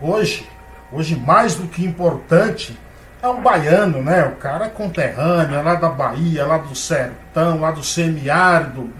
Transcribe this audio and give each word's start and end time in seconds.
Hoje, 0.00 0.48
hoje 0.92 1.14
mais 1.16 1.54
do 1.54 1.68
que 1.68 1.84
importante, 1.84 2.76
é 3.22 3.28
um 3.28 3.42
baiano, 3.42 4.02
né? 4.02 4.24
O 4.26 4.36
cara 4.36 4.66
é 4.66 4.68
conterrâneo, 4.70 5.56
é 5.56 5.62
lá 5.62 5.74
da 5.74 5.88
Bahia, 5.88 6.46
lá 6.46 6.58
do 6.58 6.74
sertão, 6.74 7.60
lá 7.60 7.70
do 7.70 7.82
semiárido. 7.82 8.90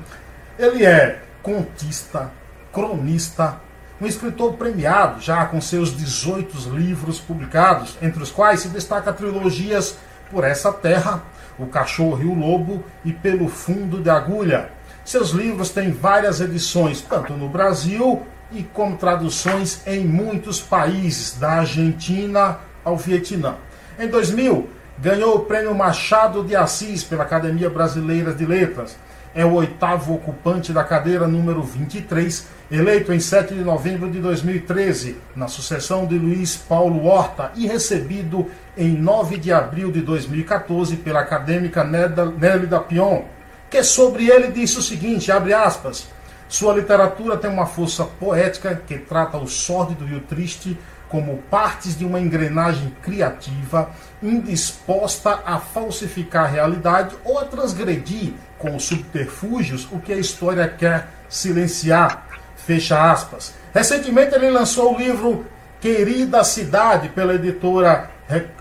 Ele 0.58 0.84
é 0.84 1.20
contista, 1.42 2.30
cronista, 2.72 3.60
um 4.00 4.06
escritor 4.06 4.54
premiado, 4.54 5.20
já 5.20 5.44
com 5.46 5.60
seus 5.60 5.96
18 5.96 6.70
livros 6.70 7.18
publicados, 7.18 7.96
entre 8.02 8.22
os 8.22 8.30
quais 8.30 8.60
se 8.60 8.68
destaca 8.68 9.12
trilogias 9.12 9.96
Por 10.30 10.44
Essa 10.44 10.72
Terra, 10.72 11.22
O 11.58 11.66
Cachorro 11.66 12.22
e 12.22 12.26
o 12.26 12.34
Lobo 12.34 12.84
e 13.04 13.12
Pelo 13.12 13.48
Fundo 13.48 14.02
de 14.02 14.10
Agulha. 14.10 14.70
Seus 15.04 15.30
livros 15.30 15.70
têm 15.70 15.92
várias 15.92 16.40
edições, 16.40 17.00
tanto 17.00 17.32
no 17.32 17.48
Brasil 17.48 18.26
e 18.52 18.62
como 18.62 18.96
traduções 18.96 19.80
em 19.86 20.04
muitos 20.04 20.60
países, 20.60 21.38
da 21.38 21.60
Argentina 21.60 22.58
ao 22.84 22.96
Vietnã. 22.96 23.56
Em 23.98 24.08
2000, 24.08 24.68
ganhou 24.98 25.36
o 25.36 25.40
Prêmio 25.40 25.74
Machado 25.74 26.44
de 26.44 26.54
Assis 26.54 27.02
pela 27.02 27.22
Academia 27.22 27.70
Brasileira 27.70 28.32
de 28.32 28.44
Letras. 28.44 28.96
É 29.36 29.44
o 29.44 29.52
oitavo 29.52 30.14
ocupante 30.14 30.72
da 30.72 30.82
cadeira 30.82 31.28
número 31.28 31.62
23, 31.62 32.46
eleito 32.70 33.12
em 33.12 33.20
7 33.20 33.52
de 33.52 33.60
novembro 33.60 34.10
de 34.10 34.18
2013, 34.18 35.18
na 35.36 35.46
sucessão 35.46 36.06
de 36.06 36.16
Luiz 36.16 36.56
Paulo 36.56 37.04
Horta, 37.04 37.52
e 37.54 37.66
recebido 37.66 38.50
em 38.78 38.96
9 38.96 39.36
de 39.36 39.52
abril 39.52 39.92
de 39.92 40.00
2014 40.00 40.96
pela 40.96 41.20
acadêmica 41.20 41.84
Nélida 41.84 42.80
Pion, 42.80 43.24
que 43.68 43.82
sobre 43.82 44.26
ele 44.30 44.50
disse 44.50 44.78
o 44.78 44.82
seguinte, 44.82 45.30
abre 45.30 45.52
aspas, 45.52 46.08
sua 46.48 46.72
literatura 46.72 47.36
tem 47.36 47.50
uma 47.50 47.66
força 47.66 48.04
poética 48.04 48.80
que 48.86 48.96
trata 48.96 49.36
o 49.36 49.46
sórdido 49.46 50.08
e 50.08 50.14
o 50.14 50.20
triste 50.20 50.78
como 51.08 51.38
partes 51.50 51.96
de 51.96 52.04
uma 52.04 52.20
engrenagem 52.20 52.92
criativa 53.02 53.90
indisposta 54.22 55.40
a 55.44 55.58
falsificar 55.58 56.44
a 56.44 56.48
realidade 56.48 57.16
ou 57.24 57.38
a 57.38 57.44
transgredir 57.44 58.32
com 58.58 58.78
subterfúgios 58.78 59.86
o 59.92 60.00
que 60.00 60.12
a 60.12 60.16
história 60.16 60.66
quer 60.68 61.08
silenciar. 61.28 62.26
Fecha 62.56 63.10
aspas. 63.10 63.54
Recentemente 63.72 64.34
ele 64.34 64.50
lançou 64.50 64.94
o 64.94 64.98
livro 64.98 65.46
Querida 65.80 66.42
Cidade 66.42 67.08
pela 67.10 67.34
editora 67.34 68.10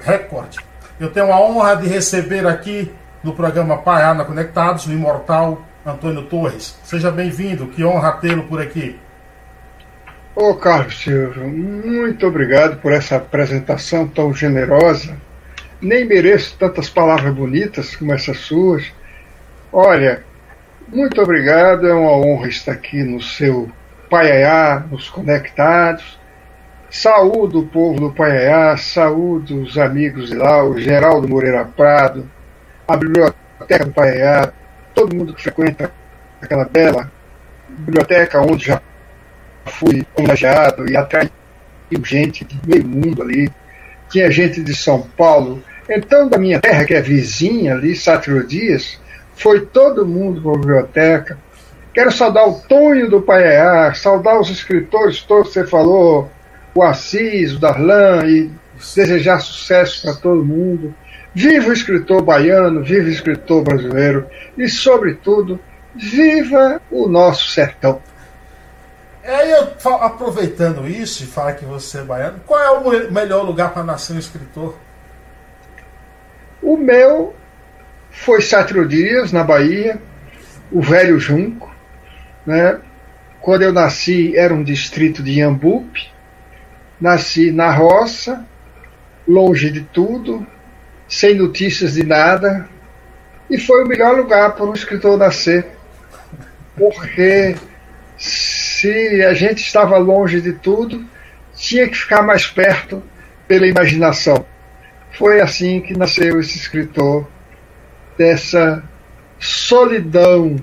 Record. 0.02 0.58
Eu 1.00 1.10
tenho 1.12 1.32
a 1.32 1.40
honra 1.40 1.76
de 1.76 1.88
receber 1.88 2.46
aqui 2.46 2.92
no 3.24 3.34
programa 3.34 3.78
Paiana 3.78 4.24
Conectados 4.24 4.86
o 4.86 4.92
imortal 4.92 5.62
Antônio 5.86 6.24
Torres. 6.24 6.78
Seja 6.84 7.10
bem-vindo, 7.10 7.68
que 7.68 7.84
honra 7.84 8.14
tê-lo 8.14 8.44
por 8.44 8.62
aqui. 8.62 9.00
Ô 10.38 10.54
Carlos 10.54 11.02
Silvio, 11.02 11.48
muito 11.48 12.28
obrigado 12.28 12.82
por 12.82 12.92
essa 12.92 13.16
apresentação 13.16 14.06
tão 14.06 14.34
generosa. 14.34 15.16
Nem 15.82 16.04
mereço 16.04 16.58
tantas 16.60 16.90
palavras 16.90 17.34
bonitas 17.34 17.96
como 17.96 18.14
essas 18.14 18.40
suas. 18.40 18.92
Olha, 19.72 20.26
muito 20.90 21.22
obrigado, 21.22 21.88
é 21.88 21.94
uma 21.94 22.12
honra 22.12 22.50
estar 22.50 22.74
aqui 22.74 23.02
no 23.02 23.22
seu 23.22 23.72
Paiaiá, 24.10 24.86
nos 24.92 25.10
Conectados. 25.10 26.20
Saúdo 26.90 27.62
o 27.62 27.68
povo 27.68 28.02
do 28.02 28.12
Paiaiá, 28.12 28.76
saúdo 28.76 29.62
os 29.62 29.78
amigos 29.78 30.32
de 30.32 30.36
lá, 30.36 30.66
o 30.66 30.78
Geraldo 30.78 31.30
Moreira 31.30 31.64
Prado, 31.64 32.30
a 32.86 32.98
biblioteca 32.98 33.86
do 33.86 33.94
Paiaiá, 33.94 34.52
todo 34.94 35.16
mundo 35.16 35.34
que 35.34 35.44
frequenta 35.44 35.90
aquela 36.42 36.66
bela 36.66 37.10
biblioteca 37.70 38.42
onde 38.42 38.66
já 38.66 38.82
fui 39.66 40.06
homenageado 40.16 40.90
e 40.90 40.96
atraiu 40.96 41.30
gente 42.04 42.46
de 42.46 42.60
meio 42.68 42.86
mundo 42.86 43.22
ali. 43.22 43.52
Tinha 44.10 44.32
gente 44.32 44.62
de 44.62 44.76
São 44.76 45.02
Paulo. 45.02 45.62
Então, 45.90 46.28
da 46.28 46.38
minha 46.38 46.60
terra, 46.60 46.86
que 46.86 46.94
é 46.94 47.02
vizinha 47.02 47.74
ali, 47.74 47.96
Sátiro 47.96 48.46
Dias, 48.46 49.00
foi 49.36 49.62
todo 49.62 50.06
mundo 50.06 50.42
para 50.42 50.52
a 50.52 50.58
biblioteca. 50.58 51.38
Quero 51.94 52.12
saudar 52.12 52.48
o 52.48 52.60
Tonho 52.62 53.10
do 53.10 53.22
Paiá, 53.22 53.94
saudar 53.94 54.40
os 54.40 54.50
escritores 54.50 55.22
todos 55.22 55.48
que 55.50 55.54
você 55.54 55.68
falou, 55.68 56.30
o 56.74 56.84
Assis, 56.84 57.54
o 57.54 57.60
Darlan, 57.60 58.26
e 58.28 58.52
desejar 58.96 59.40
sucesso 59.40 60.02
para 60.02 60.14
todo 60.14 60.44
mundo. 60.44 60.94
Viva 61.34 61.70
o 61.70 61.74
escritor 61.74 62.22
baiano, 62.22 62.84
viva 62.84 63.08
o 63.08 63.12
escritor 63.12 63.64
brasileiro 63.64 64.26
e, 64.58 64.68
sobretudo, 64.68 65.60
viva 65.96 66.82
o 66.92 67.08
nosso 67.08 67.50
sertão. 67.50 68.02
Aí 69.26 69.52
eu, 69.52 69.74
aproveitando 70.02 70.88
isso 70.88 71.24
e 71.24 71.28
falar 71.28 71.54
que 71.54 71.66
você 71.66 71.98
é 71.98 72.04
baiano, 72.04 72.40
qual 72.46 72.62
é 72.62 72.70
o 72.70 73.12
melhor 73.12 73.44
lugar 73.44 73.74
para 73.74 73.84
nascer 73.84 74.14
um 74.14 74.20
escritor? 74.20 74.78
O 76.62 76.78
meu 76.78 77.36
foi 78.12 78.42
Sátiro 78.42 78.88
Dias, 78.88 79.32
na 79.32 79.44
Bahia, 79.44 80.00
o 80.72 80.80
Velho 80.80 81.20
Junco. 81.20 81.74
Né? 82.46 82.80
Quando 83.42 83.64
eu 83.64 83.74
nasci, 83.74 84.38
era 84.38 84.54
um 84.54 84.64
distrito 84.64 85.24
de 85.24 85.40
Iambupe. 85.40 86.14
Nasci 87.02 87.52
na 87.52 87.72
roça, 87.72 88.46
longe 89.28 89.72
de 89.72 89.82
tudo, 89.82 90.46
sem 91.08 91.34
notícias 91.34 91.94
de 91.94 92.04
nada. 92.04 92.70
E 93.50 93.58
foi 93.58 93.84
o 93.84 93.88
melhor 93.88 94.16
lugar 94.16 94.54
para 94.54 94.66
um 94.66 94.74
escritor 94.74 95.18
nascer. 95.18 95.68
Porque 96.78 97.56
se 98.76 99.24
a 99.24 99.34
gente 99.34 99.60
estava 99.60 99.98
longe 99.98 100.42
de 100.42 100.52
tudo, 100.52 101.06
tinha 101.56 101.88
que 101.88 101.96
ficar 101.96 102.22
mais 102.22 102.46
perto 102.46 103.02
pela 103.48 103.66
imaginação. 103.66 104.46
Foi 105.12 105.40
assim 105.40 105.80
que 105.80 105.98
nasceu 105.98 106.42
esse 106.42 106.58
escritor, 106.58 107.26
dessa 108.18 108.84
solidão 109.40 110.58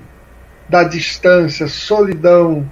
da 0.69 0.83
distância, 0.83 1.67
solidão 1.67 2.69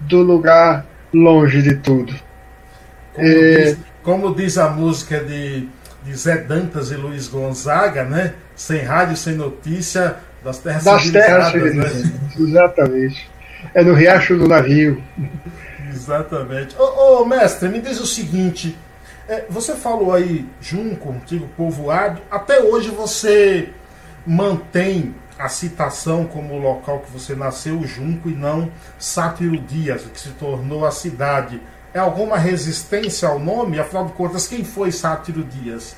do 0.00 0.22
lugar 0.22 0.86
longe 1.12 1.62
de 1.62 1.74
tudo. 1.76 2.14
Como, 3.12 3.26
é... 3.26 3.56
diz, 3.56 3.78
como 4.04 4.34
diz, 4.34 4.56
a 4.56 4.68
música 4.68 5.18
de, 5.18 5.68
de 6.04 6.14
Zé 6.14 6.36
Dantas 6.36 6.92
e 6.92 6.94
Luiz 6.94 7.26
Gonzaga, 7.26 8.04
né? 8.04 8.34
Sem 8.54 8.82
rádio, 8.82 9.16
sem 9.16 9.34
notícia, 9.34 10.16
das 10.44 10.58
terras 10.58 10.84
das 10.84 11.10
terras 11.10 11.52
né? 11.74 12.12
Exatamente. 12.38 13.35
É 13.74 13.82
no 13.82 13.94
Riacho 13.94 14.36
do 14.36 14.48
Navio. 14.48 15.02
Exatamente. 15.88 16.76
Ô, 16.78 17.24
mestre, 17.24 17.68
me 17.68 17.80
diz 17.80 18.00
o 18.00 18.06
seguinte. 18.06 18.76
É, 19.28 19.44
você 19.48 19.74
falou 19.74 20.12
aí 20.12 20.46
Junco, 20.60 21.10
antigo 21.10 21.48
povoado. 21.56 22.20
Até 22.30 22.60
hoje 22.60 22.90
você 22.90 23.70
mantém 24.26 25.14
a 25.38 25.48
citação 25.48 26.24
como 26.24 26.58
local 26.58 27.00
que 27.00 27.10
você 27.10 27.34
nasceu, 27.34 27.82
Junco, 27.84 28.28
e 28.28 28.34
não 28.34 28.70
Sátiro 28.98 29.58
Dias, 29.58 30.02
que 30.12 30.20
se 30.20 30.30
tornou 30.30 30.86
a 30.86 30.90
cidade. 30.90 31.60
É 31.92 31.98
alguma 31.98 32.38
resistência 32.38 33.28
ao 33.28 33.38
nome? 33.38 33.78
Afinal 33.78 34.06
de 34.06 34.12
contas, 34.12 34.46
quem 34.46 34.64
foi 34.64 34.92
Sátiro 34.92 35.42
Dias? 35.44 35.96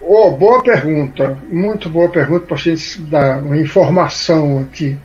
Oh, 0.00 0.30
boa 0.32 0.62
pergunta, 0.62 1.38
muito 1.48 1.88
boa 1.88 2.08
pergunta 2.08 2.46
para 2.46 2.56
a 2.56 2.58
gente 2.58 3.00
dar 3.02 3.42
uma 3.42 3.56
informação 3.56 4.60
aqui 4.60 4.98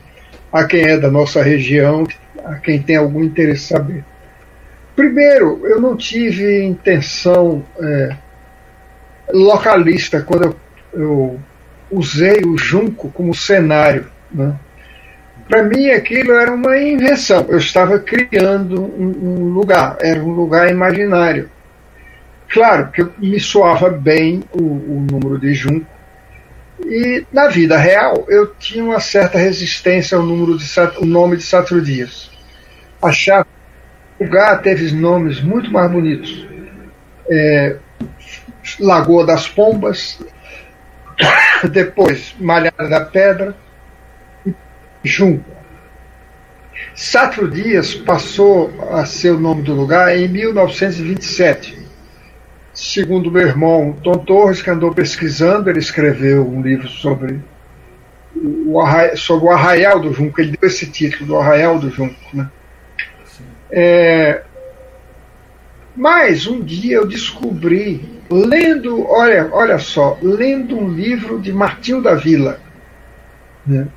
a 0.52 0.64
quem 0.64 0.82
é 0.82 0.98
da 0.98 1.10
nossa 1.10 1.42
região, 1.42 2.06
a 2.44 2.54
quem 2.56 2.80
tem 2.80 2.96
algum 2.96 3.22
interesse 3.22 3.64
em 3.64 3.76
saber. 3.76 4.04
Primeiro, 4.96 5.60
eu 5.64 5.80
não 5.80 5.96
tive 5.96 6.64
intenção 6.64 7.64
é, 7.80 8.16
localista 9.32 10.22
quando 10.22 10.44
eu, 10.44 10.56
eu, 10.92 11.40
usei 11.90 12.42
o 12.44 12.58
Junco 12.58 13.10
como 13.10 13.34
cenário. 13.34 14.06
Né? 14.30 14.54
Para 15.48 15.62
mim, 15.62 15.90
aquilo 15.90 16.32
era 16.32 16.52
uma 16.52 16.76
invenção. 16.78 17.46
Eu 17.48 17.58
estava 17.58 17.98
criando 17.98 18.82
um, 18.82 19.06
um 19.22 19.44
lugar, 19.50 19.96
era 20.00 20.20
um 20.20 20.32
lugar 20.32 20.70
imaginário. 20.70 21.48
Claro 22.48 22.90
que 22.90 23.06
me 23.18 23.38
soava 23.38 23.90
bem 23.90 24.42
o, 24.52 24.62
o 24.62 25.06
número 25.10 25.38
de 25.38 25.54
junco. 25.54 25.86
E 26.86 27.26
na 27.32 27.48
vida 27.48 27.76
real 27.76 28.24
eu 28.28 28.54
tinha 28.54 28.84
uma 28.84 29.00
certa 29.00 29.38
resistência 29.38 30.16
ao 30.16 30.24
número 30.24 30.56
de 30.56 30.66
o 30.98 31.04
nome 31.04 31.36
de 31.36 31.42
Satro 31.42 31.82
Dias. 31.82 32.30
Achava 33.02 33.46
que 34.16 34.24
o 34.24 34.26
lugar 34.26 34.60
teve 34.62 34.90
nomes 34.92 35.40
muito 35.40 35.70
mais 35.70 35.90
bonitos. 35.90 36.46
É, 37.30 37.76
Lagoa 38.80 39.26
das 39.26 39.48
Pombas, 39.48 40.20
depois 41.70 42.34
Malhada 42.38 42.88
da 42.88 43.00
Pedra 43.00 43.56
e 44.46 44.54
Junco. 45.02 45.58
Satro 46.94 47.48
Dias 47.50 47.94
passou 47.94 48.72
a 48.92 49.04
ser 49.04 49.30
o 49.30 49.40
nome 49.40 49.62
do 49.62 49.74
lugar 49.74 50.16
em 50.16 50.28
1927 50.28 51.77
Segundo 52.78 53.28
meu 53.28 53.44
irmão 53.44 53.92
Tom 54.04 54.18
Torres, 54.18 54.62
que 54.62 54.70
andou 54.70 54.94
pesquisando, 54.94 55.68
ele 55.68 55.80
escreveu 55.80 56.48
um 56.48 56.62
livro 56.62 56.86
sobre 56.86 57.40
o, 58.36 58.80
arraial, 58.80 59.16
sobre 59.16 59.46
o 59.46 59.50
Arraial 59.50 59.98
do 59.98 60.12
Junco. 60.12 60.40
Ele 60.40 60.56
deu 60.56 60.68
esse 60.68 60.86
título, 60.86 61.26
do 61.26 61.36
Arraial 61.36 61.80
do 61.80 61.90
Junco. 61.90 62.14
Né? 62.32 62.48
É, 63.68 64.42
mas 65.96 66.46
um 66.46 66.60
dia 66.60 66.98
eu 66.98 67.06
descobri, 67.08 68.08
lendo, 68.30 69.04
olha, 69.08 69.48
olha 69.50 69.80
só, 69.80 70.16
lendo 70.22 70.78
um 70.78 70.88
livro 70.88 71.40
de 71.40 71.52
Martinho 71.52 72.00
da 72.00 72.14
Vila, 72.14 72.60
né? 73.66 73.88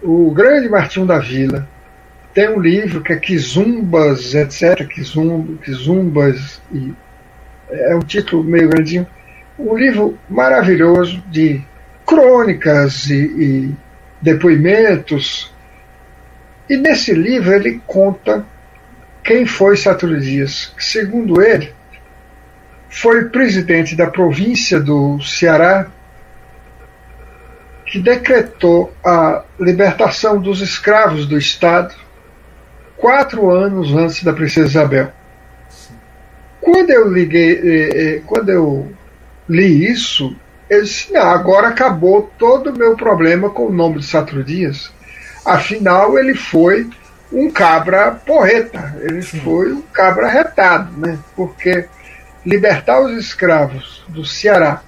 o 0.00 0.30
grande 0.30 0.68
Martinho 0.68 1.04
da 1.04 1.18
Vila, 1.18 1.68
tem 2.32 2.48
um 2.48 2.60
livro 2.60 3.02
que 3.02 3.12
é 3.12 3.16
Kizumbas, 3.16 4.36
etc., 4.36 4.86
Kizumbas 4.86 6.62
e 6.72 6.94
é 7.72 7.94
um 7.94 8.00
título 8.00 8.44
meio 8.44 8.68
grandinho, 8.68 9.06
um 9.58 9.76
livro 9.76 10.18
maravilhoso 10.28 11.22
de 11.28 11.62
crônicas 12.06 13.08
e, 13.08 13.14
e 13.14 13.74
depoimentos. 14.20 15.52
E 16.68 16.76
nesse 16.76 17.12
livro 17.12 17.52
ele 17.52 17.80
conta 17.86 18.44
quem 19.22 19.46
foi 19.46 19.76
Saturnino 19.76 20.20
Dias. 20.20 20.72
Segundo 20.78 21.42
ele, 21.42 21.72
foi 22.88 23.26
presidente 23.26 23.94
da 23.94 24.06
província 24.06 24.80
do 24.80 25.20
Ceará 25.20 25.86
que 27.86 28.00
decretou 28.00 28.92
a 29.04 29.42
libertação 29.58 30.40
dos 30.40 30.60
escravos 30.60 31.26
do 31.26 31.36
Estado 31.36 31.94
quatro 32.96 33.50
anos 33.50 33.92
antes 33.92 34.22
da 34.22 34.32
princesa 34.32 34.68
Isabel. 34.68 35.12
Quando 36.60 36.90
eu 36.90 37.10
liguei, 37.10 37.52
eh, 37.52 37.90
eh, 37.92 38.22
quando 38.26 38.50
eu 38.50 38.92
li 39.48 39.90
isso, 39.90 40.36
eu 40.68 40.82
disse, 40.82 41.12
não, 41.12 41.22
agora 41.22 41.68
acabou 41.68 42.30
todo 42.38 42.70
o 42.70 42.78
meu 42.78 42.96
problema 42.96 43.50
com 43.50 43.66
o 43.66 43.72
nome 43.72 43.98
de 43.98 44.06
Satro 44.06 44.44
Dias. 44.44 44.92
Afinal, 45.44 46.18
ele 46.18 46.34
foi 46.34 46.88
um 47.32 47.50
cabra 47.50 48.10
porreta, 48.12 48.96
ele 49.00 49.22
Sim. 49.22 49.40
foi 49.40 49.72
um 49.72 49.82
cabra 49.82 50.28
retado, 50.28 50.96
né? 50.98 51.18
Porque 51.34 51.86
libertar 52.44 53.00
os 53.00 53.12
escravos 53.16 54.04
do 54.08 54.24
Ceará 54.24 54.82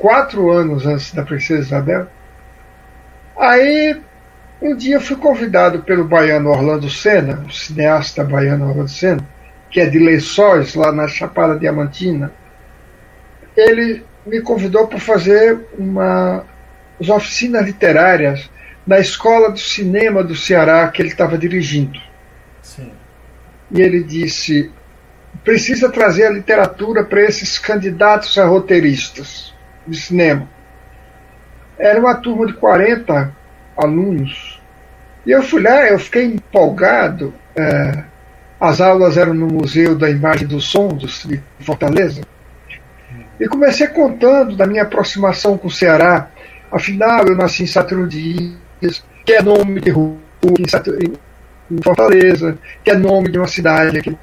quatro 0.00 0.50
anos 0.50 0.86
antes 0.86 1.12
da 1.12 1.22
princesa 1.22 1.60
Isabel. 1.60 2.06
Aí, 3.38 4.00
um 4.60 4.74
dia 4.74 5.00
fui 5.00 5.16
convidado 5.16 5.82
pelo 5.82 6.04
baiano 6.04 6.50
Orlando 6.50 6.90
Senna, 6.90 7.44
o 7.46 7.52
cineasta 7.52 8.24
baiano 8.24 8.68
Orlando 8.68 8.90
Senna, 8.90 9.26
que 9.70 9.80
é 9.80 9.86
de 9.86 9.98
Lençóis, 9.98 10.74
lá 10.74 10.90
na 10.90 11.06
Chapada 11.06 11.58
Diamantina, 11.58 12.32
ele 13.56 14.04
me 14.26 14.40
convidou 14.40 14.86
para 14.86 14.98
fazer 14.98 15.58
uma, 15.78 16.44
uma 16.98 17.14
oficinas 17.14 17.64
literárias 17.64 18.50
na 18.86 18.98
Escola 18.98 19.50
do 19.50 19.58
Cinema 19.58 20.24
do 20.24 20.34
Ceará 20.34 20.88
que 20.88 21.00
ele 21.00 21.10
estava 21.10 21.38
dirigindo. 21.38 21.98
Sim. 22.62 22.92
E 23.70 23.80
ele 23.80 24.02
disse: 24.02 24.70
precisa 25.44 25.88
trazer 25.88 26.26
a 26.26 26.30
literatura 26.30 27.04
para 27.04 27.22
esses 27.22 27.58
candidatos 27.58 28.36
a 28.38 28.44
roteiristas 28.46 29.54
de 29.86 29.98
cinema. 29.98 30.48
Era 31.78 31.98
uma 31.98 32.14
turma 32.14 32.46
de 32.46 32.52
40 32.54 33.34
alunos. 33.76 34.60
E 35.24 35.30
eu 35.30 35.42
fui 35.42 35.62
lá, 35.62 35.86
eu 35.86 35.98
fiquei 35.98 36.24
empolgado. 36.24 37.32
É, 37.56 38.09
as 38.60 38.80
aulas 38.80 39.16
eram 39.16 39.32
no 39.32 39.46
Museu 39.46 39.96
da 39.96 40.10
Imagem 40.10 40.46
do 40.46 40.60
Som 40.60 40.88
de 40.96 41.42
Fortaleza. 41.60 42.20
E 43.38 43.48
comecei 43.48 43.86
contando 43.86 44.54
da 44.54 44.66
minha 44.66 44.82
aproximação 44.82 45.56
com 45.56 45.68
o 45.68 45.70
Ceará. 45.70 46.28
Afinal, 46.70 47.26
eu 47.26 47.34
nasci 47.34 47.62
em 47.62 47.66
Satrudis, 47.66 48.52
que 49.24 49.32
é 49.32 49.42
nome 49.42 49.80
de 49.80 49.90
rua 49.90 50.18
em 51.70 51.82
Fortaleza, 51.82 52.58
que 52.84 52.90
é 52.90 52.94
nome 52.94 53.30
de 53.30 53.38
uma 53.38 53.48
cidade 53.48 53.98
aqui 53.98 54.14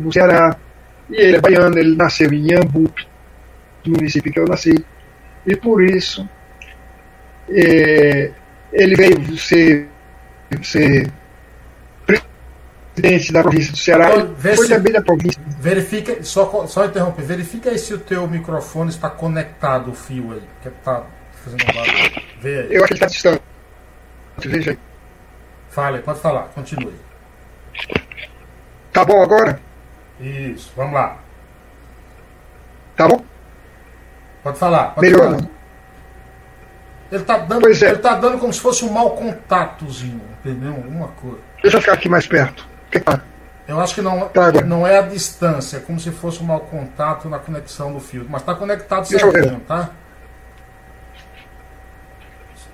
no 0.00 0.10
Ceará. 0.10 0.56
E 1.10 1.16
ele 1.16 1.36
é 1.36 1.40
baiano, 1.40 1.78
ele 1.78 1.94
nasceu 1.94 2.32
em 2.32 2.52
Iambupe, 2.52 3.06
no 3.84 3.92
município 3.92 4.32
que 4.32 4.40
eu 4.40 4.46
nasci. 4.46 4.74
E 5.46 5.54
por 5.56 5.82
isso, 5.82 6.26
é, 7.50 8.30
ele 8.72 8.94
veio 8.94 9.36
ser, 9.36 9.88
ser 10.62 11.10
presidente 13.00 13.32
da 13.32 13.42
província 13.42 13.72
do 13.72 13.78
Ceará, 13.78 14.16
então, 14.16 14.34
foi 14.36 14.56
se, 14.56 14.68
também 14.68 14.92
da 14.92 15.02
província. 15.02 15.42
Verifica, 15.60 16.22
só, 16.22 16.66
só 16.66 16.84
interromper, 16.84 17.22
verifica 17.22 17.70
aí 17.70 17.78
se 17.78 17.94
o 17.94 17.98
teu 17.98 18.26
microfone 18.26 18.90
está 18.90 19.08
conectado, 19.08 19.90
o 19.90 19.94
fio 19.94 20.32
aí, 20.32 20.42
que 20.62 20.68
está 20.68 21.04
fazendo 21.44 21.62
um 21.62 21.74
barulho. 21.74 22.22
Vê 22.40 22.60
aí. 22.60 22.74
Eu 22.74 22.84
acho 22.84 22.86
que 22.88 22.92
ele 22.94 22.94
está 22.94 23.06
distante. 23.06 23.42
Veja 24.38 24.70
aí. 24.72 24.78
Fale, 25.70 25.98
pode 26.00 26.20
falar, 26.20 26.42
continue. 26.54 26.94
Tá 28.92 29.04
bom 29.04 29.22
agora? 29.22 29.60
Isso, 30.20 30.72
vamos 30.76 30.94
lá. 30.94 31.18
Tá 32.96 33.06
bom? 33.06 33.24
Pode 34.42 34.58
falar, 34.58 34.94
pode 34.94 35.06
Melhor. 35.06 35.36
falar. 35.36 35.58
Ele 37.10 37.22
está 37.22 37.38
dando, 37.38 37.66
é. 37.66 37.70
ele 37.70 37.98
tá 37.98 38.14
dando 38.16 38.38
como 38.38 38.52
se 38.52 38.60
fosse 38.60 38.84
um 38.84 38.90
mau 38.90 39.10
contatozinho, 39.12 40.20
entendeu? 40.40 40.74
Alguma 40.74 41.08
coisa. 41.08 41.38
Deixa 41.62 41.78
eu 41.78 41.80
ficar 41.80 41.94
aqui 41.94 42.08
mais 42.08 42.26
perto. 42.26 42.68
Eu 43.68 43.78
acho 43.80 43.94
que 43.94 44.00
não, 44.00 44.30
não 44.64 44.86
é 44.86 44.98
a 44.98 45.02
distância, 45.02 45.76
é 45.76 45.80
como 45.80 46.00
se 46.00 46.10
fosse 46.10 46.42
um 46.42 46.46
mau 46.46 46.60
contato 46.60 47.28
na 47.28 47.38
conexão 47.38 47.92
do 47.92 48.00
fio. 48.00 48.26
Mas 48.26 48.40
está 48.40 48.54
conectado 48.54 49.06
certinho, 49.06 49.60
tá? 49.60 49.90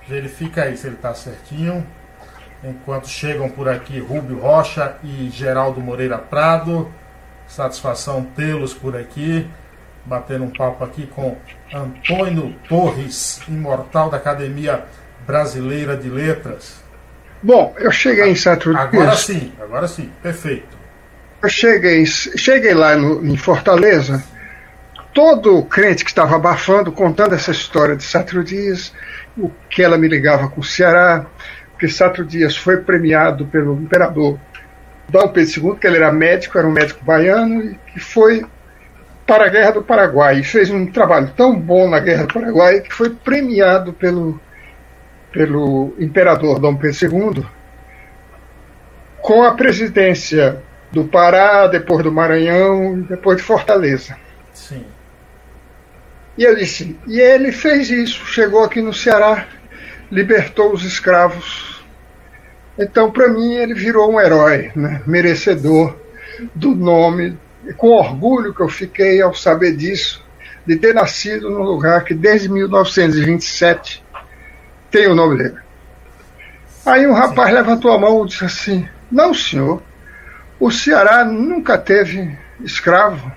Verifica 0.07 0.63
aí 0.63 0.77
se 0.77 0.87
ele 0.87 0.95
está 0.95 1.13
certinho. 1.13 1.85
Enquanto 2.63 3.09
chegam 3.09 3.49
por 3.49 3.67
aqui 3.67 3.99
Rubio 3.99 4.39
Rocha 4.39 4.95
e 5.03 5.29
Geraldo 5.29 5.81
Moreira 5.81 6.17
Prado. 6.17 6.89
Satisfação 7.45 8.23
tê-los 8.35 8.73
por 8.73 8.95
aqui. 8.95 9.49
Batendo 10.05 10.45
um 10.45 10.49
papo 10.49 10.83
aqui 10.83 11.07
com 11.07 11.35
Antônio 11.73 12.55
Torres, 12.69 13.41
imortal 13.47 14.09
da 14.09 14.17
Academia 14.17 14.85
Brasileira 15.25 15.97
de 15.97 16.09
Letras. 16.09 16.84
Bom, 17.41 17.75
eu 17.77 17.91
cheguei 17.91 18.29
em 18.29 18.35
Santo 18.35 18.75
Agora 18.75 19.15
sim, 19.15 19.51
agora 19.61 19.87
sim, 19.87 20.11
perfeito. 20.21 20.75
Eu 21.41 21.49
cheguei, 21.49 22.05
cheguei 22.05 22.73
lá 22.73 22.95
no, 22.95 23.25
em 23.25 23.37
Fortaleza, 23.37 24.23
todo 25.13 25.63
crente 25.63 26.03
que 26.03 26.09
estava 26.09 26.35
abafando, 26.35 26.91
contando 26.91 27.35
essa 27.35 27.51
história 27.51 27.95
de 27.95 28.03
Satro 28.03 28.43
Dias, 28.43 28.91
o 29.37 29.51
que 29.69 29.83
ela 29.83 29.97
me 29.97 30.07
ligava 30.07 30.49
com 30.49 30.61
o 30.61 30.63
Ceará, 30.63 31.25
que 31.77 31.87
Satro 31.87 32.25
Dias 32.25 32.55
foi 32.55 32.77
premiado 32.77 33.45
pelo 33.45 33.73
imperador 33.75 34.39
Dom 35.07 35.27
Pedro 35.27 35.69
II, 35.71 35.75
que 35.79 35.87
ele 35.87 35.97
era 35.97 36.11
médico, 36.11 36.57
era 36.57 36.67
um 36.67 36.71
médico 36.71 37.03
baiano, 37.05 37.61
e 37.61 37.75
que 37.93 37.99
foi 37.99 38.45
para 39.25 39.45
a 39.45 39.49
Guerra 39.49 39.71
do 39.71 39.83
Paraguai. 39.83 40.39
E 40.39 40.43
fez 40.43 40.69
um 40.69 40.85
trabalho 40.85 41.31
tão 41.35 41.55
bom 41.55 41.89
na 41.89 41.99
Guerra 41.99 42.25
do 42.25 42.33
Paraguai 42.33 42.81
que 42.81 42.93
foi 42.93 43.09
premiado 43.09 43.93
pelo 43.93 44.39
pelo 45.35 45.93
imperador 45.99 46.61
Dom 46.61 46.77
Pedro 46.77 47.33
II, 47.35 47.45
com 49.21 49.43
a 49.43 49.53
presidência 49.53 50.63
do 50.93 51.03
Pará, 51.03 51.67
depois 51.67 52.01
do 52.05 52.11
Maranhão, 52.11 53.01
depois 53.01 53.35
de 53.37 53.43
Fortaleza. 53.43 54.15
Sim. 54.53 54.85
E 56.37 56.43
eu 56.43 56.55
disse, 56.55 56.97
e 57.05 57.19
ele 57.19 57.51
fez 57.51 57.89
isso, 57.89 58.25
chegou 58.25 58.63
aqui 58.63 58.81
no 58.81 58.93
Ceará, 58.93 59.45
libertou 60.09 60.71
os 60.71 60.85
escravos. 60.85 61.83
Então, 62.79 63.11
para 63.11 63.27
mim, 63.27 63.55
ele 63.55 63.73
virou 63.73 64.09
um 64.09 64.21
herói, 64.21 64.71
né? 64.73 65.01
merecedor 65.05 65.97
do 66.53 66.73
nome, 66.73 67.37
e 67.67 67.73
com 67.73 67.89
orgulho 67.89 68.53
que 68.53 68.61
eu 68.61 68.69
fiquei 68.69 69.21
ao 69.21 69.33
saber 69.33 69.75
disso, 69.75 70.23
de 70.65 70.77
ter 70.77 70.93
nascido 70.93 71.49
num 71.49 71.63
lugar 71.63 72.05
que 72.05 72.13
desde 72.13 72.47
1927 72.49 74.04
tem 74.95 75.09
o 75.09 75.15
nome 75.15 75.37
dele. 75.37 75.57
Aí 76.85 77.05
um 77.05 77.11
rapaz 77.11 77.49
Sim. 77.49 77.55
levantou 77.55 77.91
a 77.91 77.99
mão 77.99 78.23
e 78.23 78.29
disse 78.29 78.45
assim: 78.45 78.87
Não, 79.11 79.33
senhor, 79.33 79.83
o 80.57 80.71
Ceará 80.71 81.25
nunca 81.25 81.77
teve 81.77 82.37
escravo. 82.61 83.29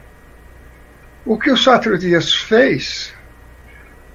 o 1.27 1.37
que 1.37 1.51
o 1.51 1.57
Sátiro 1.57 1.99
Dias 1.99 2.33
fez 2.33 3.13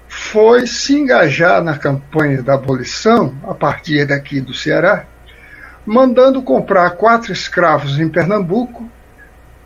foi 0.08 0.66
se 0.66 0.96
engajar 0.98 1.62
na 1.62 1.78
campanha 1.78 2.42
da 2.42 2.54
abolição, 2.54 3.36
a 3.46 3.54
partir 3.54 4.06
daqui 4.06 4.40
do 4.40 4.54
Ceará, 4.54 5.06
mandando 5.86 6.42
comprar 6.42 6.92
quatro 6.92 7.34
escravos 7.34 8.00
em 8.00 8.08
Pernambuco 8.08 8.90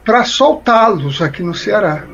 para 0.03 0.25
soltá-los 0.25 1.21
aqui 1.21 1.43
no 1.43 1.53
Ceará. 1.53 2.05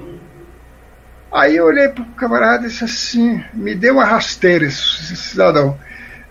Aí 1.33 1.55
eu 1.55 1.65
olhei 1.65 1.89
para 1.89 2.03
o 2.03 2.11
camarada 2.11 2.67
e 2.67 2.69
disse 2.69 2.83
assim: 2.83 3.43
me 3.55 3.73
deu 3.73 3.95
uma 3.95 4.05
rasteira 4.05 4.65
esse 4.65 5.15
cidadão. 5.15 5.79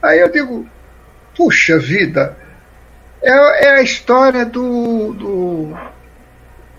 Aí 0.01 0.21
eu 0.21 0.31
digo: 0.31 0.65
puxa 1.37 1.77
vida, 1.77 2.37
é, 3.21 3.67
é 3.67 3.71
a 3.71 3.83
história 3.83 4.47
do, 4.47 5.13
do. 5.13 5.77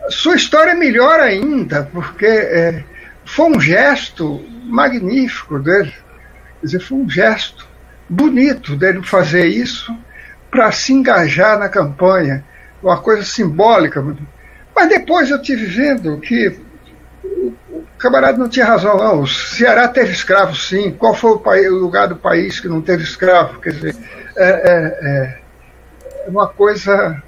Sua 0.09 0.35
história 0.35 0.71
é 0.71 0.75
melhor 0.75 1.19
ainda, 1.19 1.83
porque 1.91 2.25
é, 2.25 2.85
foi 3.25 3.49
um 3.49 3.59
gesto 3.59 4.41
magnífico 4.63 5.59
dele. 5.59 5.93
Quer 6.61 6.65
dizer, 6.65 6.79
foi 6.79 6.99
um 6.99 7.09
gesto 7.09 7.67
bonito 8.07 8.77
dele 8.77 9.03
fazer 9.03 9.47
isso 9.47 9.93
para 10.49 10.71
se 10.71 10.93
engajar 10.93 11.59
na 11.59 11.67
campanha, 11.67 12.41
uma 12.81 13.01
coisa 13.01 13.23
simbólica. 13.25 14.01
Mas 14.73 14.87
depois 14.87 15.29
eu 15.29 15.41
tive 15.41 15.65
vendo 15.65 16.17
que 16.19 16.57
camarada 18.03 18.37
não 18.37 18.49
tinha 18.49 18.65
razão, 18.65 18.97
não. 18.97 19.21
O 19.21 19.27
Ceará 19.27 19.87
teve 19.87 20.11
escravo, 20.11 20.53
sim. 20.53 20.91
Qual 20.91 21.13
foi 21.13 21.31
o, 21.31 21.39
país, 21.39 21.69
o 21.69 21.75
lugar 21.75 22.09
do 22.09 22.17
país 22.17 22.59
que 22.59 22.67
não 22.67 22.81
teve 22.81 23.03
escravo? 23.03 23.61
Quer 23.61 23.71
dizer, 23.71 23.95
é, 24.35 24.49
é, 24.49 25.39
é 26.25 26.29
uma 26.29 26.45
coisa 26.45 27.23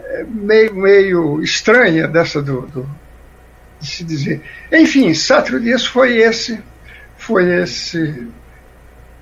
é, 0.00 0.24
meio, 0.26 0.74
meio 0.74 1.42
estranha 1.42 2.08
dessa 2.08 2.40
do, 2.40 2.62
do, 2.62 2.88
de 3.78 3.86
se 3.86 4.02
dizer. 4.02 4.40
Enfim, 4.72 5.12
Sátiro 5.12 5.60
Dias 5.60 5.84
foi 5.84 6.16
esse, 6.16 6.58
foi 7.18 7.60
esse 7.60 8.26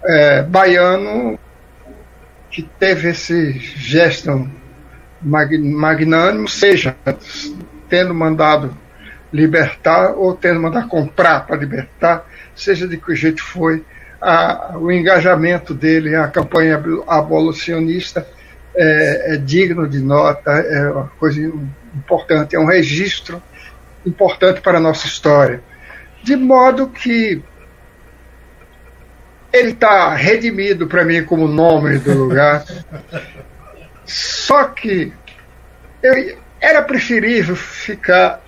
é, 0.05 0.43
baiano 0.43 1.37
que 2.49 2.63
teve 2.63 3.09
esse 3.09 3.53
gesto 3.59 4.49
magnânimo, 5.21 6.49
seja 6.49 6.95
tendo 7.89 8.15
mandado 8.15 8.77
libertar 9.33 10.13
ou 10.13 10.35
tendo 10.35 10.61
mandado 10.61 10.89
comprar 10.89 11.47
para 11.47 11.57
libertar, 11.57 12.27
seja 12.55 12.87
de 12.87 12.97
que 12.97 13.15
jeito 13.15 13.43
foi, 13.43 13.85
a, 14.21 14.77
o 14.77 14.93
engajamento 14.93 15.75
dele, 15.75 16.15
a 16.15 16.29
campanha 16.29 16.83
abolicionista 17.07 18.27
é, 18.75 19.35
é 19.35 19.37
digno 19.37 19.89
de 19.89 20.01
nota, 20.01 20.51
é 20.51 20.91
uma 20.91 21.09
coisa 21.19 21.41
importante, 21.95 22.55
é 22.55 22.59
um 22.59 22.67
registro 22.67 23.43
importante 24.05 24.61
para 24.61 24.79
a 24.79 24.81
nossa 24.81 25.07
história. 25.07 25.63
De 26.23 26.37
modo 26.37 26.89
que 26.89 27.43
ele 29.53 29.71
está 29.71 30.15
redimido 30.15 30.87
para 30.87 31.05
mim 31.05 31.23
como 31.25 31.47
nome 31.47 31.99
do 31.99 32.15
lugar. 32.15 32.65
Só 34.05 34.65
que 34.65 35.13
eu, 36.03 36.39
era 36.61 36.83
preferível 36.83 37.55
ficar 37.55 38.42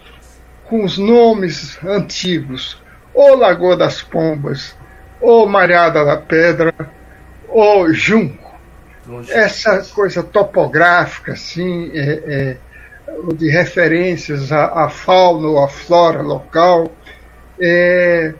com 0.74 0.84
os 0.84 0.98
nomes 0.98 1.78
antigos, 1.84 2.82
ou 3.14 3.36
Lagoa 3.36 3.76
das 3.76 4.02
Pombas, 4.02 4.76
ou 5.20 5.48
Mariada 5.48 6.04
da 6.04 6.16
Pedra, 6.16 6.74
ou 7.48 7.92
Junco. 7.94 8.52
Essa 9.28 9.84
coisa 9.94 10.20
topográfica, 10.20 11.34
assim, 11.34 11.92
é, 11.94 12.22
é, 12.26 12.56
de 13.36 13.48
referências 13.48 14.50
à, 14.50 14.86
à 14.86 14.88
fauna 14.88 15.46
ou 15.46 15.62
à 15.62 15.68
flora 15.68 16.22
local, 16.22 16.90
é, 17.60 18.34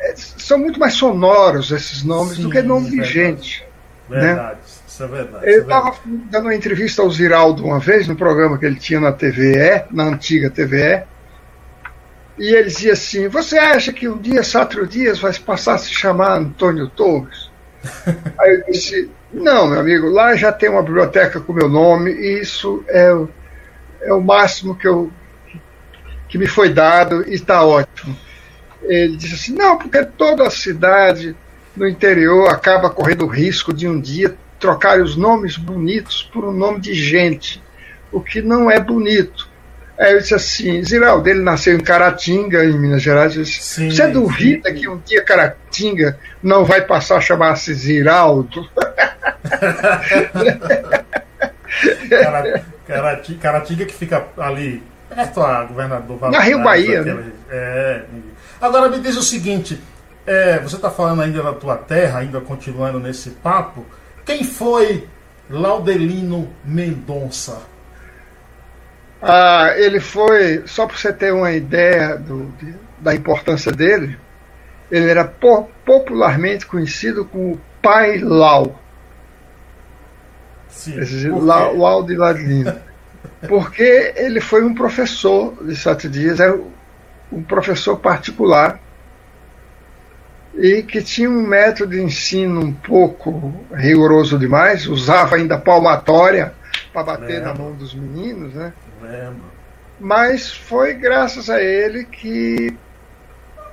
é, 0.00 0.14
são 0.16 0.56
muito 0.56 0.80
mais 0.80 0.94
sonoros 0.94 1.70
esses 1.70 2.02
nomes 2.02 2.36
Sim, 2.36 2.44
do 2.44 2.50
que 2.50 2.62
nome 2.62 2.88
de 2.88 3.04
gente. 3.04 3.62
Né? 4.08 4.20
Verdade, 4.20 4.52
né? 4.52 4.58
isso 4.86 5.02
é 5.02 5.06
verdade. 5.06 5.46
Eu 5.46 5.62
estava 5.64 5.90
é 5.90 5.92
dando 6.30 6.44
uma 6.44 6.54
entrevista 6.54 7.02
ao 7.02 7.10
Ziraldo 7.10 7.62
uma 7.62 7.78
vez, 7.78 8.08
no 8.08 8.16
programa 8.16 8.56
que 8.56 8.64
ele 8.64 8.76
tinha 8.76 9.00
na 9.00 9.12
TVE, 9.12 9.84
na 9.90 10.04
antiga 10.04 10.48
TVE, 10.48 11.04
e 12.38 12.54
ele 12.54 12.68
dizia 12.68 12.92
assim: 12.92 13.28
Você 13.28 13.58
acha 13.58 13.92
que 13.92 14.08
um 14.08 14.18
dia 14.18 14.42
Sátrio 14.42 14.86
Dias 14.86 15.18
vai 15.18 15.32
passar 15.34 15.74
a 15.74 15.78
se 15.78 15.90
chamar 15.90 16.38
Antônio 16.38 16.88
Torres? 16.88 17.50
Aí 18.38 18.54
eu 18.54 18.72
disse: 18.72 19.10
Não, 19.32 19.66
meu 19.68 19.80
amigo, 19.80 20.08
lá 20.08 20.36
já 20.36 20.52
tem 20.52 20.68
uma 20.68 20.82
biblioteca 20.82 21.40
com 21.40 21.52
meu 21.52 21.68
nome, 21.68 22.10
e 22.12 22.40
isso 22.40 22.84
é, 22.88 23.12
é 24.02 24.12
o 24.12 24.20
máximo 24.20 24.76
que, 24.76 24.86
eu, 24.86 25.12
que 26.28 26.38
me 26.38 26.46
foi 26.46 26.72
dado 26.72 27.28
e 27.28 27.34
está 27.34 27.64
ótimo 27.64 28.16
ele 28.82 29.16
disse 29.16 29.34
assim: 29.34 29.52
não, 29.52 29.76
porque 29.76 30.04
toda 30.04 30.46
a 30.46 30.50
cidade 30.50 31.36
no 31.76 31.86
interior 31.86 32.48
acaba 32.48 32.90
correndo 32.90 33.24
o 33.24 33.28
risco 33.28 33.72
de 33.72 33.88
um 33.88 34.00
dia 34.00 34.34
trocar 34.58 35.00
os 35.00 35.16
nomes 35.16 35.56
bonitos 35.56 36.28
por 36.32 36.44
um 36.44 36.52
nome 36.52 36.80
de 36.80 36.94
gente, 36.94 37.62
o 38.10 38.20
que 38.20 38.42
não 38.42 38.70
é 38.70 38.80
bonito. 38.80 39.47
Aí 39.98 40.12
eu 40.12 40.18
disse 40.20 40.34
assim: 40.34 40.82
Ziraldo, 40.84 41.28
ele 41.28 41.42
nasceu 41.42 41.74
em 41.74 41.80
Caratinga, 41.80 42.64
em 42.64 42.78
Minas 42.78 43.02
Gerais. 43.02 43.32
Disse, 43.32 43.60
sim, 43.62 43.90
Você 43.90 44.06
duvida 44.06 44.70
sim. 44.70 44.76
que 44.76 44.88
um 44.88 44.98
dia 44.98 45.24
Caratinga 45.24 46.18
não 46.42 46.64
vai 46.64 46.82
passar 46.82 47.16
a 47.16 47.20
chamar-se 47.20 47.74
Ziraldo? 47.74 48.68
Caratinga, 52.86 53.38
Caratinga 53.40 53.84
que 53.84 53.94
fica 53.94 54.26
ali 54.38 54.82
perto 55.08 55.40
a 55.42 55.64
governador 55.64 56.30
Na 56.30 56.40
Rio 56.40 56.62
Bahia. 56.62 57.02
Né? 57.02 57.32
É, 57.50 58.02
Agora 58.60 58.88
me 58.88 59.00
diz 59.00 59.16
o 59.16 59.22
seguinte: 59.22 59.80
é, 60.26 60.58
você 60.60 60.76
está 60.76 60.90
falando 60.90 61.22
ainda 61.22 61.42
da 61.42 61.52
tua 61.52 61.76
terra, 61.76 62.20
ainda 62.20 62.40
continuando 62.40 63.00
nesse 63.00 63.30
papo. 63.30 63.84
Quem 64.24 64.44
foi 64.44 65.08
Laudelino 65.50 66.48
Mendonça? 66.64 67.62
Ah, 69.20 69.72
ele 69.76 69.98
foi, 69.98 70.62
só 70.66 70.86
para 70.86 70.96
você 70.96 71.12
ter 71.12 71.32
uma 71.32 71.52
ideia 71.52 72.16
do, 72.16 72.46
de, 72.58 72.74
da 73.00 73.14
importância 73.14 73.72
dele, 73.72 74.18
ele 74.90 75.10
era 75.10 75.24
po 75.24 75.68
popularmente 75.84 76.66
conhecido 76.66 77.24
como 77.24 77.60
Pai 77.82 78.18
Lau. 78.18 78.80
Sim, 80.68 81.00
Lau, 81.30 81.76
Lau 81.76 82.02
de 82.04 82.14
Ladino. 82.14 82.74
Porque 83.48 84.12
ele 84.16 84.40
foi 84.40 84.62
um 84.62 84.74
professor 84.74 85.54
de 85.64 85.74
sete 85.74 86.08
dias, 86.08 86.38
era 86.38 86.58
um 87.32 87.42
professor 87.42 87.98
particular 87.98 88.80
e 90.56 90.82
que 90.82 91.00
tinha 91.02 91.30
um 91.30 91.46
método 91.46 91.92
de 91.92 92.02
ensino 92.02 92.60
um 92.60 92.72
pouco 92.72 93.54
rigoroso 93.72 94.38
demais, 94.38 94.86
usava 94.86 95.36
ainda 95.36 95.58
palmatória 95.58 96.52
para 96.92 97.02
bater 97.02 97.40
Lembro. 97.40 97.44
na 97.44 97.54
mão 97.54 97.72
dos 97.72 97.94
meninos, 97.94 98.54
né? 98.54 98.72
Lembro. 99.02 99.44
Mas 100.00 100.52
foi 100.52 100.94
graças 100.94 101.50
a 101.50 101.60
ele 101.60 102.04
que 102.04 102.76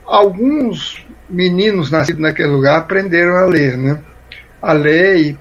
alguns 0.06 1.06
meninos 1.30 1.92
nascidos 1.92 2.22
naquele 2.22 2.50
lugar 2.50 2.78
aprenderam 2.78 3.36
a 3.36 3.46
ler, 3.46 3.78
né? 3.78 4.00
A 4.62 4.74
ler 4.74 5.18
e 5.18 5.40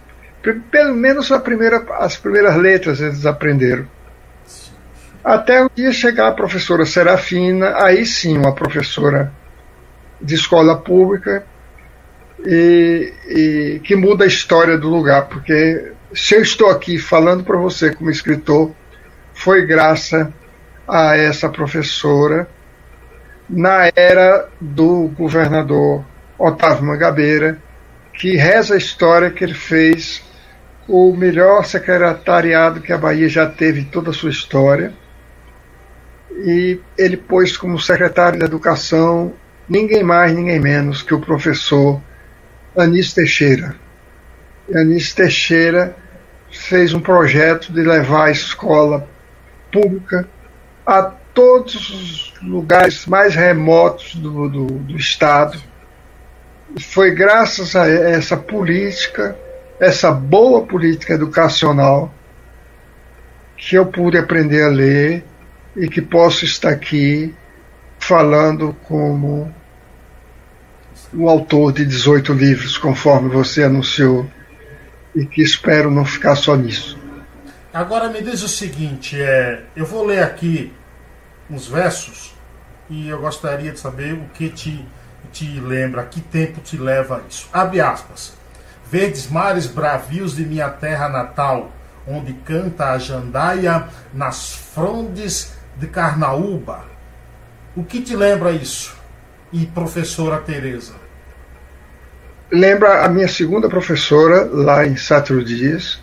pelo 0.70 0.94
menos 0.94 1.32
a 1.32 1.40
primeira, 1.40 1.84
as 1.98 2.16
primeiras 2.16 2.56
letras 2.56 3.00
eles 3.00 3.24
aprenderam. 3.24 3.86
Até 5.24 5.64
o 5.64 5.70
dia 5.74 5.90
chegar 5.90 6.28
a 6.28 6.32
professora 6.32 6.84
Serafina, 6.84 7.82
aí 7.82 8.04
sim, 8.04 8.36
uma 8.36 8.54
professora 8.54 9.32
de 10.20 10.34
escola 10.34 10.76
pública, 10.76 11.46
e, 12.44 13.12
e 13.26 13.80
que 13.82 13.96
muda 13.96 14.24
a 14.24 14.28
história 14.28 14.76
do 14.76 14.90
lugar, 14.90 15.28
porque 15.28 15.93
se 16.14 16.34
eu 16.34 16.42
estou 16.42 16.70
aqui 16.70 16.98
falando 16.98 17.44
para 17.44 17.56
você 17.56 17.94
como 17.94 18.10
escritor, 18.10 18.72
foi 19.34 19.66
graças 19.66 20.28
a 20.86 21.16
essa 21.16 21.48
professora 21.48 22.48
na 23.48 23.90
era 23.94 24.48
do 24.60 25.08
governador 25.08 26.04
Otávio 26.38 26.84
Mangabeira, 26.84 27.58
que 28.12 28.36
reza 28.36 28.74
a 28.74 28.78
história 28.78 29.30
que 29.30 29.42
ele 29.42 29.54
fez 29.54 30.22
o 30.86 31.14
melhor 31.16 31.64
secretariado 31.64 32.80
que 32.80 32.92
a 32.92 32.98
Bahia 32.98 33.28
já 33.28 33.46
teve 33.46 33.80
em 33.80 33.84
toda 33.84 34.10
a 34.10 34.14
sua 34.14 34.30
história 34.30 34.92
e 36.30 36.80
ele 36.96 37.16
pôs 37.16 37.56
como 37.56 37.78
secretário 37.78 38.38
de 38.38 38.44
Educação 38.44 39.32
ninguém 39.68 40.02
mais, 40.02 40.32
ninguém 40.34 40.60
menos 40.60 41.02
que 41.02 41.14
o 41.14 41.20
professor 41.20 42.00
Anísio 42.76 43.14
Teixeira. 43.14 43.74
Anísio 44.74 45.16
Teixeira 45.16 45.96
fez 46.64 46.94
um 46.94 47.00
projeto 47.00 47.72
de 47.72 47.82
levar 47.82 48.28
a 48.28 48.30
escola 48.30 49.06
pública 49.70 50.26
a 50.86 51.02
todos 51.02 51.90
os 51.90 52.34
lugares 52.42 53.06
mais 53.06 53.34
remotos 53.34 54.14
do, 54.14 54.48
do, 54.48 54.66
do 54.66 54.96
Estado. 54.96 55.58
Foi 56.80 57.10
graças 57.14 57.76
a 57.76 57.86
essa 57.88 58.36
política, 58.36 59.36
essa 59.78 60.10
boa 60.10 60.64
política 60.64 61.12
educacional, 61.12 62.12
que 63.56 63.76
eu 63.76 63.86
pude 63.86 64.16
aprender 64.16 64.62
a 64.62 64.68
ler 64.68 65.24
e 65.76 65.86
que 65.88 66.00
posso 66.00 66.44
estar 66.44 66.70
aqui 66.70 67.34
falando 67.98 68.74
como 68.84 69.52
um 71.12 71.28
autor 71.28 71.72
de 71.72 71.84
18 71.84 72.32
livros, 72.32 72.78
conforme 72.78 73.28
você 73.28 73.62
anunciou, 73.64 74.26
e 75.14 75.24
que 75.24 75.42
espero 75.42 75.90
não 75.90 76.04
ficar 76.04 76.36
só 76.36 76.56
nisso. 76.56 76.98
Agora 77.72 78.08
me 78.08 78.22
diz 78.22 78.42
o 78.42 78.48
seguinte, 78.48 79.20
é, 79.20 79.64
eu 79.74 79.84
vou 79.84 80.04
ler 80.04 80.22
aqui 80.22 80.72
uns 81.50 81.66
versos 81.66 82.34
e 82.88 83.08
eu 83.08 83.20
gostaria 83.20 83.72
de 83.72 83.80
saber 83.80 84.14
o 84.14 84.28
que 84.34 84.48
te, 84.48 84.86
te 85.32 85.60
lembra, 85.60 86.04
que 86.04 86.20
tempo 86.20 86.60
te 86.60 86.76
leva 86.76 87.22
isso. 87.28 87.48
Abre 87.52 87.80
aspas. 87.80 88.36
Verdes 88.90 89.28
mares 89.28 89.66
bravios 89.66 90.36
de 90.36 90.44
minha 90.44 90.68
terra 90.68 91.08
natal, 91.08 91.72
onde 92.06 92.32
canta 92.32 92.90
a 92.90 92.98
jandaia 92.98 93.88
nas 94.12 94.54
frondes 94.54 95.54
de 95.76 95.86
Carnaúba. 95.88 96.84
O 97.74 97.82
que 97.82 98.00
te 98.00 98.14
lembra 98.14 98.52
isso? 98.52 98.94
E 99.52 99.66
professora 99.66 100.38
Teresa? 100.38 101.03
Lembra 102.50 103.04
a 103.04 103.08
minha 103.08 103.26
segunda 103.26 103.68
professora 103.68 104.44
lá 104.44 104.86
em 104.86 104.96
Satro 104.96 105.42
Dias, 105.42 106.02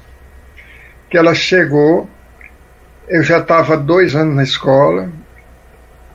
que 1.09 1.17
ela 1.17 1.35
chegou, 1.35 2.09
eu 3.07 3.21
já 3.21 3.37
estava 3.37 3.77
dois 3.77 4.15
anos 4.15 4.35
na 4.35 4.43
escola, 4.43 5.09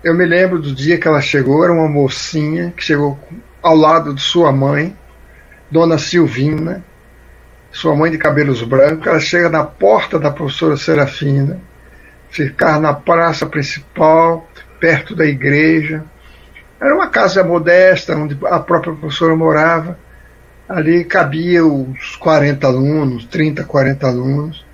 eu 0.03 0.15
me 0.15 0.25
lembro 0.25 0.59
do 0.59 0.75
dia 0.75 0.99
que 0.99 1.07
ela 1.07 1.21
chegou, 1.21 1.63
era 1.63 1.73
uma 1.73 1.89
mocinha 1.89 2.73
que 2.77 2.83
chegou 2.83 3.19
ao 3.63 3.77
lado 3.77 4.15
de 4.15 4.21
sua 4.21 4.51
mãe, 4.51 4.97
Dona 5.71 5.97
Silvina, 5.97 6.85
sua 7.71 7.95
mãe 7.95 8.11
de 8.11 8.19
cabelos 8.19 8.63
brancos. 8.63 9.07
Ela 9.07 9.21
chega 9.21 9.49
na 9.49 9.65
porta 9.65 10.19
da 10.19 10.31
professora 10.31 10.77
Serafina, 10.77 11.61
ficar 12.31 12.81
na 12.81 12.95
praça 12.95 13.47
principal, 13.47 14.49
perto 14.81 15.15
da 15.15 15.25
igreja. 15.25 16.05
Era 16.81 16.95
uma 16.95 17.09
casa 17.09 17.43
modesta, 17.45 18.17
onde 18.17 18.39
a 18.45 18.59
própria 18.59 18.95
professora 18.95 19.35
morava. 19.37 19.99
Ali 20.69 21.05
cabia 21.05 21.65
uns 21.65 22.17
40 22.17 22.67
alunos, 22.67 23.25
30, 23.27 23.65
40 23.65 24.07
alunos. 24.07 24.67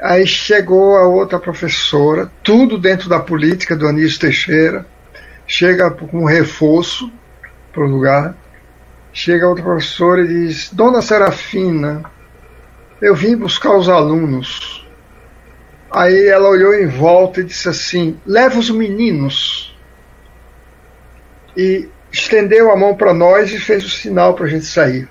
Aí 0.00 0.26
chegou 0.26 0.96
a 0.96 1.06
outra 1.06 1.38
professora, 1.38 2.30
tudo 2.42 2.78
dentro 2.78 3.08
da 3.08 3.18
política 3.18 3.76
do 3.76 3.86
Anísio 3.86 4.20
Teixeira, 4.20 4.86
chega 5.46 5.90
com 5.90 6.20
um 6.20 6.24
reforço 6.24 7.10
para 7.72 7.82
o 7.82 7.88
lugar, 7.88 8.34
chega 9.12 9.48
outra 9.48 9.64
professora 9.64 10.22
e 10.22 10.28
diz, 10.28 10.70
Dona 10.72 11.02
Serafina, 11.02 12.02
eu 13.02 13.14
vim 13.14 13.36
buscar 13.36 13.76
os 13.76 13.88
alunos. 13.88 14.86
Aí 15.90 16.28
ela 16.28 16.48
olhou 16.48 16.74
em 16.74 16.86
volta 16.86 17.40
e 17.40 17.44
disse 17.44 17.68
assim, 17.68 18.18
leva 18.24 18.58
os 18.58 18.70
meninos. 18.70 19.76
E 21.56 21.88
estendeu 22.10 22.70
a 22.70 22.76
mão 22.76 22.96
para 22.96 23.12
nós 23.12 23.52
e 23.52 23.58
fez 23.58 23.84
o 23.84 23.88
sinal 23.88 24.34
para 24.34 24.46
a 24.46 24.48
gente 24.48 24.64
sair. 24.64 25.08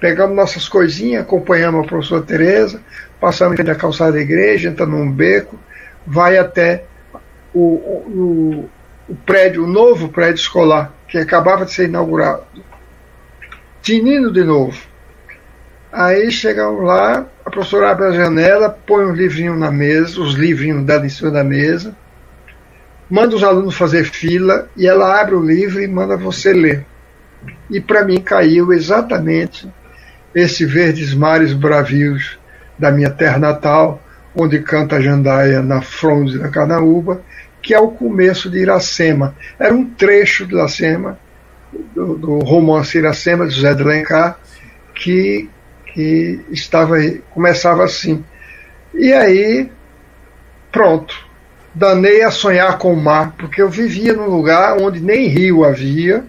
Pegamos 0.00 0.34
nossas 0.34 0.68
coisinhas, 0.68 1.22
acompanhamos 1.22 1.84
a 1.84 1.88
professora 1.88 2.22
Tereza, 2.22 2.80
passamos 3.20 3.62
da 3.62 3.74
calçada 3.74 4.12
da 4.12 4.20
igreja, 4.20 4.68
entra 4.68 4.86
num 4.86 5.10
beco, 5.10 5.58
vai 6.06 6.38
até 6.38 6.84
o, 7.52 7.60
o, 7.60 8.70
o 9.08 9.14
prédio, 9.26 9.64
o 9.64 9.66
novo 9.66 10.08
prédio 10.08 10.40
escolar, 10.40 10.94
que 11.06 11.18
acabava 11.18 11.66
de 11.66 11.72
ser 11.72 11.84
inaugurado. 11.84 12.44
Tinindo 13.82 14.32
de 14.32 14.42
novo. 14.42 14.78
Aí 15.92 16.30
chegamos 16.30 16.84
lá, 16.84 17.26
a 17.44 17.50
professora 17.50 17.90
abre 17.90 18.06
a 18.06 18.12
janela, 18.12 18.70
põe 18.70 19.04
um 19.04 19.12
livrinho 19.12 19.56
na 19.56 19.70
mesa, 19.70 20.20
os 20.20 20.34
livrinhos 20.34 20.84
dela 20.84 21.04
em 21.04 21.08
cima 21.08 21.30
da 21.30 21.42
mesa, 21.42 21.96
manda 23.10 23.34
os 23.34 23.42
alunos 23.42 23.74
fazer 23.74 24.04
fila 24.04 24.68
e 24.76 24.86
ela 24.86 25.20
abre 25.20 25.34
o 25.34 25.44
livro 25.44 25.82
e 25.82 25.88
manda 25.88 26.16
você 26.16 26.52
ler. 26.52 26.86
E 27.68 27.80
para 27.80 28.04
mim 28.04 28.20
caiu 28.20 28.72
exatamente 28.72 29.68
esse 30.34 30.64
Verdes 30.64 31.12
Mares 31.12 31.52
Bravios 31.52 32.38
da 32.78 32.90
minha 32.90 33.10
terra 33.10 33.38
natal, 33.38 34.00
onde 34.34 34.60
canta 34.60 34.96
a 34.96 35.00
jandaia 35.00 35.60
na 35.60 35.82
fronde 35.82 36.38
da 36.38 36.48
Canaúba, 36.48 37.20
que 37.60 37.74
é 37.74 37.78
o 37.78 37.90
começo 37.90 38.48
de 38.48 38.58
Iracema. 38.58 39.34
Era 39.58 39.74
um 39.74 39.84
trecho 39.84 40.46
de 40.46 40.54
Iracema, 40.54 41.18
do, 41.94 42.16
do 42.16 42.38
romance 42.38 42.96
Iracema, 42.96 43.46
de 43.46 43.54
José 43.54 43.74
de 43.74 43.82
Alencar, 43.82 44.38
que, 44.94 45.48
que 45.92 46.40
estava, 46.50 46.96
começava 47.30 47.84
assim. 47.84 48.24
E 48.94 49.12
aí, 49.12 49.70
pronto, 50.72 51.29
danei 51.74 52.22
a 52.22 52.30
sonhar 52.30 52.78
com 52.78 52.92
o 52.92 53.00
mar, 53.00 53.34
porque 53.38 53.62
eu 53.62 53.68
vivia 53.68 54.12
num 54.12 54.26
lugar 54.26 54.76
onde 54.80 55.00
nem 55.00 55.26
rio 55.26 55.64
havia, 55.64 56.24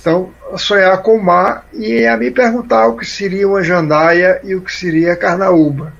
então, 0.00 0.30
a 0.52 0.56
sonhar 0.56 1.02
com 1.02 1.16
o 1.16 1.22
mar 1.22 1.66
e 1.72 2.06
a 2.06 2.16
me 2.16 2.30
perguntar 2.30 2.86
o 2.86 2.96
que 2.96 3.04
seria 3.04 3.48
uma 3.48 3.60
jandaia 3.60 4.40
e 4.44 4.54
o 4.54 4.60
que 4.60 4.72
seria 4.72 5.16
carnaúba. 5.16 5.92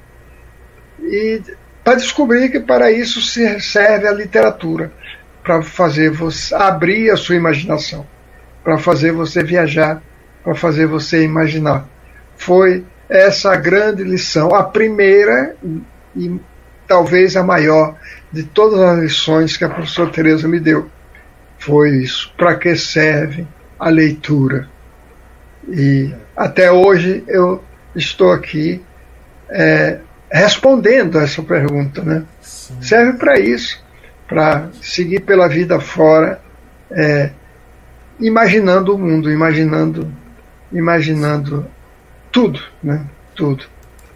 E 1.03 1.43
para 1.83 1.97
descobrir 1.97 2.49
que 2.51 2.61
para 2.61 2.91
isso 2.93 3.21
serve 3.21 4.07
a 4.07 4.13
literatura, 4.13 4.93
para 5.43 5.61
fazer 5.61 6.11
você 6.11 6.55
abrir 6.55 7.11
a 7.11 7.17
sua 7.17 7.35
imaginação, 7.35 8.07
para 8.63 8.79
fazer 8.79 9.11
você 9.11 9.43
viajar, 9.43 10.01
para 10.45 10.55
fazer 10.55 10.87
você 10.87 11.25
imaginar. 11.25 11.89
Foi 12.37 12.85
essa 13.09 13.53
a 13.53 13.57
grande 13.57 14.05
lição, 14.05 14.55
a 14.55 14.63
primeira 14.63 15.57
e 16.15 16.41
talvez 16.87 17.37
a 17.37 17.43
maior 17.43 17.97
de 18.37 18.45
todas 18.45 18.79
as 18.81 18.99
lições 18.99 19.57
que 19.57 19.65
a 19.65 19.69
professora 19.71 20.11
Teresa 20.11 20.47
me 20.47 20.61
deu. 20.61 20.91
Foi 21.59 21.89
isso. 21.97 22.31
Para 22.37 22.55
que 22.55 22.77
serve 22.77 23.47
a 23.79 23.89
leitura. 23.89 24.69
E 25.67 26.15
até 26.37 26.71
hoje 26.71 27.25
eu 27.27 27.65
estou 27.95 28.31
aqui 28.31 28.85
é, 29.49 30.01
respondendo 30.31 31.19
a 31.19 31.23
essa 31.23 31.43
pergunta. 31.43 32.03
Né? 32.03 32.25
Serve 32.43 33.15
para 33.15 33.41
isso, 33.41 33.83
para 34.29 34.69
seguir 34.83 35.21
pela 35.21 35.49
vida 35.49 35.81
fora, 35.81 36.39
é, 36.91 37.31
imaginando 38.21 38.95
o 38.95 38.99
mundo, 38.99 39.33
imaginando, 39.33 40.13
imaginando 40.71 41.67
tudo, 42.31 42.61
né? 42.83 43.03
tudo. 43.35 43.65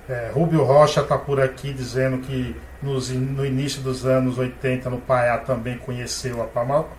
É, 0.06 0.30
Rubio 0.30 0.62
Rocha 0.62 1.00
está 1.00 1.16
por 1.16 1.40
aqui 1.40 1.72
dizendo 1.72 2.18
que 2.18 2.54
nos, 2.82 3.10
no 3.10 3.44
início 3.44 3.82
dos 3.82 4.06
anos 4.06 4.38
80 4.38 4.88
no 4.88 4.98
Paiá 4.98 5.38
também 5.38 5.76
conheceu 5.78 6.42
a 6.42 6.46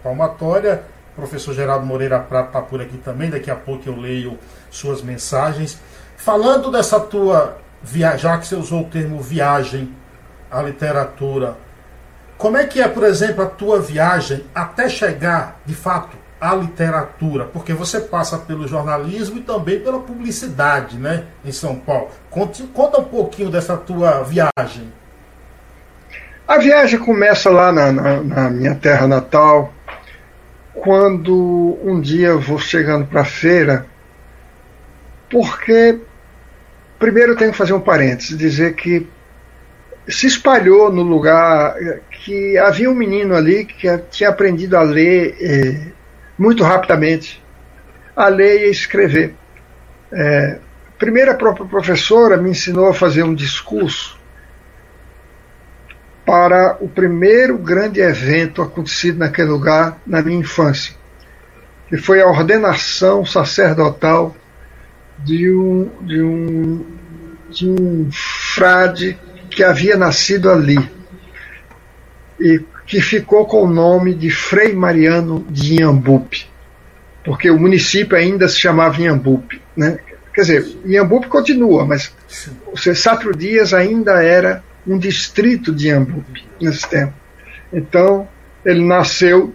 palmatória 0.03 0.83
o 1.11 1.15
professor 1.15 1.53
Geraldo 1.53 1.85
Moreira 1.85 2.19
Prata 2.19 2.47
está 2.47 2.61
por 2.61 2.81
aqui 2.81 2.97
também, 2.97 3.29
daqui 3.29 3.51
a 3.51 3.55
pouco 3.55 3.87
eu 3.87 3.95
leio 3.97 4.39
suas 4.69 5.01
mensagens. 5.01 5.77
Falando 6.15 6.71
dessa 6.71 6.99
tua 6.99 7.57
já 8.17 8.37
que 8.37 8.47
você 8.47 8.55
usou 8.55 8.81
o 8.81 8.89
termo 8.89 9.19
viagem 9.19 9.93
à 10.49 10.61
literatura, 10.61 11.57
como 12.37 12.57
é 12.57 12.65
que 12.65 12.81
é, 12.81 12.87
por 12.87 13.03
exemplo, 13.03 13.43
a 13.43 13.47
tua 13.47 13.81
viagem 13.81 14.45
até 14.55 14.87
chegar, 14.87 15.59
de 15.65 15.73
fato, 15.73 16.15
à 16.39 16.55
literatura? 16.55 17.45
Porque 17.45 17.73
você 17.73 17.99
passa 17.99 18.37
pelo 18.37 18.67
jornalismo 18.67 19.39
e 19.39 19.41
também 19.41 19.79
pela 19.79 19.99
publicidade, 19.99 20.97
né, 20.97 21.25
em 21.43 21.51
São 21.51 21.75
Paulo. 21.75 22.09
Conta, 22.29 22.63
conta 22.73 22.99
um 22.99 23.05
pouquinho 23.05 23.49
dessa 23.49 23.75
tua 23.75 24.23
viagem. 24.23 24.91
A 26.51 26.57
viagem 26.57 26.99
começa 26.99 27.49
lá 27.49 27.71
na, 27.71 27.93
na, 27.93 28.21
na 28.21 28.49
minha 28.49 28.75
terra 28.75 29.07
natal, 29.07 29.73
quando 30.73 31.79
um 31.81 32.01
dia 32.01 32.27
eu 32.27 32.41
vou 32.41 32.59
chegando 32.59 33.07
para 33.07 33.21
a 33.21 33.25
feira, 33.25 33.85
porque 35.29 35.97
primeiro 36.99 37.31
eu 37.31 37.37
tenho 37.37 37.53
que 37.53 37.57
fazer 37.57 37.71
um 37.71 37.79
parênteses, 37.79 38.37
dizer 38.37 38.75
que 38.75 39.07
se 40.09 40.27
espalhou 40.27 40.91
no 40.91 41.03
lugar 41.03 41.73
que 42.25 42.57
havia 42.57 42.91
um 42.91 42.95
menino 42.95 43.33
ali 43.33 43.63
que 43.63 43.87
tinha 44.09 44.29
aprendido 44.29 44.75
a 44.75 44.81
ler 44.81 45.37
eh, 45.39 45.93
muito 46.37 46.65
rapidamente, 46.65 47.41
a 48.13 48.27
ler 48.27 48.67
e 48.67 48.71
escrever. 48.71 49.35
É, 50.11 50.57
primeiro 50.99 51.31
a 51.31 51.35
própria 51.35 51.65
professora 51.65 52.35
me 52.35 52.49
ensinou 52.49 52.89
a 52.89 52.93
fazer 52.93 53.23
um 53.23 53.33
discurso 53.33 54.19
para 56.25 56.77
o 56.79 56.87
primeiro 56.87 57.57
grande 57.57 57.99
evento 57.99 58.61
acontecido 58.61 59.19
naquele 59.19 59.49
lugar 59.49 59.99
na 60.05 60.21
minha 60.21 60.39
infância, 60.39 60.93
que 61.87 61.97
foi 61.97 62.21
a 62.21 62.27
ordenação 62.27 63.25
sacerdotal 63.25 64.35
de 65.19 65.51
um, 65.51 65.89
de 66.01 66.21
um, 66.21 66.85
de 67.49 67.69
um 67.69 68.09
frade 68.11 69.17
que 69.49 69.63
havia 69.63 69.97
nascido 69.97 70.49
ali 70.49 70.77
e 72.39 72.61
que 72.85 73.01
ficou 73.01 73.45
com 73.45 73.63
o 73.63 73.69
nome 73.69 74.13
de 74.13 74.29
Frei 74.29 74.73
Mariano 74.73 75.45
de 75.49 75.75
Inhambupe, 75.75 76.49
porque 77.23 77.49
o 77.49 77.59
município 77.59 78.17
ainda 78.17 78.47
se 78.47 78.59
chamava 78.59 78.99
Inhambupe. 78.99 79.61
Né? 79.75 79.97
Quer 80.33 80.41
dizer, 80.41 80.77
Inhambupe 80.85 81.27
continua, 81.27 81.85
mas 81.85 82.13
o 82.71 82.77
Cessatro 82.77 83.35
Dias 83.35 83.73
ainda 83.73 84.23
era 84.23 84.63
um 84.85 84.97
distrito 84.97 85.73
de 85.73 85.87
Iambupe 85.87 86.47
nesse 86.59 86.87
tempo. 86.87 87.13
Então, 87.71 88.27
ele 88.65 88.83
nasceu 88.83 89.53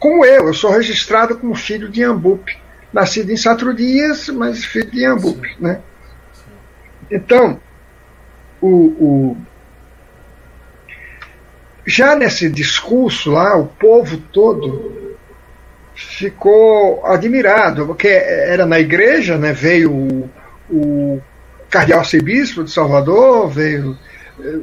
como 0.00 0.24
eu, 0.24 0.46
eu 0.46 0.54
sou 0.54 0.70
registrado 0.70 1.36
como 1.36 1.54
filho 1.54 1.90
de 1.90 2.00
Iambupe, 2.00 2.56
nascido 2.90 3.30
em 3.30 3.36
Satro 3.36 3.74
Dias, 3.74 4.30
mas 4.30 4.64
filho 4.64 4.90
de 4.90 5.00
Iambupe, 5.00 5.54
né? 5.60 5.80
Então, 7.10 7.60
o, 8.62 8.68
o, 8.68 9.36
já 11.86 12.14
nesse 12.16 12.48
discurso 12.48 13.30
lá, 13.30 13.56
o 13.56 13.66
povo 13.66 14.16
todo 14.32 15.18
ficou 15.94 17.04
admirado, 17.04 17.86
porque 17.86 18.08
era 18.08 18.64
na 18.64 18.80
igreja, 18.80 19.36
né? 19.36 19.52
Veio 19.52 19.92
o, 19.92 20.30
o 20.70 21.22
cardeal 21.68 22.00
arcebispo 22.00 22.64
de 22.64 22.70
Salvador, 22.70 23.50
veio 23.50 23.98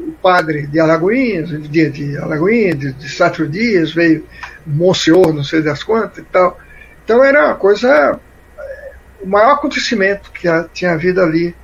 o 0.07 0.11
padre 0.21 0.67
de 0.67 0.79
Alagoinhas, 0.79 1.49
de, 1.49 1.89
de 1.89 2.17
Alagoinhas, 2.17 2.79
de, 2.79 2.93
de 2.93 3.09
Satro 3.09 3.47
Dias, 3.47 3.93
veio 3.93 4.25
Monsenhor, 4.65 5.33
não 5.33 5.43
sei 5.43 5.61
das 5.61 5.83
quantas 5.83 6.19
e 6.19 6.23
tal. 6.23 6.59
Então 7.03 7.23
era 7.23 7.47
uma 7.47 7.55
coisa, 7.55 8.19
eh, 8.59 8.91
o 9.21 9.27
maior 9.27 9.53
acontecimento 9.53 10.31
que 10.31 10.47
tinha 10.73 10.91
havido 10.91 11.21
ali, 11.21 11.55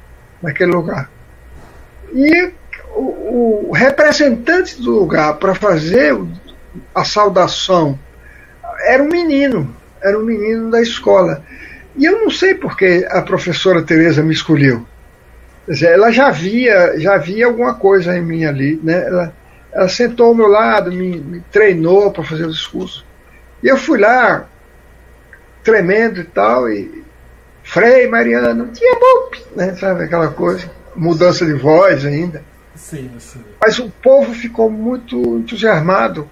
naquele 0.41 0.71
lugar. 0.71 1.10
E 2.13 2.52
o, 2.95 3.69
o 3.69 3.71
representante 3.71 4.82
do 4.82 4.91
lugar 4.91 5.38
para 5.38 5.56
fazer 5.56 6.15
a 6.93 7.04
saudação 7.04 7.97
era 8.86 9.02
um 9.02 9.08
menino, 9.08 9.76
era 10.02 10.19
um 10.19 10.23
menino 10.23 10.69
da 10.69 10.82
escola. 10.82 11.43
E 11.95 12.06
eu 12.06 12.19
não 12.21 12.30
sei 12.30 12.56
porque 12.56 13.08
a 13.10 13.21
professora 13.21 13.84
Teresa 13.84 14.21
me 14.21 14.34
escolheu. 14.34 14.86
Ela 15.67 16.12
já 16.12 16.30
via, 16.30 16.99
já 16.99 17.17
via 17.17 17.45
alguma 17.45 17.73
coisa 17.76 18.17
em 18.17 18.21
mim 18.21 18.45
ali, 18.45 18.80
né? 18.84 19.06
Ela, 19.08 19.34
ela 19.71 19.88
sentou 19.88 20.28
ao 20.28 20.36
meu 20.36 20.47
lado, 20.47 20.91
me, 20.91 21.17
me 21.17 21.39
treinou 21.52 22.12
para 22.12 22.23
fazer 22.23 22.45
o 22.45 22.52
discurso. 22.52 23.06
E 23.62 23.67
eu 23.67 23.78
fui 23.78 23.99
lá, 23.99 24.45
tremendo 25.63 26.19
e 26.19 26.26
tal, 26.26 26.69
e 26.69 27.04
Frei, 27.63 28.08
Mariano, 28.08 28.67
tinha 28.67 28.93
bom, 28.99 29.32
né? 29.56 29.73
Sabe 29.76 30.04
aquela 30.04 30.28
coisa, 30.28 30.69
mudança 30.95 31.45
de 31.45 31.54
voz 31.54 32.06
ainda. 32.06 32.43
Sim, 32.76 33.10
sim. 33.19 33.41
Mas 33.62 33.80
o 33.80 33.89
povo 33.89 34.34
ficou 34.34 34.69
muito 34.69 35.17
entusiasmado. 35.38 36.30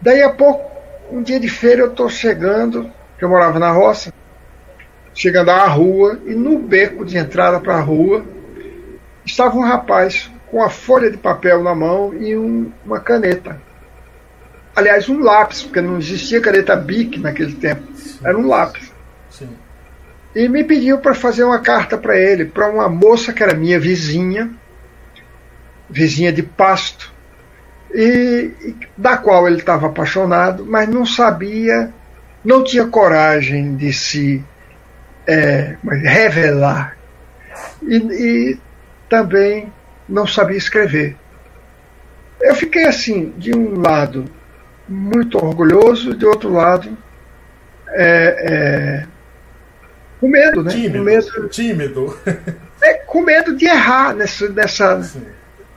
Daí 0.00 0.22
a 0.22 0.30
pouco, 0.30 0.70
um 1.10 1.22
dia 1.22 1.40
de 1.40 1.48
feira, 1.48 1.82
eu 1.82 1.90
estou 1.90 2.08
chegando, 2.08 2.90
que 3.18 3.24
eu 3.24 3.28
morava 3.28 3.58
na 3.58 3.70
roça, 3.70 4.12
chegando 5.14 5.50
à 5.50 5.66
rua, 5.66 6.18
e 6.26 6.34
no 6.34 6.58
beco 6.58 7.04
de 7.04 7.16
entrada 7.18 7.60
para 7.60 7.76
a 7.76 7.80
rua 7.80 8.24
estava 9.24 9.56
um 9.56 9.62
rapaz 9.62 10.30
com 10.50 10.62
a 10.62 10.68
folha 10.68 11.10
de 11.10 11.16
papel 11.16 11.62
na 11.62 11.74
mão 11.74 12.12
e 12.14 12.36
um, 12.36 12.70
uma 12.84 13.00
caneta. 13.00 13.60
Aliás, 14.74 15.08
um 15.08 15.20
lápis, 15.20 15.62
porque 15.62 15.80
não 15.80 15.98
existia 15.98 16.40
caneta 16.40 16.74
BIC 16.76 17.18
naquele 17.18 17.54
tempo. 17.54 17.82
Sim. 17.94 18.18
Era 18.24 18.36
um 18.36 18.46
lápis. 18.46 18.92
Sim. 19.30 19.48
E 20.34 20.48
me 20.48 20.64
pediu 20.64 20.98
para 20.98 21.14
fazer 21.14 21.44
uma 21.44 21.60
carta 21.60 21.98
para 21.98 22.18
ele, 22.18 22.46
para 22.46 22.70
uma 22.70 22.88
moça 22.88 23.32
que 23.32 23.42
era 23.42 23.54
minha 23.54 23.78
vizinha, 23.78 24.50
vizinha 25.88 26.32
de 26.32 26.42
pasto, 26.42 27.12
e, 27.94 28.50
e 28.60 28.76
da 28.96 29.18
qual 29.18 29.46
ele 29.46 29.58
estava 29.58 29.86
apaixonado, 29.86 30.64
mas 30.64 30.88
não 30.88 31.04
sabia, 31.04 31.92
não 32.42 32.64
tinha 32.64 32.86
coragem 32.86 33.76
de 33.76 33.92
se 33.92 34.42
é, 35.26 35.76
revelar. 36.04 36.96
E, 37.82 37.96
e 37.96 38.58
também 39.08 39.72
não 40.08 40.26
sabia 40.26 40.56
escrever. 40.56 41.16
Eu 42.40 42.54
fiquei 42.54 42.86
assim, 42.86 43.32
de 43.36 43.54
um 43.54 43.80
lado 43.80 44.24
muito 44.88 45.38
orgulhoso, 45.38 46.14
de 46.14 46.26
outro 46.26 46.52
lado 46.52 46.96
é, 47.88 49.04
é, 49.04 49.06
com 50.20 50.28
medo, 50.28 50.62
né? 50.62 50.70
Tímido. 50.70 50.98
Com 50.98 51.04
medo, 51.04 51.48
tímido. 51.48 52.18
É, 52.84 52.94
com 52.94 53.22
medo 53.22 53.54
de 53.54 53.64
errar 53.64 54.12
nessa, 54.12 54.48
nessa, 54.48 55.00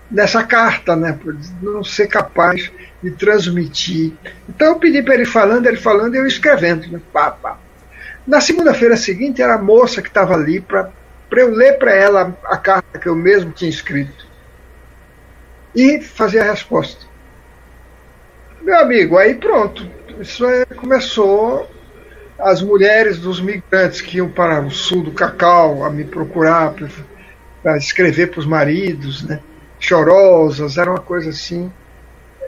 nessa 0.10 0.44
carta, 0.44 0.96
né? 0.96 1.16
Por 1.22 1.38
não 1.62 1.84
ser 1.84 2.08
capaz 2.08 2.72
de 3.04 3.12
transmitir. 3.12 4.12
Então 4.50 4.70
eu 4.70 4.80
pedi 4.80 5.04
para 5.04 5.14
ele 5.14 5.26
falando, 5.26 5.68
ele 5.68 5.78
falando 5.78 6.16
e 6.16 6.18
eu 6.18 6.26
escrevendo. 6.26 6.88
Né? 6.88 7.00
Pá, 7.14 7.30
pá. 7.30 7.60
Na 8.26 8.42
segunda-feira 8.42 8.98
seguinte 8.98 9.42
era 9.42 9.56
a 9.56 9.62
moça 9.62 10.02
que 10.02 10.08
estava 10.08 10.34
ali 10.34 10.60
para 10.60 10.92
eu 11.32 11.52
ler 11.52 11.78
para 11.78 11.94
ela 11.94 12.38
a 12.46 12.58
carta 12.58 12.98
que 12.98 13.08
eu 13.08 13.16
mesmo 13.16 13.52
tinha 13.52 13.70
escrito 13.70 14.26
e 15.76 16.02
fazer 16.02 16.40
a 16.40 16.52
resposta. 16.52 17.06
Meu 18.62 18.80
amigo, 18.80 19.18
aí 19.18 19.36
pronto. 19.36 19.88
Isso 20.20 20.46
aí 20.46 20.66
começou 20.66 21.70
as 22.40 22.62
mulheres 22.62 23.20
dos 23.20 23.40
migrantes 23.40 24.02
que 24.02 24.18
iam 24.18 24.30
para 24.30 24.62
o 24.62 24.72
sul 24.72 25.04
do 25.04 25.12
Cacau 25.12 25.84
a 25.84 25.90
me 25.90 26.04
procurar 26.04 26.74
para 27.62 27.78
escrever 27.78 28.32
para 28.32 28.40
os 28.40 28.46
maridos, 28.46 29.24
né? 29.24 29.40
chorosas, 29.80 30.78
era 30.78 30.90
uma 30.90 31.00
coisa 31.00 31.30
assim, 31.30 31.72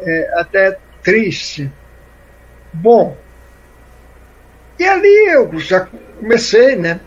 é, 0.01 0.39
até 0.39 0.77
triste. 1.03 1.71
Bom, 2.73 3.17
e 4.79 4.85
ali 4.85 5.29
eu 5.29 5.57
já 5.59 5.87
comecei, 6.19 6.75
né? 6.75 6.99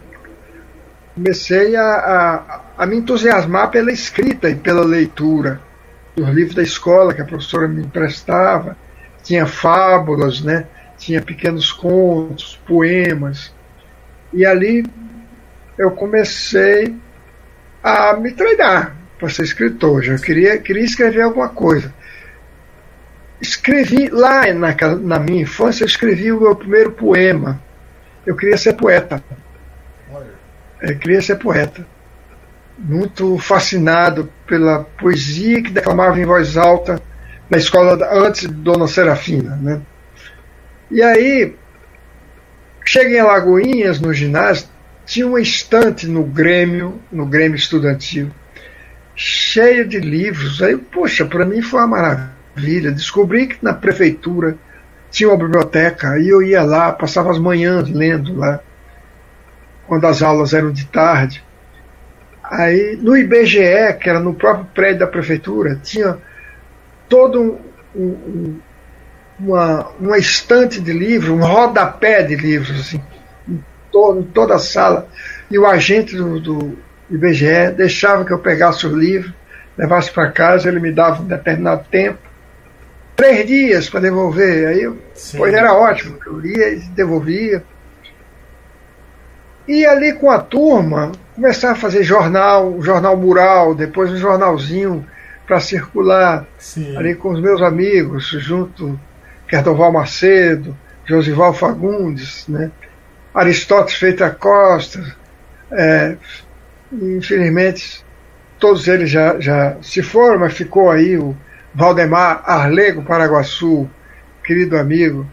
Comecei 1.15 1.77
a, 1.77 1.83
a, 1.83 2.61
a 2.79 2.87
me 2.87 2.97
entusiasmar 2.97 3.71
pela 3.71 3.93
escrita 3.93 4.49
e 4.49 4.55
pela 4.55 4.85
leitura 4.85 5.61
dos 6.17 6.29
livros 6.29 6.55
da 6.55 6.63
escola 6.63 7.15
que 7.15 7.21
a 7.23 7.25
professora 7.25 7.69
me 7.69 7.83
emprestava. 7.83 8.77
Tinha 9.23 9.47
fábulas, 9.47 10.41
né? 10.41 10.67
tinha 11.01 11.23
pequenos 11.23 11.73
contos, 11.73 12.61
poemas. 12.67 13.53
E 14.33 14.45
ali 14.45 14.85
eu 15.77 15.91
comecei 15.91 16.95
a 17.83 18.15
me 18.17 18.33
treinar 18.33 18.95
para 19.19 19.31
ser 19.31 19.43
escritor. 19.43 20.03
Já 20.03 20.17
queria, 20.19 20.59
queria 20.59 20.85
escrever 20.85 21.23
alguma 21.23 21.49
coisa. 21.49 21.93
Escrevi 23.41 24.09
lá 24.09 24.53
na, 24.53 24.75
na 25.01 25.19
minha 25.19 25.43
infância, 25.43 25.83
eu 25.83 25.87
escrevi 25.87 26.31
o 26.31 26.41
meu 26.41 26.55
primeiro 26.55 26.93
poema. 26.93 27.61
Eu 28.27 28.37
queria 28.37 28.59
ser 28.59 28.75
poeta. 28.75 29.23
Eu 30.81 30.99
queria 30.99 31.23
ser 31.23 31.37
poeta. 31.37 31.87
Muito 32.79 33.39
fascinado 33.39 34.31
pela 34.47 34.85
poesia 34.85 35.63
que 35.63 35.71
declamava 35.71 36.19
em 36.21 36.25
voz 36.25 36.57
alta 36.57 37.01
na 37.49 37.59
escola 37.59 37.99
antes 38.13 38.43
de 38.43 38.49
Dona 38.49 38.87
Serafina. 38.87 39.57
Né? 39.57 39.81
E 40.91 41.03
aí, 41.03 41.55
cheguei 42.85 43.19
em 43.19 43.23
Lagoinhas, 43.23 44.01
no 44.01 44.13
ginásio, 44.13 44.69
tinha 45.05 45.27
uma 45.27 45.41
estante 45.41 46.07
no 46.07 46.25
Grêmio, 46.25 47.01
no 47.11 47.27
Grêmio 47.27 47.57
Estudantil, 47.57 48.31
cheio 49.15 49.87
de 49.87 49.99
livros. 49.99 50.63
Aí, 50.63 50.77
poxa, 50.77 51.25
para 51.25 51.45
mim 51.45 51.61
foi 51.61 51.81
uma 51.81 51.89
maravilha. 51.89 52.40
Descobri 52.91 53.47
que 53.49 53.59
na 53.63 53.75
prefeitura 53.75 54.57
tinha 55.11 55.29
uma 55.29 55.37
biblioteca, 55.37 56.11
aí 56.11 56.29
eu 56.29 56.43
ia 56.43 56.63
lá, 56.63 56.93
passava 56.93 57.31
as 57.31 57.39
manhãs 57.39 57.89
lendo 57.89 58.37
lá, 58.37 58.61
quando 59.87 60.07
as 60.07 60.23
aulas 60.23 60.55
eram 60.55 60.71
de 60.71 60.87
tarde. 60.87 61.45
Aí 62.45 62.99
no 63.01 63.17
IBGE, 63.17 63.95
que 64.01 64.09
era 64.09 64.21
no 64.21 64.35
próprio 64.35 64.67
prédio 64.67 65.01
da 65.01 65.07
prefeitura, 65.07 65.81
tinha 65.83 66.19
todo 67.09 67.59
um, 67.95 68.01
um, 68.01 68.61
uma, 69.39 69.89
uma 69.99 70.19
estante 70.19 70.81
de 70.81 70.93
livros, 70.93 71.31
um 71.31 71.45
rodapé 71.45 72.23
de 72.23 72.37
livros, 72.37 72.81
assim, 72.81 73.03
em, 73.49 73.55
em 73.55 74.23
toda 74.23 74.55
a 74.55 74.59
sala. 74.59 75.09
E 75.51 75.59
o 75.59 75.67
agente 75.67 76.17
do, 76.17 76.39
do 76.39 76.79
IBGE 77.11 77.73
deixava 77.77 78.25
que 78.25 78.33
eu 78.33 78.39
pegasse 78.39 78.87
o 78.87 78.97
livro, 78.97 79.35
levasse 79.77 80.11
para 80.13 80.31
casa, 80.31 80.69
ele 80.69 80.79
me 80.79 80.93
dava 80.93 81.23
um 81.23 81.27
determinado 81.27 81.85
tempo. 81.91 82.30
Três 83.21 83.47
dias 83.47 83.91
para 83.91 84.01
devolver. 84.01 84.67
Aí 84.69 84.83
eu, 84.83 84.97
pois 85.37 85.53
era 85.53 85.75
ótimo, 85.75 86.19
eu 86.25 86.39
lia 86.39 86.71
e 86.71 86.81
devolvia. 86.81 87.63
E 89.69 89.85
ali 89.85 90.15
com 90.15 90.31
a 90.31 90.39
turma, 90.39 91.13
começar 91.35 91.73
a 91.73 91.75
fazer 91.75 92.03
jornal, 92.03 92.81
jornal 92.81 93.15
mural, 93.19 93.75
depois 93.75 94.11
um 94.11 94.17
jornalzinho 94.17 95.07
para 95.47 95.61
circular 95.61 96.47
Sim. 96.57 96.97
ali 96.97 97.15
com 97.15 97.31
os 97.33 97.43
meus 97.43 97.61
amigos, 97.61 98.29
junto 98.39 98.99
Querdoval 99.47 99.93
Macedo, 99.93 100.75
Josival 101.05 101.53
Fagundes, 101.53 102.49
né? 102.49 102.71
Aristóteles 103.35 104.01
Feita 104.01 104.31
Costa, 104.31 105.05
é, 105.71 106.17
infelizmente 106.91 108.03
todos 108.59 108.89
eles 108.89 109.11
já, 109.11 109.39
já 109.39 109.77
se 109.83 110.03
foram, 110.03 110.39
mas 110.39 110.55
ficou 110.55 110.91
aí 110.91 111.19
o 111.19 111.37
Valdemar 111.75 112.43
Arlego 112.45 113.03
Paraguaçu, 113.03 113.89
querido 114.45 114.77
amigo, 114.77 115.27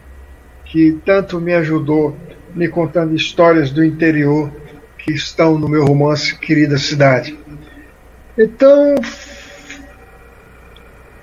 que 0.66 1.00
tanto 1.06 1.40
me 1.40 1.54
ajudou 1.54 2.16
me 2.54 2.68
contando 2.68 3.16
histórias 3.16 3.72
do 3.72 3.84
interior 3.84 4.52
que 4.98 5.14
estão 5.14 5.58
no 5.58 5.70
meu 5.70 5.86
romance 5.86 6.36
Querida 6.36 6.78
Cidade. 6.78 7.38
Então, 8.38 8.96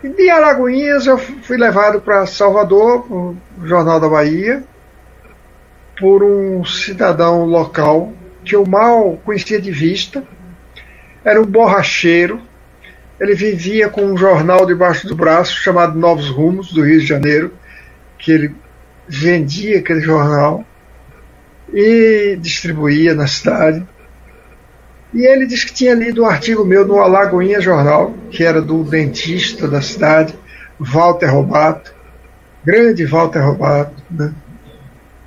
de 0.03 0.31
Alagoinhas 0.31 1.07
eu 1.07 1.17
fui 1.17 1.57
levado 1.57 2.01
para 2.01 2.27
Salvador, 2.27 3.11
o 3.11 3.37
Jornal 3.65 3.99
da 3.99 4.09
Bahia, 4.09 4.63
por 5.99 6.23
um 6.23 6.65
cidadão 6.65 7.45
local 7.45 8.13
que 8.45 8.55
eu 8.55 8.67
mal 8.67 9.19
conhecia 9.25 9.61
de 9.61 9.71
vista. 9.71 10.23
Era 11.25 11.41
um 11.41 11.47
borracheiro. 11.47 12.41
Ele 13.21 13.35
vivia 13.35 13.89
com 13.89 14.03
um 14.03 14.17
jornal 14.17 14.67
debaixo 14.67 15.07
do 15.07 15.15
braço 15.15 15.57
chamado 15.57 15.99
Novos 15.99 16.29
Rumos, 16.29 16.73
do 16.73 16.83
Rio 16.83 17.01
de 17.01 17.07
Janeiro, 17.07 17.53
que 18.19 18.33
ele 18.33 18.55
vendia 19.07 19.79
aquele 19.79 20.01
jornal 20.01 20.65
e 21.73 22.37
distribuía 22.41 23.15
na 23.15 23.27
cidade. 23.27 23.87
E 25.13 25.25
ele 25.27 25.47
disse 25.47 25.67
que 25.67 25.75
tinha 25.75 25.95
lido 25.95 26.23
um 26.23 26.27
artigo 26.27 26.65
meu 26.65 26.85
no 26.85 26.99
Alagoinha 26.99 27.61
Jornal, 27.61 28.15
que 28.31 28.43
era 28.43 28.61
do 28.61 28.83
dentista 28.83 29.69
da 29.69 29.81
cidade, 29.81 30.35
Walter 30.79 31.27
Robato, 31.27 31.95
grande 32.65 33.05
Walter 33.05 33.39
Robato. 33.39 33.95
Né? 34.11 34.35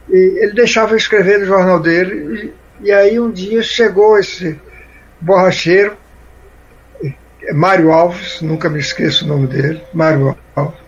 E 0.10 0.44
ele 0.44 0.54
deixava 0.54 0.92
eu 0.92 0.98
escrever 0.98 1.40
no 1.40 1.46
jornal 1.46 1.80
dele, 1.80 2.54
e, 2.82 2.88
e 2.88 2.92
aí 2.92 3.18
um 3.18 3.32
dia 3.32 3.64
chegou 3.64 4.20
esse 4.20 4.60
borracheiro, 5.22 5.96
Mário 7.54 7.92
Alves, 7.92 8.42
nunca 8.42 8.70
me 8.70 8.80
esqueço 8.80 9.26
o 9.26 9.28
nome 9.28 9.48
dele, 9.48 9.82
Mário 9.94 10.38
Alves. 10.56 10.88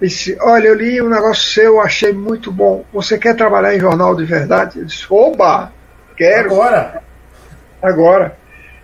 Disse: 0.00 0.36
Olha, 0.40 0.68
eu 0.68 0.74
li 0.74 1.00
um 1.00 1.08
negócio 1.08 1.52
seu, 1.52 1.80
achei 1.80 2.12
muito 2.12 2.50
bom. 2.50 2.84
Você 2.92 3.16
quer 3.18 3.36
trabalhar 3.36 3.74
em 3.74 3.80
jornal 3.80 4.14
de 4.14 4.24
verdade? 4.24 4.78
Eu 4.78 4.84
disse: 4.84 5.06
Oba, 5.08 5.72
quero. 6.16 6.52
Agora? 6.52 7.02
Agora. 7.82 8.36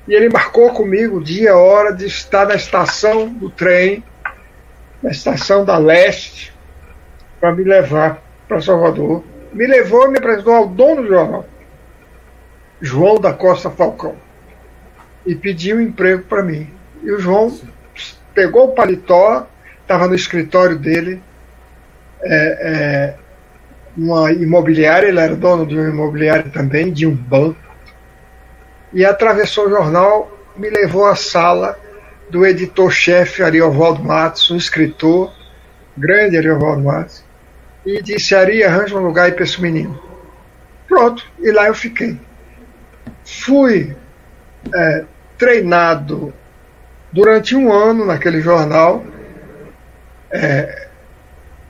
E 0.09 0.15
ele 0.15 0.29
marcou 0.29 0.73
comigo 0.73 1.23
dia, 1.23 1.57
hora 1.57 1.93
de 1.93 2.07
estar 2.07 2.47
na 2.47 2.55
estação 2.55 3.29
do 3.29 3.51
trem, 3.51 4.03
na 5.03 5.11
estação 5.11 5.65
da 5.65 5.79
Leste, 5.79 6.55
para 7.39 7.55
me 7.55 7.65
levar 7.65 8.23
para 8.49 8.61
Salvador. 8.61 9.23
Me 9.53 9.67
levou 9.67 10.07
e 10.07 10.11
me 10.11 10.19
apresentou 10.19 10.55
ao 10.55 10.67
dono 10.67 11.03
do 11.03 11.09
jornal, 11.09 11.45
João 12.81 13.21
da 13.21 13.33
Costa 13.33 13.71
Falcão, 13.71 14.15
e 15.27 15.35
pediu 15.35 15.77
um 15.77 15.81
emprego 15.81 16.23
para 16.23 16.43
mim. 16.43 16.80
E 17.03 17.11
o 17.11 17.19
João 17.19 17.53
pegou 18.35 18.67
o 18.67 18.75
paletó, 18.75 19.47
estava 19.83 20.07
no 20.07 20.15
escritório 20.15 20.79
dele, 20.79 21.23
é, 22.23 22.37
é, 22.61 23.15
uma 23.97 24.33
imobiliária, 24.33 25.09
ele 25.09 25.21
era 25.21 25.35
dono 25.35 25.67
de 25.67 25.75
uma 25.75 25.89
imobiliária 25.89 26.51
também, 26.51 26.93
de 26.93 27.07
um 27.07 27.15
banco, 27.15 27.59
e 28.93 29.05
atravessou 29.05 29.67
o 29.67 29.71
jornal, 29.71 30.31
me 30.57 30.69
levou 30.69 31.07
à 31.07 31.15
sala 31.15 31.79
do 32.29 32.47
editor-chefe 32.47 33.43
Ariovaldo 33.43 34.03
Matos, 34.03 34.51
um 34.51 34.57
escritor, 34.57 35.33
grande 35.97 36.37
Ariovaldo 36.37 36.83
Matos, 36.83 37.25
e 37.85 38.03
disse: 38.03 38.35
Ari, 38.35 38.63
arranja 38.63 38.97
um 38.97 39.05
lugar 39.05 39.27
aí 39.27 39.33
para 39.33 39.45
esse 39.45 39.61
menino. 39.61 40.01
Pronto, 40.89 41.25
e 41.41 41.51
lá 41.51 41.67
eu 41.67 41.75
fiquei. 41.75 42.19
Fui 43.25 43.97
é, 44.75 45.05
treinado 45.39 46.33
durante 47.13 47.57
um 47.57 47.73
ano 47.73 48.07
naquele 48.07 48.41
jornal 48.41 49.05
é, 50.31 50.89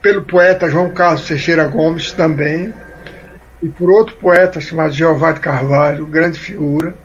pelo 0.01 0.23
poeta 0.23 0.69
João 0.69 0.89
Carlos 0.91 1.27
Teixeira 1.27 1.67
Gomes 1.67 2.11
também, 2.11 2.73
e 3.61 3.69
por 3.69 3.91
outro 3.91 4.15
poeta 4.15 4.59
chamado 4.59 4.93
Jeová 4.93 5.31
de 5.31 5.39
Carvalho, 5.39 6.05
grande 6.05 6.39
figura. 6.39 6.95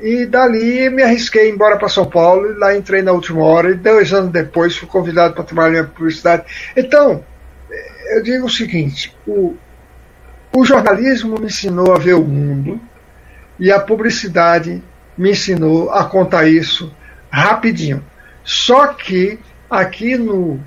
E 0.00 0.26
dali 0.26 0.88
me 0.90 1.02
arrisquei 1.02 1.50
embora 1.50 1.76
para 1.76 1.88
São 1.88 2.06
Paulo, 2.06 2.50
e 2.50 2.58
lá 2.58 2.74
entrei 2.74 3.02
na 3.02 3.12
última 3.12 3.44
hora, 3.44 3.70
e 3.70 3.74
dois 3.74 4.12
anos 4.12 4.32
depois 4.32 4.76
fui 4.76 4.88
convidado 4.88 5.34
para 5.34 5.44
trabalhar 5.44 5.82
na 5.82 5.88
publicidade. 5.88 6.44
Então, 6.76 7.22
eu 8.10 8.22
digo 8.22 8.46
o 8.46 8.50
seguinte: 8.50 9.16
o, 9.26 9.54
o 10.54 10.64
jornalismo 10.64 11.38
me 11.38 11.46
ensinou 11.46 11.94
a 11.94 11.98
ver 11.98 12.14
o 12.14 12.24
mundo, 12.24 12.80
e 13.60 13.70
a 13.70 13.78
publicidade 13.78 14.82
me 15.16 15.30
ensinou 15.30 15.90
a 15.90 16.04
contar 16.04 16.46
isso 16.46 16.92
rapidinho. 17.30 18.04
Só 18.44 18.88
que 18.88 19.38
aqui 19.70 20.16
no 20.16 20.60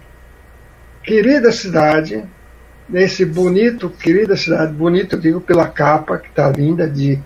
Querida 1.03 1.51
Cidade, 1.51 2.23
nesse 2.87 3.25
bonito, 3.25 3.89
querida 3.89 4.35
cidade, 4.35 4.73
bonito 4.73 5.15
eu 5.15 5.19
digo 5.19 5.41
pela 5.41 5.67
capa, 5.67 6.17
que 6.17 6.29
está 6.29 6.49
linda, 6.49 6.87
de, 6.87 7.19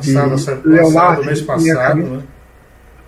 de 0.00 0.16
Leonardo, 0.64 1.24
mês 1.24 1.40
passado, 1.40 2.02
né? 2.02 2.22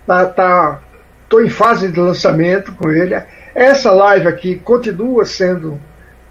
Tá, 0.05 0.25
tá, 0.25 0.81
tô 1.29 1.41
em 1.41 1.49
fase 1.49 1.89
de 1.89 1.99
lançamento 1.99 2.73
com 2.73 2.89
ele. 2.89 3.21
Essa 3.53 3.91
live 3.91 4.27
aqui 4.27 4.55
continua 4.55 5.25
sendo 5.25 5.79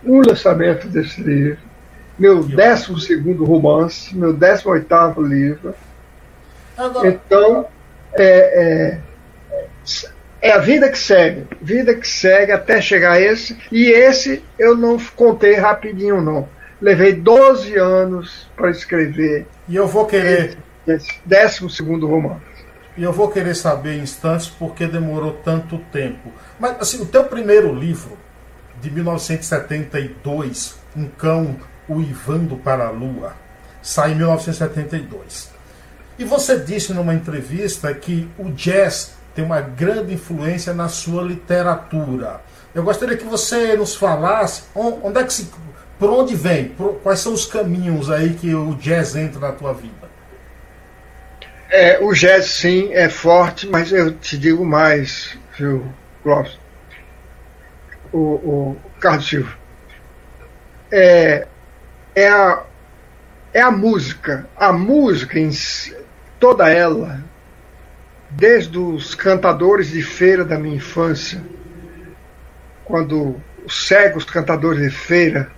um 0.05 0.21
lançamento 0.21 0.89
desse 0.89 1.23
livro. 1.23 1.59
Meu 2.19 2.43
12 2.43 3.01
segundo 3.01 3.45
romance, 3.45 4.15
meu 4.15 4.33
18 4.33 5.23
livro. 5.23 5.75
Agora... 6.81 7.09
Então, 7.09 7.67
é, 8.15 8.99
é, 8.99 8.99
é 10.41 10.53
a 10.53 10.59
vida 10.59 10.89
que 10.89 10.99
segue, 10.99 11.47
vida 11.61 11.95
que 11.95 12.09
segue 12.09 12.53
até 12.53 12.81
chegar 12.81 13.13
a 13.13 13.21
esse. 13.21 13.59
E 13.71 13.91
esse 13.91 14.43
eu 14.59 14.75
não 14.75 14.99
contei 15.15 15.57
rapidinho, 15.57 16.23
não. 16.23 16.49
Levei 16.81 17.13
12 17.13 17.77
anos 17.77 18.49
para 18.57 18.71
escrever. 18.71 19.47
E 19.69 19.77
eu 19.77 19.87
vou 19.87 20.07
querer. 20.07 20.57
Esse 20.87 21.21
12 21.27 21.69
segundo 21.69 22.07
romance. 22.07 22.41
E 22.97 23.03
eu 23.03 23.13
vou 23.13 23.29
querer 23.29 23.55
saber 23.55 23.99
em 23.99 24.01
instantes 24.01 24.49
porque 24.49 24.87
demorou 24.87 25.35
tanto 25.45 25.77
tempo. 25.93 26.33
Mas 26.59 26.81
assim, 26.81 27.03
o 27.03 27.07
teu 27.07 27.25
primeiro 27.25 27.75
livro, 27.75 28.17
de 28.81 28.91
1972, 28.91 30.77
Um 30.97 31.07
Cão 31.07 31.57
Uivando 31.89 32.57
para 32.57 32.87
a 32.87 32.91
Lua, 32.91 33.35
sai 33.83 34.13
em 34.13 34.17
1972. 34.17 35.60
E 36.21 36.25
você 36.25 36.59
disse 36.59 36.93
numa 36.93 37.15
entrevista 37.15 37.95
que 37.95 38.29
o 38.37 38.51
jazz 38.51 39.15
tem 39.35 39.43
uma 39.43 39.63
grande 39.63 40.13
influência 40.13 40.75
na 40.75 40.87
sua 40.87 41.23
literatura. 41.23 42.43
Eu 42.75 42.83
gostaria 42.83 43.17
que 43.17 43.25
você 43.25 43.75
nos 43.75 43.95
falasse 43.95 44.65
onde 44.75 45.19
é 45.19 45.25
que 45.25 45.33
se, 45.33 45.51
por 45.99 46.11
onde 46.11 46.35
vem, 46.35 46.77
quais 47.03 47.21
são 47.21 47.33
os 47.33 47.47
caminhos 47.47 48.11
aí 48.11 48.35
que 48.35 48.55
o 48.55 48.75
jazz 48.75 49.17
entra 49.17 49.41
na 49.41 49.53
tua 49.53 49.73
vida. 49.73 50.11
É, 51.71 51.99
o 52.05 52.13
jazz 52.13 52.51
sim 52.51 52.93
é 52.93 53.09
forte, 53.09 53.67
mas 53.67 53.91
eu 53.91 54.13
te 54.13 54.37
digo 54.37 54.63
mais, 54.63 55.39
viu, 55.57 55.87
Clóvis? 56.23 56.59
O, 58.13 58.19
o 58.19 58.77
Carlos 59.01 59.27
Silva. 59.27 59.55
É, 60.93 61.47
é, 62.15 62.29
a, 62.29 62.63
é 63.55 63.63
a 63.63 63.71
música. 63.71 64.47
A 64.55 64.71
música 64.71 65.39
em 65.39 65.51
si, 65.51 65.97
toda 66.41 66.71
ela, 66.71 67.23
desde 68.31 68.79
os 68.79 69.15
cantadores 69.15 69.91
de 69.91 70.03
feira 70.03 70.45
da 70.45 70.59
minha 70.59 70.77
infância, 70.77 71.41
quando 72.85 73.37
os 73.65 73.87
cegos 73.87 74.25
cantadores 74.25 74.83
de 74.83 74.91
feira 74.91 75.51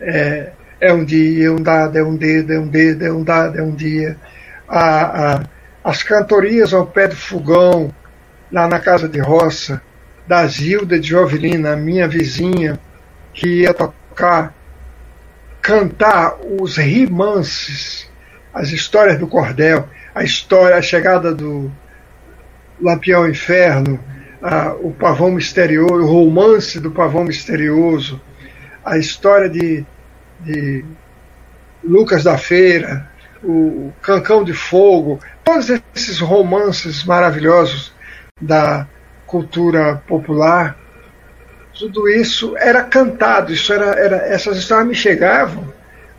é, 0.00 0.50
é 0.80 0.92
um 0.92 1.04
dia, 1.04 1.48
é 1.48 1.50
um 1.50 1.62
dado, 1.62 1.96
é 1.98 2.02
um 2.02 2.16
dedo, 2.16 2.52
é 2.52 2.58
um 2.58 2.66
dedo, 2.66 3.04
é 3.04 3.12
um 3.12 3.22
dado, 3.22 3.58
é 3.58 3.62
um 3.62 3.74
dia. 3.74 4.16
A, 4.66 5.34
a, 5.34 5.44
as 5.84 6.02
cantorias 6.02 6.72
ao 6.72 6.86
pé 6.86 7.06
do 7.06 7.16
fogão, 7.16 7.94
lá 8.50 8.66
na 8.66 8.80
casa 8.80 9.08
de 9.08 9.20
roça, 9.20 9.80
da 10.26 10.46
Zilda 10.46 10.98
de 10.98 11.08
Jovelina, 11.08 11.76
minha 11.76 12.08
vizinha, 12.08 12.80
que 13.34 13.62
ia 13.62 13.74
tocar, 13.74 14.54
cantar 15.60 16.36
os 16.58 16.76
rimances, 16.78 18.08
as 18.52 18.70
histórias 18.70 19.18
do 19.18 19.26
cordel, 19.26 19.88
a 20.14 20.22
história, 20.22 20.76
a 20.76 20.82
chegada 20.82 21.34
do, 21.34 21.70
Lampião 22.80 23.28
Inferno, 23.28 23.98
a, 24.42 24.72
o 24.74 24.92
Pavão 24.92 25.30
Misterioso, 25.30 25.94
o 25.94 26.06
romance 26.06 26.80
do 26.80 26.90
Pavão 26.90 27.24
Misterioso, 27.24 28.20
a 28.84 28.98
história 28.98 29.48
de, 29.48 29.84
de 30.40 30.84
Lucas 31.82 32.24
da 32.24 32.36
Feira, 32.36 33.10
o 33.42 33.92
Cancão 34.00 34.42
de 34.42 34.52
Fogo, 34.52 35.20
todos 35.42 35.70
esses 35.94 36.18
romances 36.18 37.04
maravilhosos 37.04 37.92
da 38.40 38.86
cultura 39.26 40.02
popular, 40.06 40.76
tudo 41.78 42.08
isso 42.08 42.56
era 42.56 42.82
cantado, 42.84 43.52
isso 43.52 43.72
era, 43.72 43.98
era 43.98 44.16
essas 44.28 44.56
histórias 44.56 44.86
me 44.86 44.94
chegavam 44.94 45.72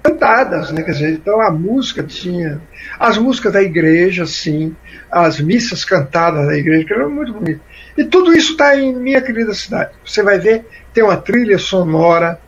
cantadas, 0.05 0.71
né? 0.71 0.83
Quer 0.83 0.91
dizer, 0.91 1.13
então 1.13 1.41
a 1.41 1.49
música 1.49 2.03
tinha. 2.03 2.61
As 2.99 3.17
músicas 3.17 3.53
da 3.53 3.61
igreja, 3.61 4.25
sim, 4.25 4.75
as 5.11 5.39
missas 5.39 5.83
cantadas 5.83 6.45
da 6.45 6.55
igreja, 6.55 6.85
que 6.85 6.93
eram 6.93 7.09
muito 7.09 7.33
bonitas. 7.33 7.61
E 7.97 8.03
tudo 8.03 8.33
isso 8.33 8.51
está 8.51 8.77
em 8.77 8.93
Minha 8.93 9.21
Querida 9.21 9.53
Cidade. 9.53 9.91
Você 10.05 10.21
vai 10.21 10.37
ver, 10.37 10.65
tem 10.93 11.03
uma 11.03 11.17
trilha 11.17 11.57
sonora 11.57 12.39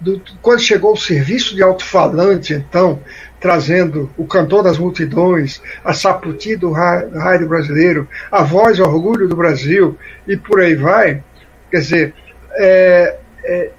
do, 0.00 0.20
quando 0.42 0.60
chegou 0.60 0.92
o 0.92 0.96
serviço 0.96 1.54
de 1.54 1.62
alto-falante, 1.62 2.52
então, 2.52 3.00
trazendo 3.40 4.10
o 4.16 4.26
cantor 4.26 4.62
das 4.62 4.78
multidões, 4.78 5.62
a 5.84 5.92
saputi 5.92 6.56
do 6.56 6.70
rádio 6.72 7.48
brasileiro, 7.48 8.08
a 8.30 8.42
voz 8.42 8.78
e 8.78 8.82
orgulho 8.82 9.28
do 9.28 9.36
Brasil, 9.36 9.96
e 10.26 10.36
por 10.36 10.60
aí 10.60 10.74
vai, 10.74 11.22
quer 11.70 11.78
dizer, 11.78 12.14
é, 12.56 13.16
é, 13.44 13.70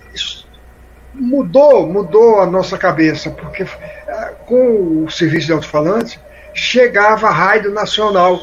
mudou, 1.20 1.88
mudou 1.88 2.40
a 2.42 2.46
nossa 2.46 2.78
cabeça, 2.78 3.30
porque 3.30 3.64
é, 3.64 4.34
com 4.46 5.04
o 5.04 5.12
serviço 5.12 5.48
de 5.48 5.54
alto-falante 5.54 6.20
chegava 6.54 7.28
a 7.28 7.32
rádio 7.32 7.72
nacional 7.72 8.42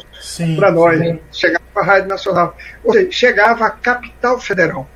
para 0.55 0.71
nós, 0.71 0.99
sim. 0.99 1.19
chegava 1.31 1.63
a 1.75 1.83
rádio 1.83 2.09
nacional, 2.09 2.55
ou 2.83 2.93
seja, 2.93 3.11
chegava 3.11 3.65
a 3.65 3.69
capital 3.69 4.39
federal. 4.39 4.87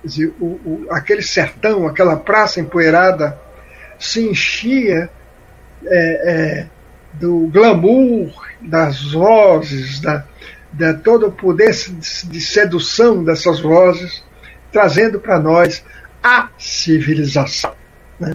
Quer 0.00 0.08
dizer, 0.08 0.34
o, 0.40 0.44
o, 0.44 0.86
aquele 0.90 1.22
sertão, 1.22 1.86
aquela 1.86 2.16
praça 2.16 2.60
empoeirada 2.60 3.38
se 3.98 4.28
enchia 4.28 5.08
é, 5.84 6.30
é, 6.30 6.66
do 7.14 7.48
glamour 7.52 8.32
das 8.60 9.12
vozes, 9.12 10.00
da, 10.00 10.24
da 10.72 10.94
todo 10.94 11.28
o 11.28 11.32
poder 11.32 11.70
de 11.70 12.40
sedução 12.40 13.22
dessas 13.22 13.60
vozes, 13.60 14.24
trazendo 14.72 15.20
para 15.20 15.38
nós 15.38 15.84
a 16.22 16.48
civilização. 16.58 17.72
Né? 18.18 18.34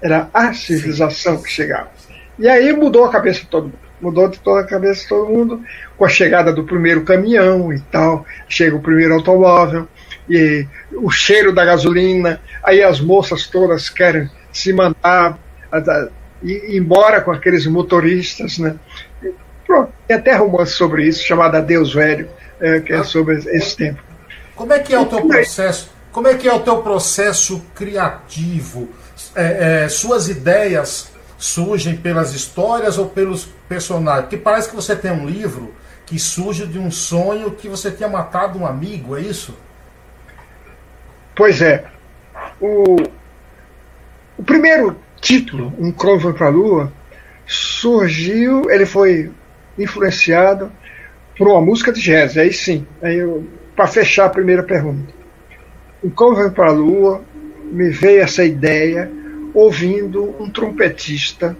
Era 0.00 0.28
a 0.32 0.52
civilização 0.52 1.40
que 1.40 1.50
chegava. 1.50 1.90
E 2.38 2.48
aí 2.48 2.72
mudou 2.72 3.04
a 3.04 3.10
cabeça 3.10 3.40
de 3.40 3.46
todo 3.46 3.64
mundo. 3.64 3.78
Mudou 4.00 4.28
de 4.28 4.40
toda 4.40 4.62
a 4.62 4.66
cabeça 4.66 5.02
de 5.02 5.08
todo 5.08 5.30
mundo 5.30 5.62
com 5.96 6.04
a 6.04 6.08
chegada 6.08 6.52
do 6.52 6.64
primeiro 6.64 7.04
caminhão 7.04 7.72
e 7.72 7.78
tal. 7.80 8.26
Chega 8.48 8.74
o 8.74 8.80
primeiro 8.80 9.14
automóvel 9.14 9.86
e 10.28 10.66
o 10.92 11.08
cheiro 11.08 11.54
da 11.54 11.64
gasolina. 11.64 12.40
Aí 12.64 12.82
as 12.82 13.00
moças 13.00 13.46
todas 13.46 13.88
querem 13.88 14.28
se 14.52 14.72
mandar 14.72 15.38
e 16.42 16.76
embora 16.76 17.20
com 17.20 17.30
aqueles 17.30 17.66
motoristas, 17.66 18.58
né? 18.58 18.74
Pronto, 19.64 19.92
tem 20.06 20.16
até 20.16 20.34
romance 20.34 20.72
sobre 20.72 21.06
isso, 21.06 21.24
chamado 21.24 21.56
Adeus 21.56 21.94
Velho, 21.94 22.28
é, 22.60 22.80
que 22.80 22.92
é 22.92 22.96
ah. 22.96 23.04
sobre 23.04 23.36
esse 23.36 23.76
tempo. 23.76 24.02
Como 24.54 24.72
é 24.72 24.80
que 24.80 24.92
é 24.92 24.98
o 24.98 25.06
teu 25.06 25.26
processo? 25.26 25.91
Como 26.12 26.28
é 26.28 26.36
que 26.36 26.46
é 26.46 26.52
o 26.52 26.60
teu 26.60 26.82
processo 26.82 27.64
criativo? 27.74 28.90
É, 29.34 29.84
é, 29.84 29.88
suas 29.88 30.28
ideias 30.28 31.10
surgem 31.38 31.96
pelas 31.96 32.34
histórias 32.34 32.98
ou 32.98 33.08
pelos 33.08 33.48
personagens? 33.66 34.24
Porque 34.24 34.36
parece 34.36 34.68
que 34.68 34.76
você 34.76 34.94
tem 34.94 35.10
um 35.10 35.26
livro 35.26 35.74
que 36.04 36.18
surge 36.18 36.66
de 36.66 36.78
um 36.78 36.90
sonho 36.90 37.52
que 37.52 37.66
você 37.66 37.90
tinha 37.90 38.10
matado 38.10 38.58
um 38.58 38.66
amigo, 38.66 39.16
é 39.16 39.22
isso? 39.22 39.56
Pois 41.34 41.62
é. 41.62 41.86
O, 42.60 42.96
o 44.36 44.42
primeiro 44.44 44.98
título, 45.18 45.72
Um 45.78 45.90
Crovo 45.90 46.34
para 46.34 46.48
a 46.48 46.50
Lua, 46.50 46.92
surgiu, 47.46 48.70
ele 48.70 48.84
foi 48.84 49.32
influenciado 49.78 50.70
por 51.38 51.48
uma 51.48 51.62
música 51.62 51.90
de 51.90 52.02
jazz. 52.02 52.36
Aí 52.36 52.52
sim, 52.52 52.86
aí 53.00 53.18
para 53.74 53.86
fechar 53.86 54.26
a 54.26 54.30
primeira 54.30 54.62
pergunta. 54.62 55.21
Um 56.02 56.10
Crovo 56.10 56.50
para 56.50 56.68
a 56.68 56.72
Lua 56.72 57.22
me 57.64 57.90
veio 57.90 58.22
essa 58.22 58.44
ideia 58.44 59.10
ouvindo 59.54 60.34
um 60.40 60.50
trompetista 60.50 61.56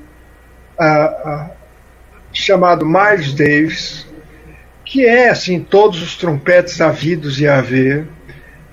chamado 2.33 2.85
Miles 2.85 3.35
Davis, 3.35 4.07
que 4.85 5.07
é 5.07 5.29
assim 5.29 5.61
todos 5.61 6.03
os 6.03 6.17
trompetes 6.17 6.81
havidos 6.81 7.41
e 7.41 7.47
a 7.47 7.61
ver. 7.61 8.07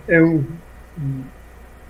É 0.07 0.21
um, 0.21 0.43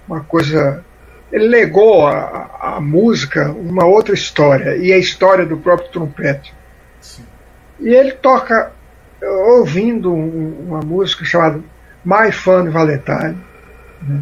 uma 0.07 0.21
coisa 0.21 0.83
ele 1.31 1.47
legou 1.47 2.07
à, 2.07 2.79
música 2.81 3.51
uma 3.51 3.85
outra 3.85 4.13
história, 4.13 4.75
e 4.77 4.91
a 4.91 4.97
história 4.97 5.45
do 5.45 5.57
próprio 5.57 5.89
trompete. 5.89 6.53
Sim. 6.99 7.23
E 7.79 7.93
ele 7.93 8.13
toca, 8.13 8.71
ouvindo 9.21 10.13
uma 10.13 10.79
música 10.79 11.23
chamada 11.23 11.61
My 12.03 12.31
Fun 12.31 12.71
Valentine, 12.71 13.37
né? 14.01 14.21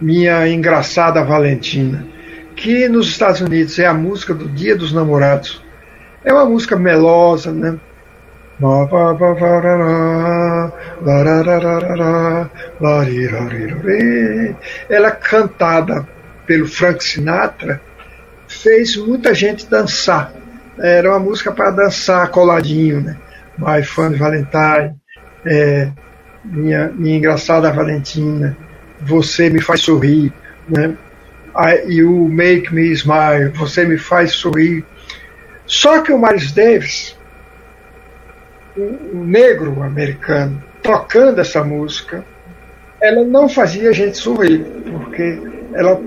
Minha 0.00 0.46
Engraçada 0.48 1.24
Valentina, 1.24 2.06
que 2.54 2.88
nos 2.88 3.08
Estados 3.08 3.40
Unidos 3.40 3.78
é 3.78 3.86
a 3.86 3.94
música 3.94 4.34
do 4.34 4.48
Dia 4.48 4.76
dos 4.76 4.92
Namorados. 4.92 5.62
É 6.24 6.32
uma 6.32 6.44
música 6.44 6.76
melosa, 6.76 7.52
né? 7.52 7.78
Ela 14.88 15.10
cantada 15.10 16.08
pelo 16.46 16.66
Frank 16.66 17.04
Sinatra, 17.04 17.80
fez 18.48 18.96
muita 18.96 19.34
gente 19.34 19.68
dançar. 19.68 20.32
Era 20.78 21.10
uma 21.10 21.18
música 21.18 21.52
para 21.52 21.70
dançar 21.70 22.30
coladinho, 22.30 23.02
né? 23.02 23.16
My 23.58 23.82
Fun 23.82 24.16
Valentine, 24.16 24.94
é, 25.44 25.90
minha, 26.44 26.90
minha 26.94 27.16
engraçada 27.16 27.72
Valentina, 27.72 28.56
Você 29.06 29.48
me 29.48 29.60
faz 29.60 29.82
sorrir, 29.82 30.32
né? 30.68 30.96
I, 31.56 31.90
you 31.90 32.28
make 32.28 32.74
me 32.74 32.90
smile, 32.92 33.50
Você 33.54 33.84
me 33.84 33.96
faz 33.96 34.32
sorrir. 34.32 34.84
Só 35.64 36.02
que 36.02 36.12
o 36.12 36.18
Miles 36.18 36.52
Davis, 36.52 37.16
um 38.76 39.24
negro 39.24 39.82
americano, 39.82 40.62
tocando 40.82 41.40
essa 41.40 41.64
música, 41.64 42.24
ela 43.00 43.24
não 43.24 43.48
fazia 43.48 43.90
a 43.90 43.92
gente 43.92 44.18
sorrir, 44.18 44.64
porque 44.90 45.40
ela 45.74 46.00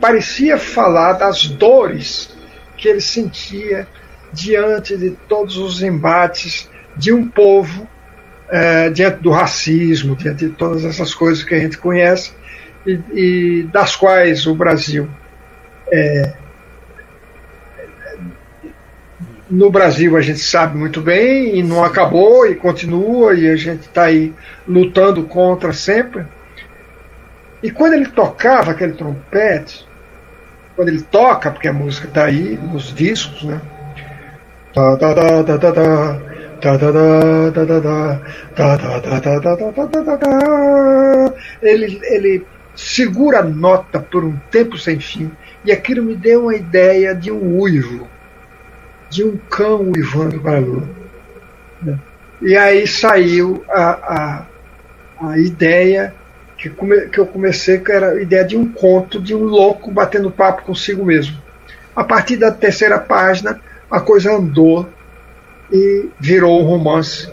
parecia 0.00 0.56
falar 0.56 1.14
das 1.14 1.46
dores 1.46 2.30
que 2.76 2.88
ele 2.88 3.00
sentia 3.00 3.86
diante 4.32 4.96
de 4.96 5.10
todos 5.28 5.56
os 5.56 5.82
embates 5.82 6.68
de 6.96 7.12
um 7.12 7.28
povo, 7.28 7.88
é, 8.50 8.90
diante 8.90 9.20
do 9.20 9.30
racismo, 9.30 10.14
diante 10.16 10.46
de 10.48 10.54
todas 10.54 10.84
essas 10.84 11.14
coisas 11.14 11.42
que 11.42 11.54
a 11.54 11.58
gente 11.58 11.78
conhece 11.78 12.32
e, 12.86 13.00
e 13.12 13.62
das 13.64 13.96
quais 13.96 14.46
o 14.46 14.54
Brasil. 14.54 15.08
É, 15.90 16.32
no 19.50 19.70
Brasil 19.70 20.16
a 20.16 20.20
gente 20.22 20.38
sabe 20.40 20.78
muito 20.78 21.00
bem 21.00 21.58
e 21.58 21.62
não 21.62 21.84
acabou 21.84 22.46
e 22.46 22.54
continua 22.54 23.34
e 23.34 23.50
a 23.50 23.56
gente 23.56 23.82
está 23.82 24.04
aí 24.04 24.32
lutando 24.66 25.24
contra 25.24 25.72
sempre. 25.72 26.24
E 27.62 27.70
quando 27.70 27.92
ele 27.92 28.06
tocava 28.06 28.70
aquele 28.70 28.94
trompete, 28.94 29.86
quando 30.74 30.88
ele 30.88 31.02
toca, 31.02 31.50
porque 31.50 31.68
a 31.68 31.72
música 31.72 32.08
está 32.08 32.24
aí 32.24 32.58
nos 32.58 32.94
discos, 32.94 33.42
né? 33.44 33.60
Ele, 41.62 42.00
ele 42.04 42.46
segura 42.74 43.40
a 43.40 43.42
nota 43.42 44.00
por 44.00 44.24
um 44.24 44.36
tempo 44.50 44.78
sem 44.78 44.98
fim 44.98 45.30
e 45.64 45.70
aquilo 45.70 46.02
me 46.02 46.14
deu 46.14 46.42
uma 46.42 46.54
ideia 46.54 47.14
de 47.14 47.30
um 47.30 47.60
uivo, 47.60 48.08
de 49.08 49.24
um 49.24 49.36
cão 49.36 49.92
uivando 49.94 50.40
para 50.40 50.56
a 50.56 50.60
lua. 50.60 50.88
E 52.40 52.56
aí 52.56 52.86
saiu 52.86 53.64
a, 53.68 53.90
a, 53.90 54.46
a 55.28 55.38
ideia 55.38 56.14
que, 56.58 56.70
come, 56.70 57.08
que 57.08 57.18
eu 57.18 57.26
comecei, 57.26 57.78
que 57.78 57.92
era 57.92 58.10
a 58.10 58.22
ideia 58.22 58.44
de 58.44 58.56
um 58.56 58.66
conto 58.72 59.20
de 59.20 59.34
um 59.34 59.44
louco 59.44 59.90
batendo 59.90 60.30
papo 60.30 60.62
consigo 60.62 61.04
mesmo. 61.04 61.36
A 61.94 62.02
partir 62.02 62.36
da 62.36 62.50
terceira 62.50 62.98
página, 62.98 63.60
a 63.90 64.00
coisa 64.00 64.32
andou 64.32 64.88
e 65.70 66.08
virou 66.18 66.60
um 66.60 66.64
romance, 66.64 67.28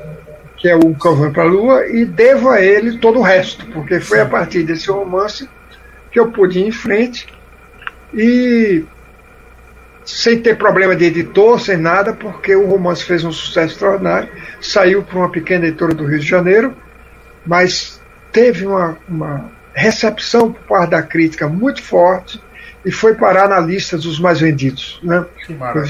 que 0.59 0.67
é 0.67 0.75
o 0.75 0.93
Cavão 0.95 1.31
para 1.31 1.43
a 1.43 1.47
Lua, 1.47 1.87
e 1.87 2.05
devo 2.05 2.49
a 2.49 2.61
ele 2.61 2.97
todo 2.97 3.19
o 3.19 3.23
resto, 3.23 3.65
porque 3.67 3.99
foi 3.99 4.19
a 4.19 4.25
partir 4.25 4.63
desse 4.63 4.91
romance 4.91 5.49
que 6.11 6.19
eu 6.19 6.31
pude 6.31 6.59
ir 6.59 6.67
em 6.67 6.71
frente 6.71 7.27
e 8.13 8.83
sem 10.03 10.41
ter 10.41 10.57
problema 10.57 10.95
de 10.95 11.05
editor, 11.05 11.59
sem 11.59 11.77
nada, 11.77 12.13
porque 12.13 12.55
o 12.55 12.67
romance 12.67 13.03
fez 13.03 13.23
um 13.23 13.31
sucesso 13.31 13.73
extraordinário, 13.73 14.29
saiu 14.59 15.03
para 15.03 15.17
uma 15.17 15.29
pequena 15.29 15.67
editora 15.67 15.93
do 15.93 16.05
Rio 16.05 16.19
de 16.19 16.27
Janeiro, 16.27 16.75
mas 17.45 18.01
teve 18.31 18.65
uma, 18.65 18.97
uma 19.07 19.51
recepção 19.73 20.51
por 20.51 20.63
parte 20.63 20.91
da 20.91 21.01
crítica 21.01 21.47
muito 21.47 21.81
forte 21.81 22.41
e 22.83 22.91
foi 22.91 23.13
parar 23.15 23.47
na 23.47 23.59
lista 23.59 23.97
dos 23.97 24.19
mais 24.19 24.39
vendidos. 24.39 24.99
Né? 25.03 25.25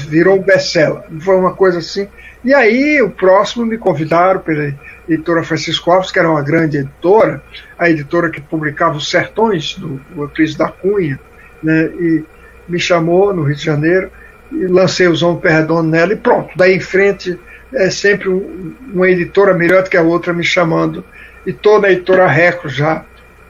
Virou 0.08 0.38
um 0.38 0.42
best-seller. 0.42 1.02
Foi 1.20 1.36
uma 1.36 1.54
coisa 1.54 1.78
assim. 1.78 2.08
E 2.44 2.54
aí, 2.54 3.02
o 3.02 3.10
próximo 3.10 3.66
me 3.66 3.76
convidaram 3.76 4.40
pela 4.40 4.74
editora 5.08 5.42
Francisco 5.42 5.90
Alves, 5.90 6.10
que 6.10 6.18
era 6.18 6.30
uma 6.30 6.42
grande 6.42 6.78
editora, 6.78 7.42
a 7.78 7.90
editora 7.90 8.30
que 8.30 8.40
publicava 8.40 8.96
Os 8.96 9.10
Sertões, 9.10 9.76
do 9.76 10.00
Euclides 10.16 10.56
da 10.56 10.68
Cunha, 10.68 11.20
né? 11.62 11.84
e 11.98 12.24
me 12.66 12.78
chamou 12.78 13.34
no 13.34 13.42
Rio 13.42 13.56
de 13.56 13.64
Janeiro, 13.64 14.10
e 14.50 14.66
lancei 14.66 15.06
o 15.06 15.14
Zão 15.14 15.36
Perdono 15.36 15.88
nela, 15.88 16.12
e 16.12 16.16
pronto. 16.16 16.50
Daí 16.56 16.76
em 16.76 16.80
frente, 16.80 17.38
é 17.74 17.90
sempre 17.90 18.28
um, 18.28 18.74
uma 18.92 19.08
editora 19.08 19.54
melhor 19.54 19.82
do 19.82 19.90
que 19.90 19.96
a 19.96 20.02
outra 20.02 20.32
me 20.32 20.42
chamando 20.42 21.04
e 21.46 21.52
toda 21.52 21.86
a 21.86 21.92
editora 21.92 22.26
Record 22.26 22.72
já 22.72 23.04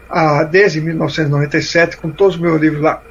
a, 0.09 0.43
desde 0.43 0.80
1997, 0.80 1.97
com 1.97 2.11
todos 2.11 2.34
os 2.34 2.41
meus 2.41 2.61
livros 2.61 2.82
lá. 2.82 3.03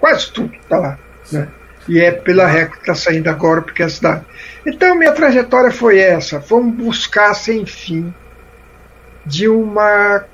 Quase 0.00 0.32
tudo 0.32 0.54
está 0.54 0.78
lá. 0.78 0.98
Né? 1.30 1.48
E 1.88 1.98
é 2.00 2.10
pela 2.10 2.46
Record 2.46 2.74
que 2.74 2.90
está 2.90 2.94
saindo 2.94 3.28
agora, 3.28 3.62
porque 3.62 3.82
é 3.82 3.86
a 3.86 3.88
cidade. 3.88 4.24
Então, 4.66 4.94
minha 4.94 5.12
trajetória 5.12 5.70
foi 5.70 5.98
essa: 5.98 6.42
um 6.52 6.70
buscar 6.70 7.34
sem 7.34 7.64
fim 7.64 8.12
de 9.24 9.48
uma 9.48 10.24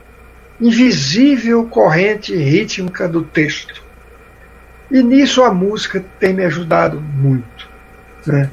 invisível 0.60 1.64
corrente 1.66 2.34
rítmica 2.34 3.08
do 3.08 3.22
texto. 3.22 3.82
E 4.90 5.02
nisso 5.02 5.42
a 5.42 5.52
música 5.52 6.04
tem 6.20 6.32
me 6.32 6.44
ajudado 6.44 7.00
muito. 7.00 7.68
Né? 8.26 8.50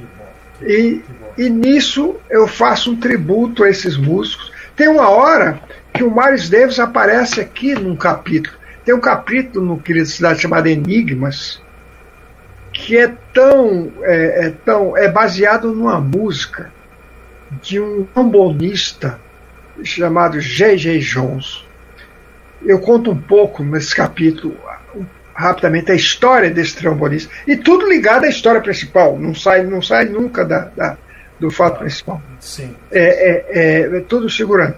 E, 0.61 1.01
e 1.37 1.49
nisso 1.49 2.15
eu 2.29 2.47
faço 2.47 2.91
um 2.91 2.95
tributo 2.95 3.63
a 3.63 3.69
esses 3.69 3.97
músicos. 3.97 4.51
Tem 4.75 4.87
uma 4.87 5.09
hora 5.09 5.61
que 5.93 6.03
o 6.03 6.13
Miles 6.13 6.49
Davis 6.49 6.79
aparece 6.79 7.39
aqui 7.39 7.75
num 7.75 7.95
capítulo. 7.95 8.55
Tem 8.83 8.95
um 8.95 8.99
capítulo 8.99 9.65
no 9.65 9.79
Querida 9.79 10.05
Cidade 10.05 10.41
chamado 10.41 10.67
Enigmas, 10.67 11.61
que 12.81 12.97
é 12.97 13.13
tão, 13.31 13.91
é, 14.01 14.47
é, 14.47 14.49
tão 14.65 14.97
é 14.97 15.07
baseado 15.07 15.71
numa 15.71 16.01
música 16.01 16.71
de 17.61 17.79
um 17.79 18.03
trombonista 18.05 19.19
chamado 19.83 20.41
J.J. 20.41 20.99
Jones. 20.99 21.63
Eu 22.63 22.79
conto 22.79 23.11
um 23.11 23.21
pouco 23.21 23.63
nesse 23.63 23.95
capítulo 23.95 24.57
rapidamente 25.33 25.91
a 25.91 25.95
história 25.95 26.49
desse 26.49 26.75
trombonista 26.75 27.31
e 27.47 27.55
tudo 27.55 27.87
ligado 27.87 28.25
à 28.25 28.29
história 28.29 28.61
principal. 28.61 29.17
Não 29.17 29.33
sai, 29.33 29.63
não 29.63 29.81
sai 29.81 30.05
nunca 30.05 30.43
da, 30.43 30.71
da 30.75 30.97
do 31.39 31.49
fato 31.49 31.79
principal. 31.79 32.21
Sim. 32.39 32.75
É, 32.91 33.01
é, 33.01 33.45
é, 33.49 33.97
é 33.97 33.99
tudo 34.01 34.29
segurando. 34.29 34.75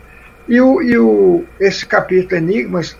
E, 0.47 0.59
o, 0.59 0.81
e 0.81 0.97
o, 0.97 1.45
esse 1.59 1.85
capítulo 1.85 2.37
Enigmas, 2.37 2.97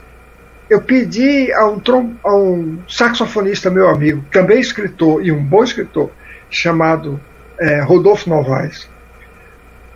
eu 0.73 0.81
pedi 0.81 1.51
a 1.53 1.67
um, 1.67 1.79
trom, 1.79 2.13
a 2.23 2.35
um 2.35 2.79
saxofonista 2.87 3.69
meu 3.69 3.87
amigo, 3.89 4.25
também 4.31 4.59
escritor 4.59 5.23
e 5.23 5.31
um 5.31 5.43
bom 5.43 5.63
escritor, 5.63 6.11
chamado 6.49 7.19
é, 7.59 7.81
Rodolfo 7.81 8.29
Novaes, 8.29 8.89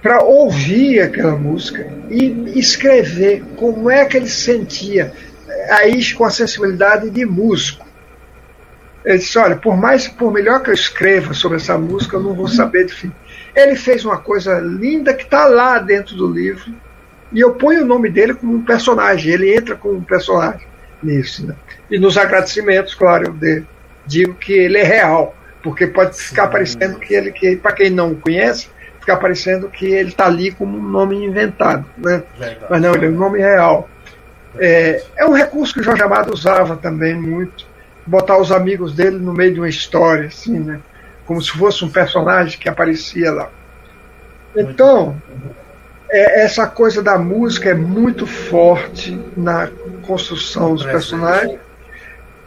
para 0.02 0.24
ouvir 0.24 1.02
aquela 1.02 1.36
música 1.36 1.88
e 2.10 2.60
escrever 2.60 3.44
como 3.56 3.90
é 3.90 4.06
que 4.06 4.18
ele 4.18 4.30
sentia, 4.30 5.12
aí 5.70 6.14
com 6.14 6.24
a 6.24 6.30
sensibilidade 6.30 7.10
de 7.10 7.26
músico. 7.26 7.86
Ele 9.04 9.18
disse: 9.18 9.38
Olha, 9.40 9.56
por 9.56 9.76
mais, 9.76 10.08
por 10.08 10.32
melhor 10.32 10.62
que 10.62 10.70
eu 10.70 10.74
escreva 10.74 11.34
sobre 11.34 11.58
essa 11.58 11.78
música, 11.78 12.18
eu 12.18 12.22
não 12.22 12.34
vou 12.34 12.48
saber. 12.48 12.88
Ele 13.56 13.76
fez 13.76 14.06
uma 14.06 14.18
coisa 14.18 14.60
linda 14.60 15.14
que 15.14 15.24
está 15.24 15.46
lá 15.46 15.80
dentro 15.80 16.16
do 16.16 16.28
livro, 16.28 16.72
e 17.32 17.40
eu 17.40 17.54
ponho 17.54 17.84
o 17.84 17.86
nome 17.86 18.10
dele 18.10 18.34
como 18.34 18.56
um 18.56 18.64
personagem, 18.64 19.34
ele 19.34 19.56
entra 19.56 19.76
como 19.76 19.96
um 19.96 20.04
personagem 20.04 20.66
nisso. 21.02 21.46
Né? 21.46 21.56
E 21.90 22.00
nos 22.00 22.18
agradecimentos, 22.18 22.96
claro, 22.96 23.28
eu 23.28 23.34
de, 23.34 23.64
digo 24.06 24.34
que 24.36 24.54
ele 24.54 24.78
é 24.78 24.84
real, 24.84 25.36
porque 25.62 25.88
pode 25.88 26.16
ficar 26.16 26.48
parecendo 26.48 27.00
que 27.00 27.14
ele, 27.14 27.32
que, 27.32 27.56
para 27.56 27.74
quem 27.74 27.90
não 27.90 28.12
o 28.12 28.16
conhece, 28.16 28.70
ficar 29.00 29.18
parecendo 29.18 29.70
que 29.70 29.86
ele 29.86 30.10
está 30.10 30.26
ali 30.26 30.52
como 30.52 30.78
um 30.78 30.84
nome 30.84 31.16
inventado. 31.24 31.86
Né? 31.98 32.24
Mas 32.70 32.82
não, 32.82 32.94
ele 32.94 33.06
é 33.08 33.10
um 33.10 33.18
nome 33.18 33.40
real. 33.40 33.90
É, 34.58 35.04
é 35.18 35.26
um 35.26 35.34
recurso 35.34 35.74
que 35.74 35.82
o 35.82 35.84
Jorge 35.84 36.02
Amado 36.02 36.34
usava 36.34 36.76
também 36.76 37.16
muito, 37.16 37.66
botar 38.06 38.38
os 38.38 38.52
amigos 38.52 38.94
dele 38.94 39.18
no 39.18 39.34
meio 39.34 39.54
de 39.54 39.60
uma 39.60 39.70
história, 39.70 40.28
assim, 40.28 40.60
né? 40.60 40.80
como 41.26 41.42
se 41.42 41.52
fosse 41.52 41.84
um 41.84 41.90
personagem 41.90 42.58
que 42.58 42.70
aparecia 42.70 43.32
lá. 43.32 43.50
Então, 44.56 45.22
é, 46.10 46.44
essa 46.44 46.68
coisa 46.68 47.02
da 47.04 47.18
música 47.18 47.70
é 47.70 47.74
muito 47.74 48.26
forte 48.26 49.20
na 49.36 49.70
construção 50.06 50.74
dos 50.76 50.86
personagens. 50.86 51.60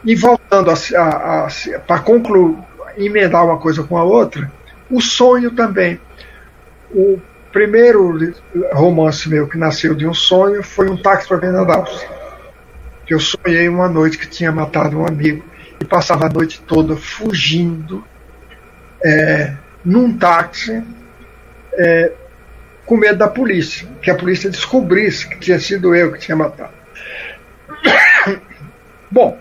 E 0.03 0.15
voltando 0.15 0.71
a, 0.71 1.47
para 1.85 1.99
concluir, 1.99 2.57
emendar 2.97 3.45
uma 3.45 3.57
coisa 3.57 3.83
com 3.83 3.97
a 3.97 4.03
outra, 4.03 4.51
o 4.89 4.99
sonho 4.99 5.51
também. 5.51 5.99
O 6.91 7.19
primeiro 7.51 8.33
romance 8.73 9.29
meu 9.29 9.47
que 9.47 9.57
nasceu 9.57 9.93
de 9.93 10.07
um 10.07 10.13
sonho 10.13 10.63
foi 10.63 10.89
um 10.89 10.97
táxi 10.97 11.27
para 11.27 11.37
Venadaus. 11.37 12.05
Que 13.05 13.13
eu 13.13 13.19
sonhei 13.19 13.69
uma 13.69 13.87
noite 13.87 14.17
que 14.17 14.27
tinha 14.27 14.51
matado 14.51 14.99
um 14.99 15.05
amigo 15.05 15.43
e 15.79 15.85
passava 15.85 16.25
a 16.25 16.29
noite 16.29 16.61
toda 16.61 16.95
fugindo 16.95 18.03
é, 19.03 19.53
num 19.83 20.17
táxi 20.17 20.83
é, 21.73 22.11
com 22.91 22.97
medo 22.97 23.19
da 23.19 23.29
polícia, 23.29 23.87
que 24.01 24.11
a 24.11 24.15
polícia 24.15 24.49
descobrisse 24.49 25.25
que 25.25 25.39
tinha 25.39 25.57
sido 25.57 25.95
eu 25.95 26.11
que 26.11 26.19
tinha 26.19 26.35
matado. 26.35 26.73
Bom, 29.09 29.39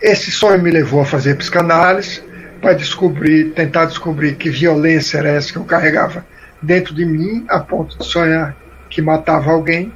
esse 0.00 0.30
sonho 0.30 0.62
me 0.62 0.70
levou 0.70 1.02
a 1.02 1.04
fazer 1.04 1.36
psicanálise 1.36 2.22
para 2.62 2.72
descobrir, 2.72 3.50
tentar 3.50 3.84
descobrir 3.84 4.36
que 4.36 4.48
violência 4.48 5.18
era 5.18 5.28
essa 5.28 5.52
que 5.52 5.58
eu 5.58 5.66
carregava 5.66 6.24
dentro 6.62 6.94
de 6.94 7.04
mim, 7.04 7.44
a 7.46 7.60
ponto 7.60 7.98
de 7.98 8.06
sonhar 8.06 8.56
que 8.88 9.02
matava 9.02 9.50
alguém. 9.50 9.92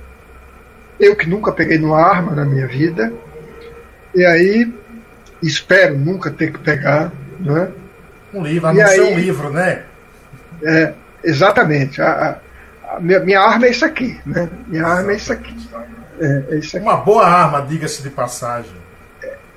Eu 1.00 1.16
que 1.16 1.26
nunca 1.26 1.50
peguei 1.50 1.78
numa 1.78 1.98
arma 1.98 2.32
na 2.32 2.44
minha 2.44 2.66
vida, 2.66 3.10
e 4.14 4.22
aí 4.22 4.70
espero 5.42 5.96
nunca 5.96 6.30
ter 6.30 6.52
que 6.52 6.58
pegar, 6.58 7.10
não 7.40 7.56
é? 7.56 7.70
Um 8.34 8.44
livro, 8.44 8.68
a 8.68 8.74
não 8.74 8.86
ser 8.86 9.00
um 9.00 9.18
livro, 9.18 9.48
né? 9.50 9.84
É, 10.62 10.92
Exatamente. 11.24 12.00
A, 12.00 12.40
a, 12.84 12.96
a 12.96 13.00
minha, 13.00 13.20
minha, 13.20 13.40
arma 13.40 13.66
é 13.66 13.70
isso 13.70 13.84
aqui. 13.84 14.20
Né? 14.26 14.48
Minha 14.66 14.86
arma 14.86 15.12
é 15.12 15.16
isso 15.16 15.32
aqui. 15.32 15.56
É, 16.20 16.44
é 16.50 16.58
isso 16.58 16.76
aqui. 16.76 16.86
Uma 16.86 16.96
boa 16.96 17.26
arma, 17.26 17.62
diga-se 17.62 18.02
de 18.02 18.10
passagem. 18.10 18.76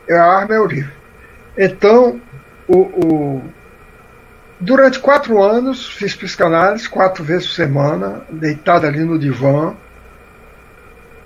É, 0.07 0.17
a 0.17 0.23
arma 0.23 0.55
é 0.55 0.59
o 0.59 0.65
livro. 0.65 0.93
Então, 1.57 2.21
o, 2.67 2.77
o, 2.77 3.43
durante 4.59 4.99
quatro 4.99 5.41
anos, 5.41 5.87
fiz 5.87 6.15
psicanálise 6.15 6.89
quatro 6.89 7.23
vezes 7.23 7.47
por 7.47 7.53
semana, 7.53 8.21
deitado 8.29 8.85
ali 8.85 8.99
no 8.99 9.17
divã. 9.17 9.75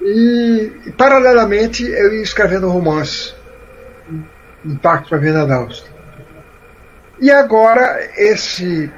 E, 0.01 0.71
e 0.85 0.91
paralelamente, 0.91 1.83
eu 1.83 2.13
ia 2.13 2.21
escrevendo 2.21 2.69
romance. 2.69 3.33
Impacto 4.65 5.09
para 5.09 5.17
a 5.17 5.21
Vida 5.21 5.45
da 5.45 5.55
Áustria. 5.55 5.99
E 7.19 7.29
agora, 7.29 7.99
esse 8.15 8.91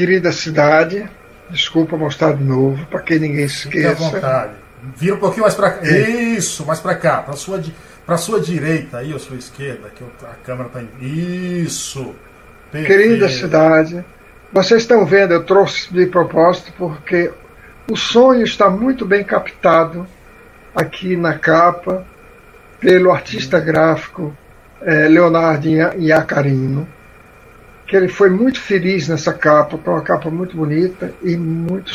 querida 0.00 0.32
cidade, 0.32 1.06
desculpa 1.50 1.94
mostrar 1.94 2.32
de 2.32 2.42
novo, 2.42 2.86
para 2.86 3.00
que 3.00 3.18
ninguém 3.18 3.44
esqueça. 3.44 3.94
Fique 3.94 4.04
à 4.04 4.10
vontade. 4.10 4.52
Vira 4.96 5.14
um 5.14 5.18
pouquinho 5.18 5.42
mais 5.42 5.54
para 5.54 5.72
cá. 5.72 5.86
É. 5.86 6.00
Isso, 6.10 6.64
mais 6.64 6.80
para 6.80 6.94
cá, 6.94 7.18
para 7.18 7.34
sua 7.34 7.62
para 8.06 8.16
sua 8.16 8.40
direita 8.40 8.96
aí 8.96 9.12
ou 9.12 9.18
sua 9.18 9.36
esquerda, 9.36 9.90
que 9.90 10.02
a 10.24 10.34
câmera 10.42 10.68
está 10.68 10.82
Isso. 11.04 12.14
Perfeito. 12.72 12.86
Querida 12.86 13.28
cidade, 13.28 14.02
vocês 14.50 14.82
estão 14.82 15.04
vendo, 15.04 15.34
eu 15.34 15.44
trouxe 15.44 15.92
de 15.92 16.06
propósito 16.06 16.72
porque 16.78 17.30
o 17.90 17.96
sonho 17.96 18.42
está 18.42 18.70
muito 18.70 19.04
bem 19.04 19.22
captado 19.22 20.06
aqui 20.74 21.14
na 21.14 21.38
capa 21.38 22.06
pelo 22.80 23.12
artista 23.12 23.60
gráfico 23.60 24.34
eh, 24.80 25.08
Leonardo 25.08 25.68
Iacarino 25.68 26.88
que 27.90 27.96
ele 27.96 28.06
foi 28.06 28.30
muito 28.30 28.60
feliz 28.60 29.08
nessa 29.08 29.32
capa, 29.32 29.76
é 29.84 29.90
uma 29.90 30.00
capa 30.00 30.30
muito 30.30 30.56
bonita 30.56 31.12
e 31.24 31.36
muito 31.36 31.90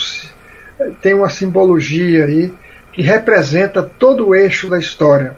tem 1.01 1.13
uma 1.13 1.29
simbologia 1.29 2.25
aí 2.25 2.53
que 2.91 3.01
representa 3.01 3.81
todo 3.81 4.27
o 4.27 4.35
eixo 4.35 4.69
da 4.69 4.77
história. 4.77 5.37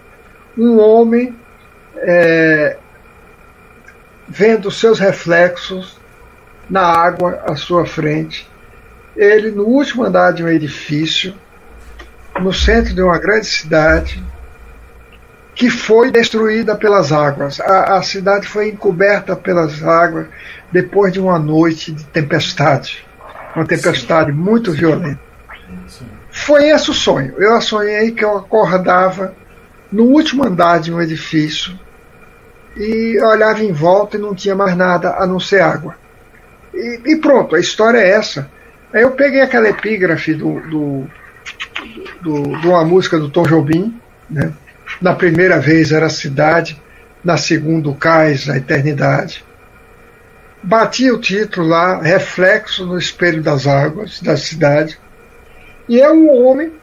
Um 0.57 0.79
homem 0.79 1.35
é, 1.97 2.75
vendo 4.27 4.71
seus 4.71 4.97
reflexos 4.97 5.99
na 6.67 6.81
água 6.81 7.39
à 7.47 7.55
sua 7.55 7.85
frente, 7.85 8.49
ele 9.15 9.51
no 9.51 9.63
último 9.63 10.05
andar 10.05 10.31
de 10.31 10.43
um 10.43 10.49
edifício, 10.49 11.35
no 12.41 12.51
centro 12.51 12.95
de 12.95 13.01
uma 13.03 13.19
grande 13.19 13.45
cidade, 13.45 14.23
que 15.57 15.71
foi 15.71 16.11
destruída 16.11 16.75
pelas 16.75 17.11
águas. 17.11 17.59
A, 17.59 17.97
a, 17.97 18.03
cidade 18.03 18.47
foi 18.47 18.69
encoberta 18.69 19.35
pelas 19.35 19.83
águas 19.83 20.27
depois 20.71 21.11
de 21.11 21.19
uma 21.19 21.39
noite 21.39 21.91
de 21.91 22.03
tempestade. 22.05 23.03
Uma 23.55 23.65
tempestade 23.65 24.31
Sim. 24.31 24.37
muito 24.37 24.71
violenta. 24.71 25.19
Sim. 25.87 26.05
Foi 26.29 26.69
esse 26.69 26.91
o 26.91 26.93
sonho. 26.93 27.33
Eu 27.39 27.59
sonhei 27.59 28.11
que 28.11 28.23
eu 28.23 28.37
acordava 28.37 29.33
no 29.91 30.03
último 30.03 30.45
andar 30.45 30.79
de 30.79 30.93
um 30.93 31.01
edifício 31.01 31.77
e 32.75 33.19
olhava 33.19 33.63
em 33.63 33.71
volta 33.71 34.15
e 34.15 34.19
não 34.19 34.35
tinha 34.35 34.53
mais 34.53 34.77
nada 34.77 35.15
a 35.17 35.25
não 35.25 35.39
ser 35.39 35.61
água. 35.61 35.95
E, 36.71 37.01
e 37.03 37.15
pronto, 37.15 37.55
a 37.55 37.59
história 37.59 37.97
é 37.97 38.11
essa. 38.11 38.47
Aí 38.93 39.01
eu 39.01 39.09
peguei 39.09 39.41
aquela 39.41 39.67
epígrafe 39.67 40.35
do, 40.35 40.59
do, 40.59 41.07
do, 42.21 42.59
de 42.61 42.67
uma 42.67 42.85
música 42.85 43.17
do 43.17 43.27
Tom 43.27 43.41
Jobim, 43.41 43.99
né? 44.29 44.53
Na 45.01 45.13
primeira 45.13 45.59
vez 45.59 45.91
era 45.91 46.07
a 46.07 46.09
cidade, 46.09 46.81
na 47.23 47.37
segunda 47.37 47.89
o 47.89 47.95
cais, 47.95 48.49
a 48.49 48.57
eternidade. 48.57 49.45
Bati 50.63 51.11
o 51.11 51.19
título 51.19 51.67
lá, 51.67 52.01
Reflexo 52.01 52.85
no 52.85 52.97
Espelho 52.97 53.41
das 53.41 53.67
Águas, 53.67 54.21
da 54.21 54.35
cidade. 54.35 54.99
E 55.87 56.01
é 56.01 56.11
um 56.11 56.29
homem 56.29 56.73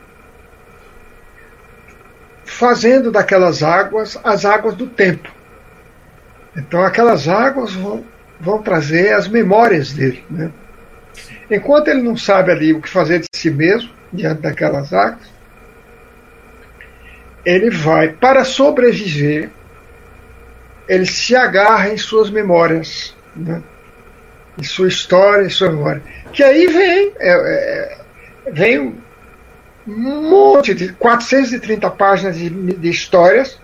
fazendo 2.44 3.10
daquelas 3.10 3.62
águas 3.62 4.18
as 4.22 4.44
águas 4.44 4.74
do 4.74 4.86
tempo. 4.86 5.28
Então 6.56 6.82
aquelas 6.82 7.28
águas 7.28 7.72
vão, 7.72 8.04
vão 8.40 8.62
trazer 8.62 9.12
as 9.12 9.26
memórias 9.26 9.92
dele. 9.92 10.24
Né? 10.30 10.50
Enquanto 11.50 11.88
ele 11.88 12.02
não 12.02 12.16
sabe 12.16 12.52
ali 12.52 12.72
o 12.72 12.80
que 12.80 12.88
fazer 12.88 13.20
de 13.20 13.26
si 13.34 13.50
mesmo, 13.50 13.90
diante 14.12 14.42
daquelas 14.42 14.92
águas, 14.92 15.33
ele 17.44 17.70
vai, 17.70 18.08
para 18.08 18.44
sobreviver, 18.44 19.50
ele 20.88 21.06
se 21.06 21.34
agarra 21.36 21.90
em 21.90 21.96
suas 21.96 22.30
memórias, 22.30 23.14
né? 23.34 23.62
em 24.58 24.62
sua 24.62 24.88
história, 24.88 25.44
em 25.44 25.50
sua 25.50 25.70
memória. 25.70 26.02
Que 26.32 26.42
aí 26.42 26.66
vem, 26.66 27.12
é, 27.18 27.32
é, 27.32 27.98
vem 28.52 28.94
um 29.86 30.30
monte 30.30 30.74
de 30.74 30.92
430 30.92 31.90
páginas 31.90 32.36
de, 32.36 32.48
de 32.48 32.88
histórias 32.88 33.58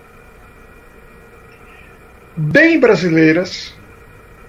bem 2.35 2.79
brasileiras 2.79 3.73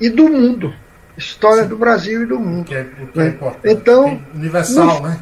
e 0.00 0.08
do 0.08 0.28
mundo. 0.28 0.74
História 1.16 1.64
Sim. 1.64 1.68
do 1.68 1.76
Brasil 1.76 2.22
e 2.22 2.26
do 2.26 2.38
mundo. 2.38 2.64
Que 2.64 2.74
é, 2.74 2.84
que 2.84 3.20
é 3.20 3.24
né? 3.24 3.38
Então, 3.64 4.20
universal, 4.34 5.00
no, 5.00 5.08
né? 5.08 5.18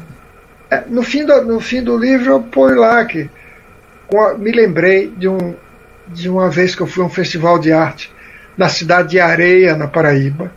É, 0.69 0.83
no, 0.87 1.03
fim 1.03 1.25
do, 1.25 1.41
no 1.43 1.59
fim 1.59 1.83
do 1.83 1.97
livro 1.97 2.31
eu 2.31 2.41
ponho 2.41 2.79
lá 2.79 3.03
que 3.05 3.29
me 4.37 4.51
lembrei 4.51 5.07
de, 5.07 5.27
um, 5.27 5.55
de 6.07 6.29
uma 6.29 6.49
vez 6.49 6.75
que 6.75 6.81
eu 6.81 6.87
fui 6.87 7.01
a 7.01 7.05
um 7.05 7.09
festival 7.09 7.57
de 7.57 7.71
arte 7.71 8.11
na 8.57 8.67
cidade 8.67 9.11
de 9.11 9.19
Areia, 9.19 9.75
na 9.75 9.87
Paraíba, 9.87 10.51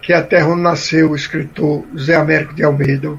que 0.00 0.12
é 0.12 0.16
a 0.16 0.22
terra 0.22 0.48
onde 0.48 0.62
nasceu 0.62 1.10
o 1.10 1.16
escritor 1.16 1.84
José 1.94 2.14
Américo 2.14 2.54
de 2.54 2.64
Almeida, 2.64 3.12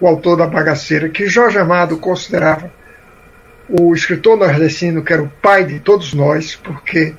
o 0.00 0.06
autor 0.06 0.36
da 0.36 0.48
Bagaceira, 0.48 1.08
que 1.08 1.28
Jorge 1.28 1.58
Amado 1.58 1.96
considerava 1.98 2.72
o 3.68 3.94
escritor 3.94 4.36
nordestino 4.36 5.04
que 5.04 5.12
era 5.12 5.22
o 5.22 5.28
pai 5.28 5.64
de 5.64 5.78
todos 5.78 6.12
nós, 6.12 6.56
porque 6.56 7.14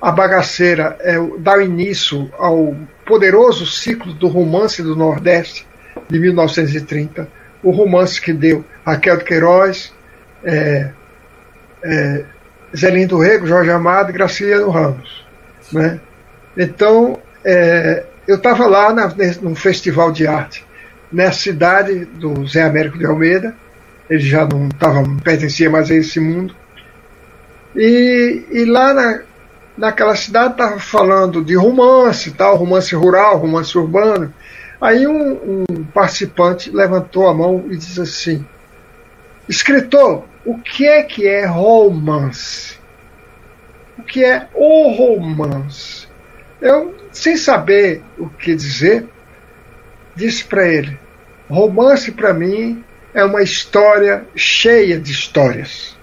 a 0.00 0.10
Bagaceira 0.10 0.96
é, 1.00 1.16
dá 1.38 1.62
início 1.62 2.30
ao 2.38 2.74
poderoso 3.04 3.66
ciclo 3.66 4.14
do 4.14 4.28
romance 4.28 4.82
do 4.82 4.96
Nordeste 4.96 5.66
de 6.08 6.18
1930, 6.18 7.28
o 7.62 7.70
romance 7.70 8.20
que 8.20 8.32
deu 8.32 8.64
Raquel 8.84 9.18
de 9.18 9.24
Queiroz, 9.24 9.92
é, 10.46 10.90
é, 11.84 12.24
Zelindo 12.74 13.18
Rego, 13.18 13.46
Jorge 13.46 13.70
Amado 13.70 14.10
e 14.10 14.12
Graciliano 14.12 14.70
Ramos. 14.70 15.26
Né? 15.72 16.00
Então, 16.56 17.18
é, 17.44 18.04
eu 18.26 18.36
estava 18.36 18.66
lá 18.66 18.92
na, 18.92 19.12
num 19.42 19.54
festival 19.54 20.12
de 20.12 20.26
arte 20.26 20.64
nessa 21.12 21.40
cidade 21.40 22.04
do 22.04 22.46
Zé 22.46 22.62
Américo 22.62 22.98
de 22.98 23.04
Almeida. 23.04 23.54
Ele 24.08 24.20
já 24.20 24.46
não, 24.46 24.68
tava, 24.68 25.02
não 25.02 25.16
pertencia 25.16 25.68
mais 25.68 25.90
a 25.90 25.94
esse 25.94 26.20
mundo. 26.20 26.54
E, 27.74 28.44
e 28.50 28.64
lá 28.64 28.94
na, 28.94 29.20
naquela 29.76 30.14
cidade 30.14 30.52
estava 30.52 30.78
falando 30.78 31.44
de 31.44 31.56
romance, 31.56 32.30
tal, 32.32 32.56
romance 32.56 32.94
rural, 32.94 33.38
romance 33.38 33.76
urbano. 33.76 34.32
Aí 34.80 35.06
um, 35.06 35.64
um, 35.68 35.84
participante 35.92 36.70
levantou 36.70 37.28
a 37.28 37.34
mão 37.34 37.64
e 37.68 37.76
disse 37.76 38.00
assim: 38.00 38.46
Escritor, 39.48 40.24
o 40.46 40.58
que 40.58 40.86
é 40.86 41.02
que 41.02 41.26
é 41.26 41.44
romance? 41.44 42.78
O 43.98 44.02
que 44.04 44.24
é 44.24 44.48
o 44.54 44.92
romance? 44.92 46.06
Eu, 46.62 46.94
sem 47.10 47.36
saber 47.36 48.02
o 48.16 48.28
que 48.28 48.54
dizer, 48.54 49.06
disse 50.14 50.44
para 50.44 50.66
ele: 50.68 50.96
romance 51.48 52.12
para 52.12 52.32
mim 52.32 52.84
é 53.12 53.24
uma 53.24 53.42
história 53.42 54.24
cheia 54.36 55.00
de 55.00 55.10
histórias. 55.10 55.98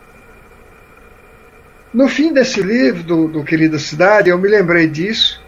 No 1.93 2.09
fim 2.09 2.33
desse 2.33 2.61
livro, 2.61 3.03
do, 3.03 3.27
do 3.27 3.43
Querida 3.43 3.79
Cidade, 3.79 4.29
eu 4.29 4.37
me 4.37 4.49
lembrei 4.49 4.87
disso 4.87 5.41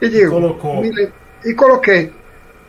e 0.00 0.08
digo. 0.08 0.32
Colocou. 0.32 0.82
e 1.44 1.54
coloquei. 1.54 2.12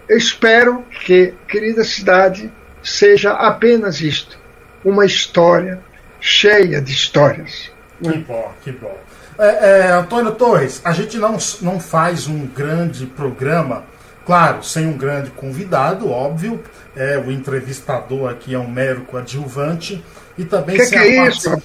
Eu 0.08 0.18
espero 0.18 0.84
que 1.06 1.34
Querida 1.48 1.84
Cidade 1.84 2.52
seja 2.84 3.32
apenas 3.32 4.02
isto: 4.02 4.38
uma 4.84 5.06
história 5.06 5.80
cheia 6.20 6.82
de 6.82 6.92
histórias. 6.92 7.72
Que 8.02 8.18
bom, 8.20 8.52
que 8.64 8.72
bom. 8.72 8.98
É, 9.40 9.88
é, 9.88 9.92
Antônio 9.92 10.32
Torres, 10.32 10.82
a 10.84 10.92
gente 10.92 11.18
não, 11.18 11.38
não 11.62 11.80
faz 11.80 12.28
um 12.28 12.46
grande 12.46 13.06
programa 13.06 13.84
Claro, 14.26 14.64
sem 14.64 14.88
um 14.88 14.98
grande 14.98 15.32
convidado, 15.32 16.10
óbvio. 16.10 16.64
É, 16.96 17.18
o 17.18 17.32
entrevistador 17.32 18.30
aqui 18.30 18.54
é 18.54 18.60
um 18.60 18.70
mero 18.70 19.02
coadjuvante. 19.02 20.04
E 20.38 20.46
também 20.46 20.78
que 20.78 20.86
sem, 20.86 20.98
que 20.98 21.20
a, 21.20 21.26
é 21.26 21.28
isso, 21.28 21.62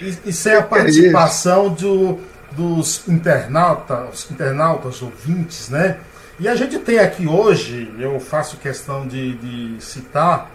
e, 0.00 0.18
e 0.26 0.32
sem 0.32 0.54
a 0.54 0.62
participação 0.62 1.66
é 1.66 1.70
do, 1.70 2.20
dos 2.52 3.08
internautas, 3.08 4.30
internautas, 4.30 5.02
ouvintes, 5.02 5.68
né? 5.68 5.98
E 6.38 6.46
a 6.46 6.54
gente 6.54 6.78
tem 6.78 7.00
aqui 7.00 7.26
hoje, 7.26 7.92
eu 7.98 8.20
faço 8.20 8.58
questão 8.58 9.08
de, 9.08 9.34
de 9.38 9.82
citar, 9.82 10.48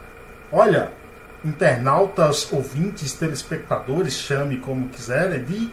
olha, 0.50 0.92
internautas, 1.44 2.52
ouvintes, 2.52 3.14
telespectadores, 3.14 4.14
chame 4.14 4.58
como 4.58 4.90
quiserem, 4.90 5.44
de 5.44 5.70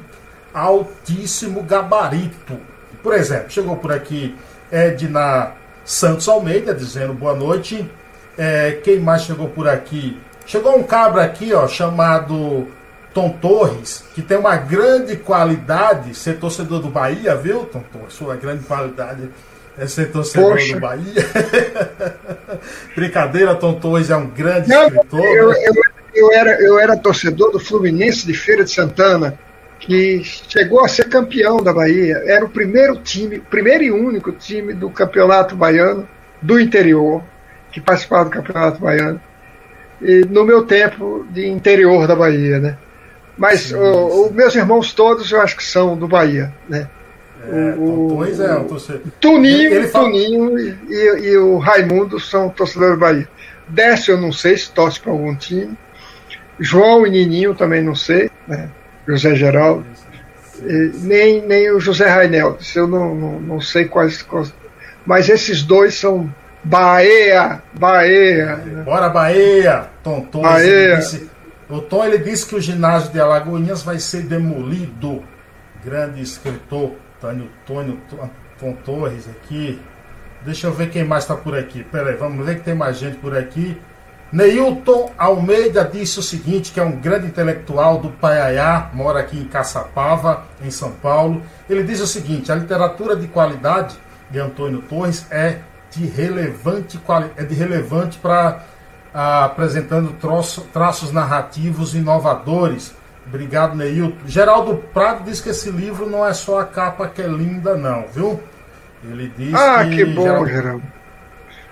altíssimo 0.53 1.63
gabarito. 1.63 2.59
Por 3.03 3.15
exemplo, 3.15 3.51
chegou 3.51 3.77
por 3.77 3.93
aqui 3.93 4.37
Edna 4.71 5.53
Santos 5.85 6.29
Almeida 6.29 6.75
dizendo 6.75 7.15
boa 7.15 7.35
noite. 7.35 7.89
É, 8.37 8.81
quem 8.83 9.01
mais 9.01 9.23
chegou 9.23 9.49
por 9.49 9.69
aqui? 9.69 10.21
Chegou 10.47 10.77
um 10.77 10.83
cabra 10.83 11.25
aqui, 11.25 11.53
ó, 11.53 11.69
chamado 11.69 12.67
Tom 13.13 13.31
Torres, 13.31 14.05
que 14.15 14.23
tem 14.23 14.39
uma 14.39 14.57
grande 14.57 15.17
qualidade, 15.17 16.15
ser 16.15 16.39
torcedor 16.39 16.81
do 16.81 16.89
Bahia, 16.89 17.37
viu, 17.37 17.65
Tom 17.67 17.83
Torres? 17.93 18.15
Sua 18.15 18.37
grande 18.37 18.65
qualidade 18.65 19.31
é 19.81 19.87
ser 19.87 20.11
torcedor 20.13 20.53
Poxa. 20.53 20.75
do 20.75 20.81
Bahia. 20.81 21.27
Brincadeira, 22.95 23.55
Tom 23.55 23.75
Torres 23.75 24.11
é 24.11 24.17
um 24.17 24.29
grande 24.29 24.69
Não, 24.69 24.87
escritor. 24.87 25.21
Eu, 25.21 25.49
né? 25.49 25.57
eu, 25.65 25.75
eu, 26.15 26.33
era, 26.33 26.61
eu 26.61 26.79
era 26.79 26.97
torcedor 26.99 27.51
do 27.51 27.59
Fluminense 27.59 28.27
de 28.27 28.35
Feira 28.35 28.63
de 28.63 28.71
Santana 28.71 29.39
que 29.79 30.23
chegou 30.23 30.85
a 30.85 30.89
ser 30.89 31.09
campeão 31.09 31.57
da 31.57 31.73
Bahia. 31.73 32.23
Era 32.27 32.45
o 32.45 32.51
primeiro 32.51 32.97
time, 32.97 33.41
primeiro 33.41 33.83
e 33.83 33.91
único 33.91 34.31
time 34.33 34.75
do 34.75 34.91
campeonato 34.91 35.57
baiano 35.57 36.07
do 36.43 36.61
interior 36.61 37.25
que 37.73 37.81
participava 37.81 38.25
do 38.25 38.31
campeonato 38.31 38.79
baiano. 38.79 39.19
E 40.03 40.27
no 40.27 40.45
meu 40.45 40.67
tempo 40.67 41.27
de 41.31 41.49
interior 41.49 42.07
da 42.07 42.15
Bahia, 42.15 42.59
né? 42.59 42.77
Mas 43.39 43.73
os 43.73 44.31
meus 44.33 44.55
irmãos 44.55 44.93
todos 44.93 45.33
eu 45.33 45.41
acho 45.41 45.57
que 45.57 45.65
são 45.65 45.97
do 45.97 46.07
Bahia, 46.07 46.53
né? 46.69 46.87
É, 47.43 47.75
o, 47.79 48.25
é, 48.25 48.59
o 48.59 49.11
Tuninho, 49.21 49.75
ele 49.75 49.89
fala... 49.89 50.07
Tuninho 50.07 50.59
e, 50.59 50.77
e, 50.93 51.37
o 51.39 51.59
Raimundo 51.59 52.21
são 52.21 52.51
torcedores 52.51 52.95
do 52.95 53.01
Bahia. 53.01 53.29
Décio 53.69 54.13
eu 54.13 54.21
não 54.21 54.33
sei 54.33 54.57
se 54.57 54.71
torce 54.71 55.01
para 55.01 55.13
algum 55.13 55.35
time. 55.35 55.77
João 56.59 57.07
e 57.07 57.11
Nininho 57.11 57.55
também 57.55 57.83
não 57.83 57.95
sei, 57.95 58.31
né? 58.47 58.69
José 59.09 59.35
Geraldo, 59.35 59.87
nem, 61.03 61.41
nem 61.47 61.71
o 61.71 61.81
José 61.81 62.07
Rainel, 62.07 62.59
eu 62.75 62.87
não, 62.87 63.15
não, 63.15 63.41
não 63.41 63.61
sei 63.61 63.87
quais, 63.87 64.23
quais, 64.23 64.55
Mas 65.07 65.29
esses 65.29 65.63
dois 65.63 65.95
são 65.95 66.33
Bahia, 66.63 67.63
Bahia. 67.73 68.61
Bora 68.85 69.09
Bahia, 69.09 69.89
Tom. 70.03 70.27
Bahia. 70.35 70.97
Disse, 70.97 71.31
o 71.69 71.81
Tom 71.81 72.05
ele 72.05 72.19
disse 72.19 72.47
que 72.47 72.55
o 72.55 72.61
ginásio 72.61 73.11
de 73.11 73.21
Alagoinhas 73.21 73.83
vai 73.83 73.99
ser 73.99 74.23
demolido. 74.23 75.23
Grande 75.83 76.21
escritor, 76.21 76.93
Tânio 77.21 77.49
Tônio 77.67 77.99
Tom 78.59 78.73
Torres 78.85 79.29
aqui. 79.29 79.81
Deixa 80.43 80.67
eu 80.67 80.73
ver 80.73 80.91
quem 80.91 81.05
mais 81.05 81.25
está 81.25 81.37
por 81.37 81.57
aqui. 81.57 81.85
Peraí, 81.85 82.17
vamos 82.17 82.45
ver 82.45 82.59
que 82.59 82.65
tem 82.65 82.75
mais 82.75 82.99
gente 82.99 83.19
por 83.19 83.37
aqui. 83.37 83.81
Neilton 84.33 85.13
Almeida 85.19 85.85
disse 85.85 86.21
o 86.21 86.23
seguinte, 86.23 86.73
que 86.73 86.79
é 86.79 86.85
um 86.85 86.93
grande 86.93 87.27
intelectual 87.27 87.99
do 87.99 88.11
Paiaiá, 88.11 88.89
mora 88.95 89.19
aqui 89.19 89.37
em 89.37 89.45
Caçapava, 89.45 90.45
em 90.63 90.71
São 90.71 90.93
Paulo. 90.93 91.43
Ele 91.69 91.83
diz 91.83 92.01
o 92.01 92.07
seguinte, 92.07 92.53
a 92.53 92.55
literatura 92.55 93.17
de 93.17 93.27
qualidade 93.27 93.97
de 94.31 94.39
Antônio 94.39 94.83
Torres 94.83 95.27
é 95.33 95.59
de 95.91 96.07
relevante, 96.07 97.01
é 97.37 97.43
de 97.43 97.55
relevante 97.55 98.19
para 98.19 98.63
ah, 99.13 99.47
apresentando 99.47 100.13
troço, 100.13 100.63
traços 100.73 101.11
narrativos 101.11 101.95
inovadores. 101.97 102.95
Obrigado, 103.31 103.77
Neilton. 103.77 104.27
Geraldo 104.27 104.77
Prado 104.93 105.23
diz 105.23 105.41
que 105.41 105.51
esse 105.51 105.71
livro 105.71 106.11
não 106.11 106.27
é 106.27 106.35
só 106.35 106.59
a 106.59 106.65
capa 106.65 107.07
que 107.07 107.23
é 107.23 107.29
linda, 107.29 107.77
não, 107.77 108.05
viu? 108.09 108.43
Ele 109.05 109.33
diz 109.37 109.55
ah, 109.55 109.85
que. 109.85 109.93
Ah, 109.93 109.97
que 109.97 110.05
bom, 110.05 110.23
Geraldo. 110.25 110.49
Geraldo. 110.49 110.83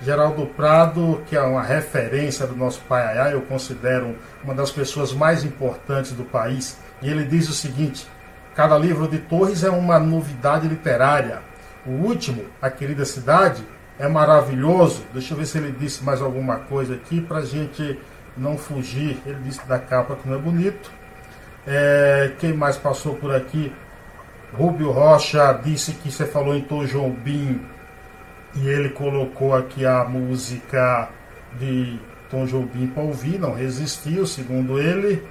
Geraldo 0.00 0.46
Prado, 0.46 1.22
que 1.26 1.36
é 1.36 1.40
uma 1.40 1.62
referência 1.62 2.46
do 2.46 2.54
nosso 2.54 2.80
Paiaiá, 2.82 3.32
eu 3.32 3.42
considero 3.42 4.14
uma 4.44 4.54
das 4.54 4.70
pessoas 4.70 5.12
mais 5.12 5.44
importantes 5.44 6.12
do 6.12 6.22
país, 6.22 6.78
e 7.02 7.11
ele 7.11 7.24
diz 7.24 7.48
o 7.48 7.52
seguinte: 7.52 8.06
cada 8.54 8.78
livro 8.78 9.09
de 9.09 9.18
Torres 9.18 9.64
é 9.64 9.70
uma 9.70 9.98
novidade 9.98 10.68
literária. 10.68 11.40
O 11.84 11.90
último, 11.90 12.44
A 12.62 12.70
Querida 12.70 13.04
Cidade, 13.04 13.64
é 13.98 14.06
maravilhoso. 14.06 15.02
Deixa 15.12 15.34
eu 15.34 15.38
ver 15.38 15.46
se 15.46 15.59
ele 15.59 15.72
disse 15.72 16.04
mais 16.04 16.22
alguma 16.22 16.56
coisa 16.56 16.94
aqui 16.94 17.20
para 17.20 17.38
a 17.38 17.44
gente 17.44 17.98
não 18.36 18.56
fugir. 18.56 19.20
Ele 19.26 19.40
disse 19.42 19.66
da 19.66 19.78
capa 19.78 20.14
que 20.14 20.28
não 20.28 20.36
é 20.36 20.38
bonito. 20.38 20.92
É, 21.70 22.32
quem 22.38 22.54
mais 22.54 22.78
passou 22.78 23.16
por 23.16 23.34
aqui? 23.34 23.70
Rubio 24.54 24.90
Rocha 24.90 25.52
disse 25.62 25.92
que 25.92 26.10
você 26.10 26.24
falou 26.24 26.56
em 26.56 26.62
Tom 26.62 26.86
Jobim 26.86 27.60
e 28.54 28.66
ele 28.66 28.88
colocou 28.88 29.54
aqui 29.54 29.84
a 29.84 30.02
música 30.04 31.10
de 31.58 32.00
Tom 32.30 32.46
Jobim 32.46 32.86
para 32.86 33.02
ouvir, 33.02 33.38
não 33.38 33.52
resistiu, 33.52 34.26
segundo 34.26 34.80
ele. 34.80 35.22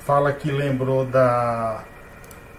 Fala 0.00 0.32
que 0.32 0.50
lembrou 0.50 1.04
da, 1.04 1.84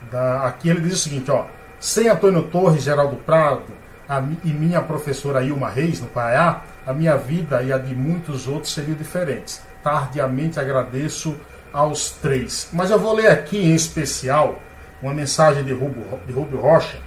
da. 0.10 0.48
Aqui 0.48 0.70
ele 0.70 0.80
diz 0.80 0.94
o 0.94 0.98
seguinte: 0.98 1.30
ó, 1.30 1.48
sem 1.82 2.08
Antônio 2.08 2.44
Torres, 2.44 2.84
Geraldo 2.84 3.18
Prado 3.18 3.74
a, 4.08 4.24
e 4.46 4.54
minha 4.54 4.82
professora 4.82 5.44
Ilma 5.44 5.70
Reis, 5.70 6.00
no 6.00 6.08
Pará, 6.08 6.64
a 6.88 6.94
minha 6.94 7.18
vida 7.18 7.62
e 7.62 7.74
a 7.74 7.78
de 7.78 7.94
muitos 7.94 8.48
outros 8.48 8.74
seriam 8.74 8.96
diferentes. 8.96 9.62
Tardiamente 9.84 10.62
agradeço 10.62 11.36
aos 11.74 12.12
três. 12.12 12.70
Mas 12.74 12.92
eu 12.92 13.00
vou 13.00 13.14
ler 13.14 13.28
aqui 13.28 13.58
em 13.58 13.76
especial 13.76 14.60
uma 15.02 15.14
mensagem 15.14 15.64
de 15.64 15.74
Rubio, 15.74 16.06
de 16.26 16.34
Rubio 16.34 16.60
Rocha. 16.60 16.98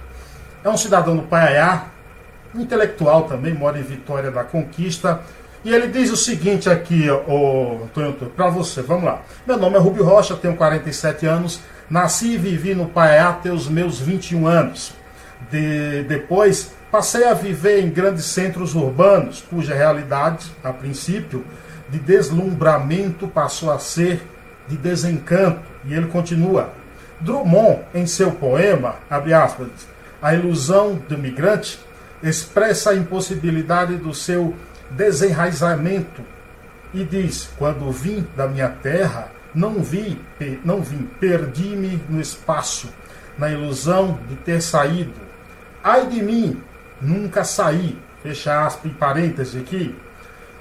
É 0.63 0.69
um 0.69 0.77
cidadão 0.77 1.15
do 1.15 1.23
Paiaiá, 1.23 1.87
intelectual 2.53 3.23
também, 3.23 3.53
mora 3.53 3.77
em 3.77 3.83
Vitória 3.83 4.31
da 4.31 4.43
Conquista. 4.43 5.21
E 5.63 5.73
ele 5.73 5.87
diz 5.87 6.11
o 6.11 6.17
seguinte 6.17 6.69
aqui, 6.69 7.09
o 7.09 7.83
Antônio, 7.83 8.13
para 8.35 8.49
você, 8.49 8.81
vamos 8.81 9.05
lá. 9.05 9.21
Meu 9.47 9.57
nome 9.57 9.75
é 9.75 9.79
Rubio 9.79 10.03
Rocha, 10.03 10.35
tenho 10.35 10.55
47 10.55 11.25
anos, 11.25 11.59
nasci 11.89 12.33
e 12.33 12.37
vivi 12.37 12.75
no 12.75 12.87
Paiaiá 12.87 13.29
até 13.29 13.51
os 13.51 13.67
meus 13.67 13.99
21 13.99 14.47
anos. 14.47 14.93
De, 15.49 16.03
depois 16.03 16.71
passei 16.91 17.25
a 17.25 17.33
viver 17.33 17.83
em 17.83 17.89
grandes 17.89 18.25
centros 18.25 18.75
urbanos, 18.75 19.43
cuja 19.49 19.73
realidade, 19.73 20.51
a 20.63 20.71
princípio, 20.71 21.45
de 21.89 21.99
deslumbramento 21.99 23.27
passou 23.27 23.71
a 23.71 23.79
ser 23.79 24.21
de 24.67 24.77
desencanto. 24.77 25.61
E 25.85 25.93
ele 25.93 26.07
continua. 26.07 26.73
Drummond, 27.19 27.81
em 27.93 28.05
seu 28.05 28.31
poema, 28.31 28.95
abre 29.09 29.33
aspas, 29.33 29.69
A 30.21 30.33
Ilusão 30.33 30.95
do 31.07 31.17
Migrante, 31.17 31.79
expressa 32.21 32.91
a 32.91 32.95
impossibilidade 32.95 33.97
do 33.97 34.13
seu 34.13 34.55
desenraizamento 34.89 36.21
e 36.93 37.03
diz: 37.03 37.49
Quando 37.57 37.91
vim 37.91 38.25
da 38.35 38.47
minha 38.47 38.69
terra, 38.69 39.29
não 39.53 39.81
vi, 39.81 40.19
não 40.63 40.81
vim, 40.81 41.09
perdi-me 41.19 42.01
no 42.09 42.19
espaço, 42.19 42.89
na 43.37 43.49
ilusão 43.49 44.19
de 44.27 44.35
ter 44.35 44.61
saído. 44.61 45.13
Ai 45.83 46.07
de 46.07 46.21
mim, 46.21 46.61
nunca 47.01 47.43
saí. 47.43 47.97
Fecha 48.23 48.65
aspas 48.65 48.91
e 48.91 48.95
parênteses 48.95 49.61
aqui. 49.61 49.95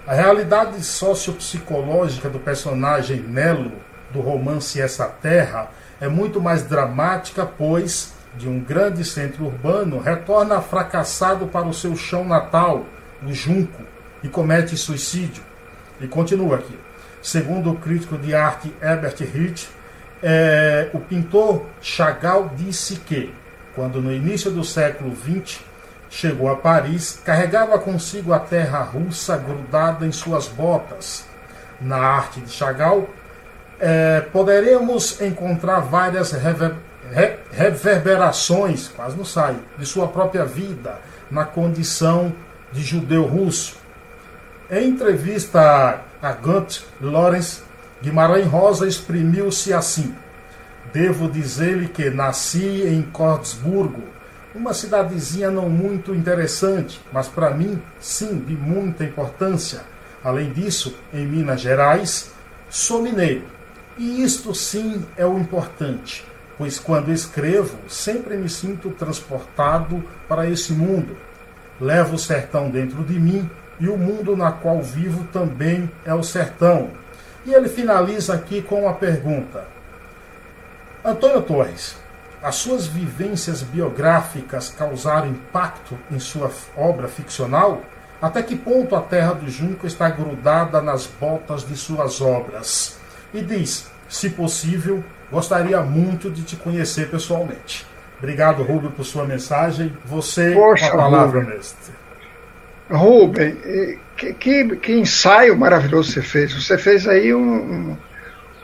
A 0.07 0.15
realidade 0.15 0.85
sociopsicológica 0.85 2.29
do 2.29 2.39
personagem 2.39 3.21
Nelo 3.21 3.73
do 4.15 4.21
romance 4.21 4.81
Essa 4.81 5.07
Terra 5.07 5.69
é 6.01 6.09
muito 6.09 6.41
mais 6.41 6.63
dramática, 6.63 7.45
pois 7.45 8.15
de 8.37 8.49
um 8.49 8.61
grande 8.61 9.05
centro 9.05 9.45
urbano 9.45 9.99
retorna 9.99 10.61
fracassado 10.61 11.47
para 11.47 11.67
o 11.67 11.75
seu 11.75 11.95
chão 11.97 12.25
natal, 12.25 12.85
o 13.23 13.33
Junco, 13.33 13.83
e 14.23 14.29
comete 14.29 14.77
suicídio. 14.77 15.43
E 16.01 16.09
continua 16.09 16.57
aqui. 16.57 16.79
Segundo 17.23 17.71
o 17.71 17.77
crítico 17.77 18.19
de 18.19 18.35
arte 18.35 18.75
Herbert 18.83 19.17
Hitch, 19.21 19.69
é, 20.23 20.91
o 20.93 20.99
pintor 20.99 21.67
Chagall 21.81 22.51
disse 22.57 22.97
que, 22.97 23.33
quando 23.75 24.01
no 24.01 24.13
início 24.13 24.51
do 24.51 24.65
século 24.65 25.15
XX 25.15 25.61
chegou 26.11 26.51
a 26.51 26.57
Paris, 26.57 27.21
carregava 27.25 27.79
consigo 27.79 28.33
a 28.33 28.39
terra 28.39 28.81
russa 28.81 29.37
grudada 29.37 30.07
em 30.07 30.13
suas 30.13 30.49
botas. 30.49 31.25
Na 31.81 31.99
arte 31.99 32.41
de 32.41 32.51
Chagall, 32.51 33.09
é, 33.81 34.21
poderemos 34.21 35.21
encontrar 35.21 35.81
várias 35.81 36.33
rever, 36.33 36.75
re, 37.11 37.37
reverberações, 37.53 38.89
quase 38.89 39.17
não 39.17 39.25
sai, 39.25 39.57
de 39.79 39.87
sua 39.87 40.09
própria 40.09 40.45
vida 40.45 40.99
na 41.31 41.45
condição 41.45 42.33
de 42.73 42.83
judeu 42.83 43.25
russo. 43.25 43.77
Em 44.71 44.89
entrevista 44.89 46.01
a 46.23 46.33
Gunt 46.33 46.81
Lawrence, 47.01 47.63
Guimarães 48.03 48.47
Rosa 48.47 48.87
exprimiu-se 48.87 49.73
assim: 49.73 50.15
Devo 50.93 51.29
dizer-lhe 51.29 51.89
que 51.89 52.11
nasci 52.11 52.83
em 52.87 53.03
Cordsburgo, 53.03 54.03
uma 54.55 54.73
cidadezinha 54.73 55.51
não 55.51 55.69
muito 55.69 56.15
interessante, 56.15 57.01
mas 57.13 57.29
para 57.29 57.51
mim, 57.51 57.83
sim, 58.01 58.39
de 58.39 58.55
muita 58.55 59.05
importância. 59.05 59.81
Além 60.23 60.53
disso, 60.53 60.97
em 61.13 61.27
Minas 61.27 61.61
Gerais, 61.61 62.33
sou 62.71 63.03
mineiro 63.03 63.55
e 63.97 64.23
isto 64.23 64.55
sim 64.55 65.07
é 65.17 65.25
o 65.25 65.39
importante, 65.39 66.27
pois 66.59 66.79
quando 66.79 67.13
escrevo, 67.13 67.79
sempre 67.89 68.37
me 68.37 68.49
sinto 68.49 68.91
transportado 68.91 70.03
para 70.29 70.49
esse 70.49 70.73
mundo. 70.73 71.17
Levo 71.81 72.17
o 72.17 72.19
sertão 72.19 72.71
dentro 72.71 73.05
de 73.05 73.19
mim 73.19 73.49
e 73.79 73.89
o 73.89 73.97
mundo 73.97 74.37
na 74.37 74.51
qual 74.51 74.83
vivo 74.83 75.25
também 75.33 75.91
é 76.05 76.13
o 76.13 76.23
sertão. 76.23 76.91
E 77.47 77.53
ele 77.53 77.69
finaliza 77.69 78.35
aqui 78.35 78.63
com 78.63 78.83
uma 78.83 78.95
pergunta. 78.95 79.65
Antônio 81.05 81.43
Torres, 81.43 81.97
as 82.43 82.57
suas 82.57 82.87
vivências 82.87 83.63
biográficas 83.63 84.71
causaram 84.71 85.29
impacto 85.29 85.99
em 86.11 86.19
sua 86.19 86.51
obra 86.77 87.09
ficcional? 87.09 87.83
Até 88.21 88.43
que 88.43 88.57
ponto 88.57 88.97
a 88.97 89.01
terra 89.01 89.35
do 89.35 89.49
Junco 89.49 89.87
está 89.87 90.09
grudada 90.09 90.81
nas 90.81 91.07
botas 91.07 91.67
de 91.67 91.77
suas 91.77 92.21
obras? 92.21 93.04
E 93.35 93.43
diz: 93.43 93.91
se 94.09 94.31
possível, 94.31 95.03
gostaria 95.31 95.81
muito 95.83 96.31
de 96.31 96.43
te 96.43 96.57
conhecer 96.57 97.11
pessoalmente. 97.11 97.85
Obrigado, 98.19 98.63
Rubem, 98.63 98.91
por 98.93 99.05
sua 99.05 99.27
mensagem. 99.27 99.93
Você, 100.05 100.53
Poxa, 100.53 100.87
a 100.87 100.97
palavra, 100.97 101.41
Rubem. 101.41 101.57
mestre. 101.57 101.93
Rubem, 102.89 103.57
que, 104.17 104.33
que, 104.35 104.77
que, 104.77 104.93
ensaio 104.93 105.57
maravilhoso 105.57 106.13
você 106.13 106.23
fez. 106.23 106.53
Você 106.53 106.79
fez 106.79 107.09
aí 107.09 107.35
um, 107.35 107.97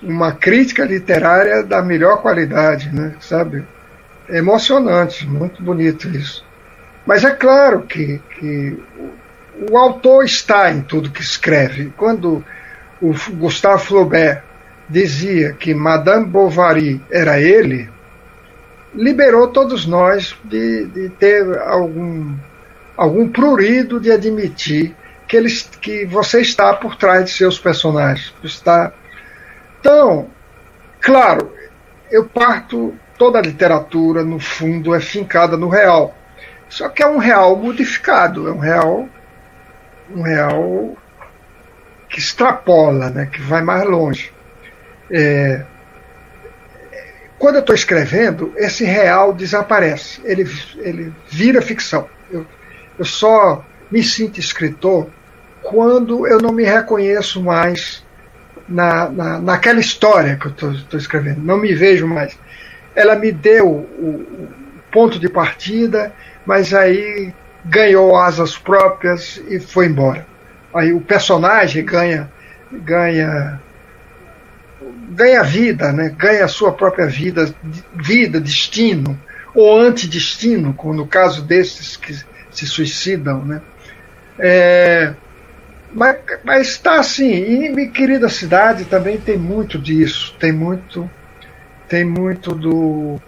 uma 0.03 0.33
crítica 0.33 0.85
literária 0.85 1.63
da 1.63 1.83
melhor 1.83 2.23
qualidade, 2.23 2.95
né? 2.95 3.15
sabe? 3.21 3.67
É 4.29 4.39
emocionante, 4.39 5.27
muito 5.27 5.63
bonito 5.63 6.09
isso. 6.09 6.45
Mas 7.05 7.25
é 7.25 7.31
claro 7.31 7.83
que, 7.83 8.21
que 8.39 8.79
o, 9.59 9.73
o 9.73 9.77
autor 9.77 10.25
está 10.25 10.71
em 10.71 10.83
tudo 10.83 11.11
que 11.11 11.23
escreve. 11.23 11.93
Quando 11.97 12.45
o 13.01 13.13
Gustavo 13.33 13.83
Flaubert 13.83 14.43
dizia 14.91 15.53
que 15.53 15.73
Madame 15.73 16.27
Bovary 16.27 17.01
era 17.11 17.41
ele, 17.41 17.89
liberou 18.93 19.49
todos 19.49 19.87
nós 19.87 20.37
de, 20.45 20.87
de 20.87 21.09
ter 21.11 21.59
algum, 21.61 22.35
algum 22.97 23.29
prurido 23.29 24.01
de 24.01 24.11
admitir 24.11 24.95
que, 25.29 25.37
eles, 25.37 25.63
que 25.81 26.05
você 26.05 26.41
está 26.41 26.75
por 26.75 26.97
trás 26.97 27.25
de 27.25 27.31
seus 27.31 27.59
personagens. 27.59 28.35
Está... 28.43 28.93
Então, 29.79 30.29
claro, 31.01 31.53
eu 32.11 32.25
parto, 32.25 32.93
toda 33.17 33.39
a 33.39 33.43
literatura, 33.43 34.25
no 34.25 34.41
fundo, 34.41 34.93
é 34.93 35.01
fincada 35.01 35.57
no 35.57 35.69
real. 35.69 36.17
Só 36.69 36.89
que 36.89 37.03
é 37.03 37.07
um 37.07 37.19
real 37.19 37.55
modificado, 37.57 38.49
é 38.49 38.53
um 38.53 38.59
real, 38.59 39.09
um 40.15 40.23
real 40.23 40.97
que 42.09 42.19
extrapola, 42.19 43.09
né, 43.11 43.27
que 43.27 43.41
vai 43.41 43.63
mais 43.63 43.85
longe. 43.85 44.33
É, 45.11 45.63
quando 47.39 47.55
eu 47.57 47.61
estou 47.61 47.75
escrevendo, 47.75 48.53
esse 48.57 48.85
real 48.85 49.33
desaparece, 49.33 50.21
ele, 50.25 50.49
ele 50.79 51.13
vira 51.29 51.63
ficção. 51.63 52.07
Eu, 52.31 52.47
eu 52.99 53.05
só 53.05 53.65
me 53.91 54.03
sinto 54.03 54.39
escritor 54.39 55.09
quando 55.63 56.27
eu 56.27 56.39
não 56.39 56.53
me 56.53 56.65
reconheço 56.65 57.43
mais 57.43 58.05
na, 58.69 59.09
na, 59.09 59.39
naquela 59.41 59.81
história 59.81 60.37
que 60.37 60.47
eu 60.47 60.73
estou 60.73 60.99
escrevendo, 60.99 61.41
não 61.41 61.57
me 61.57 61.75
vejo 61.75 62.07
mais. 62.07 62.39
Ela 62.95 63.17
me 63.17 63.33
deu 63.33 63.67
o, 63.67 64.07
o 64.09 64.49
ponto 64.93 65.19
de 65.19 65.29
partida, 65.29 66.13
mas 66.45 66.73
aí 66.75 67.33
ganhou 67.65 68.17
asas 68.17 68.57
próprias 68.57 69.43
e 69.49 69.59
foi 69.59 69.87
embora. 69.87 70.27
Aí 70.75 70.93
o 70.93 71.01
personagem 71.01 71.85
ganha 71.85 72.31
ganha 72.71 73.61
ganha 75.11 75.43
vida, 75.43 75.93
né? 75.93 76.15
ganha 76.17 76.45
a 76.45 76.49
sua 76.49 76.73
própria 76.73 77.07
vida, 77.07 77.53
vida, 77.95 78.41
destino, 78.41 79.19
ou 79.53 79.79
antidestino, 79.81 80.73
como 80.73 80.95
no 80.95 81.07
caso 81.07 81.43
desses 81.43 81.97
que 81.97 82.15
se 82.51 82.67
suicidam. 82.67 83.45
Né? 83.45 83.61
É, 84.39 85.15
mas, 85.93 86.69
está 86.69 87.01
assim, 87.01 87.31
e 87.31 87.69
minha 87.69 87.91
querida 87.91 88.29
cidade 88.29 88.85
também 88.85 89.19
tem 89.19 89.37
muito 89.37 89.79
disso, 89.79 90.35
tem 90.39 90.53
muito, 90.53 91.11
tem 91.89 92.05
muito 92.05 92.55
do. 92.55 93.21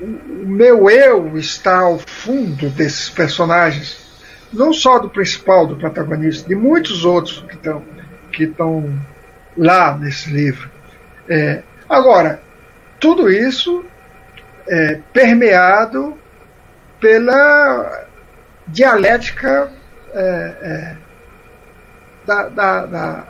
O 0.00 0.46
meu 0.46 0.90
eu 0.90 1.36
está 1.38 1.80
ao 1.80 1.98
fundo 1.98 2.68
desses 2.70 3.08
personagens, 3.08 3.96
não 4.52 4.72
só 4.72 4.98
do 4.98 5.08
principal, 5.08 5.66
do 5.66 5.76
protagonista, 5.76 6.48
de 6.48 6.54
muitos 6.54 7.04
outros 7.04 7.44
que 7.48 7.54
estão 7.54 7.82
que 8.32 8.44
estão 8.44 8.98
lá 9.56 9.96
nesse 9.96 10.30
livro. 10.30 10.73
É, 11.28 11.62
agora, 11.88 12.40
tudo 13.00 13.30
isso 13.30 13.84
é 14.68 15.00
permeado 15.12 16.16
pela 17.00 18.06
dialética 18.66 19.70
é, 20.12 20.54
é, 20.62 20.96
da, 22.26 22.48
da, 22.48 22.86
da, 22.86 23.26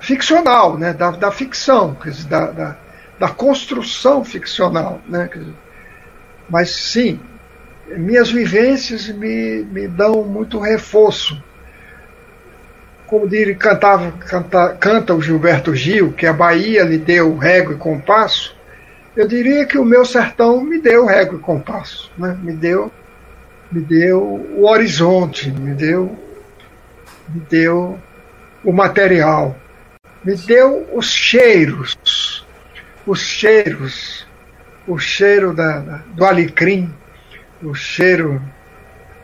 ficcional, 0.00 0.78
né? 0.78 0.92
da, 0.92 1.10
da 1.10 1.32
ficção, 1.32 1.94
dizer, 1.94 2.28
da, 2.28 2.46
da, 2.50 2.76
da 3.18 3.28
construção 3.28 4.24
ficcional. 4.24 5.00
Né? 5.08 5.28
Dizer, 5.32 5.54
mas 6.48 6.70
sim, 6.70 7.20
minhas 7.88 8.30
vivências 8.30 9.08
me, 9.08 9.64
me 9.64 9.88
dão 9.88 10.24
muito 10.24 10.58
reforço. 10.58 11.42
Como 13.08 13.26
ele 13.34 13.54
cantava, 13.54 14.12
canta, 14.12 14.76
canta 14.78 15.14
o 15.14 15.20
Gilberto 15.20 15.74
Gil, 15.74 16.12
que 16.12 16.26
a 16.26 16.32
Bahia 16.32 16.84
lhe 16.84 16.98
deu 16.98 17.36
régua 17.36 17.74
e 17.74 17.78
compasso, 17.78 18.54
eu 19.16 19.26
diria 19.26 19.66
que 19.66 19.78
o 19.78 19.84
meu 19.84 20.04
sertão 20.04 20.60
me 20.60 20.80
deu 20.80 21.06
régua 21.06 21.38
e 21.38 21.42
compasso, 21.42 22.12
né? 22.16 22.38
me 22.40 22.52
deu 22.52 22.92
me 23.70 23.82
deu 23.82 24.22
o 24.22 24.66
horizonte, 24.66 25.50
me 25.50 25.74
deu 25.74 26.16
me 27.28 27.40
deu 27.50 27.98
o 28.64 28.72
material, 28.72 29.56
me 30.24 30.34
deu 30.34 30.88
os 30.92 31.10
cheiros, 31.10 32.46
os 33.06 33.20
cheiros, 33.20 34.26
o 34.86 34.98
cheiro 34.98 35.52
da, 35.52 36.02
do 36.14 36.24
alecrim, 36.24 36.92
o 37.62 37.74
cheiro, 37.74 38.40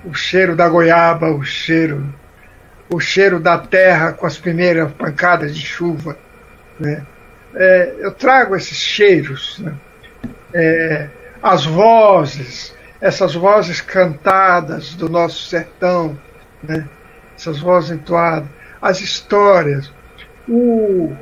o 0.05 0.14
cheiro 0.14 0.55
da 0.55 0.68
goiaba, 0.68 1.30
o 1.30 1.43
cheiro, 1.43 2.05
o 2.93 3.01
cheiro 3.01 3.41
da 3.41 3.59
terra 3.59 4.12
com 4.12 4.26
as 4.26 4.39
primeiras 4.39 4.93
pancadas 4.93 5.55
de 5.57 5.64
chuva, 5.64 6.16
né? 6.78 7.05
É, 7.55 7.95
eu 8.01 8.11
trago 8.12 8.57
esses 8.57 8.76
cheiros, 8.76 9.59
né? 9.61 9.74
é, 10.53 11.09
as 11.41 11.64
vozes, 11.64 12.74
essas 13.01 13.35
vozes 13.35 13.80
cantadas 13.80 14.95
do 14.95 15.09
nosso 15.09 15.47
sertão, 15.47 16.18
né? 16.62 16.89
essas 17.37 17.61
vozes 17.61 17.93
entoadas, 17.93 18.49
as 18.82 19.01
histórias, 19.01 19.93
o, 20.49 21.12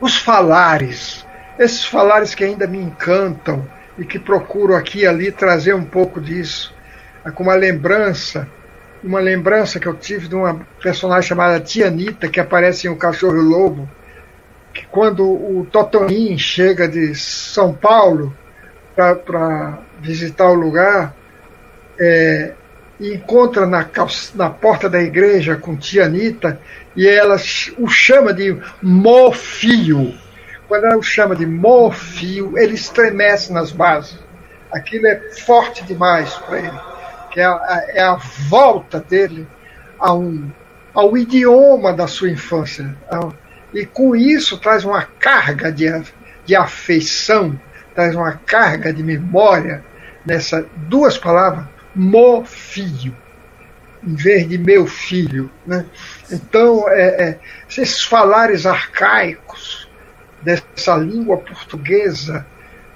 os 0.00 0.18
falares, 0.18 1.26
esses 1.58 1.84
falares 1.84 2.34
que 2.34 2.44
ainda 2.44 2.66
me 2.66 2.78
encantam 2.78 3.66
e 3.98 4.04
que 4.04 4.18
procuro 4.18 4.74
aqui 4.74 5.00
e 5.00 5.06
ali 5.06 5.32
trazer 5.32 5.74
um 5.74 5.84
pouco 5.84 6.20
disso, 6.20 6.74
é 7.24 7.30
com 7.30 7.42
uma 7.42 7.54
lembrança, 7.54 8.48
uma 9.02 9.20
lembrança 9.20 9.78
que 9.78 9.86
eu 9.86 9.94
tive 9.94 10.28
de 10.28 10.34
uma 10.34 10.60
personagem 10.82 11.28
chamada 11.28 11.60
Tianita, 11.60 12.28
que 12.28 12.40
aparece 12.40 12.86
em 12.86 12.90
O 12.90 12.96
Cachorro 12.96 13.36
e 13.36 13.40
o 13.40 13.48
Lobo, 13.48 13.88
que 14.72 14.86
quando 14.86 15.24
o 15.24 15.66
Totonim 15.70 16.36
chega 16.38 16.88
de 16.88 17.14
São 17.14 17.72
Paulo 17.72 18.36
para 18.94 19.78
visitar 20.00 20.48
o 20.48 20.54
lugar 20.54 21.14
é, 21.98 22.52
encontra 23.00 23.66
na, 23.66 23.88
na 24.34 24.50
porta 24.50 24.88
da 24.88 25.00
igreja 25.00 25.56
com 25.56 25.76
tia 25.76 26.06
Anitta 26.06 26.60
e 26.96 27.06
ela 27.06 27.36
o 27.78 27.88
chama 27.88 28.32
de 28.32 28.56
Mofio. 28.82 30.14
Quando 30.66 30.84
ela 30.84 30.96
o 30.96 31.02
chama 31.02 31.34
de 31.34 31.46
Mofio, 31.46 32.58
ele 32.58 32.74
estremece 32.74 33.52
nas 33.52 33.70
bases. 33.70 34.18
Aquilo 34.70 35.06
é 35.06 35.16
forte 35.30 35.84
demais 35.84 36.34
para 36.34 36.58
ele. 36.58 36.97
Que 37.38 37.42
é 37.42 37.46
a, 37.46 37.86
é 37.90 38.02
a 38.02 38.16
volta 38.48 38.98
dele 38.98 39.46
a 39.96 40.12
um, 40.12 40.50
ao 40.92 41.16
idioma 41.16 41.92
da 41.92 42.08
sua 42.08 42.28
infância. 42.28 42.96
E 43.72 43.86
com 43.86 44.16
isso 44.16 44.58
traz 44.58 44.84
uma 44.84 45.04
carga 45.04 45.70
de, 45.70 45.86
de 46.44 46.56
afeição 46.56 47.56
traz 47.98 48.14
uma 48.14 48.32
carga 48.32 48.92
de 48.92 49.02
memória 49.02 49.84
nessas 50.24 50.64
duas 50.88 51.16
palavras, 51.16 51.64
mo 51.94 52.44
filho, 52.44 53.16
em 54.04 54.14
vez 54.14 54.48
de 54.48 54.56
meu 54.56 54.86
filho. 54.86 55.50
Né? 55.66 55.84
Então, 56.30 56.88
é, 56.88 57.02
é, 57.02 57.38
esses 57.68 58.02
falares 58.04 58.66
arcaicos 58.66 59.88
dessa 60.42 60.96
língua 60.96 61.38
portuguesa 61.38 62.46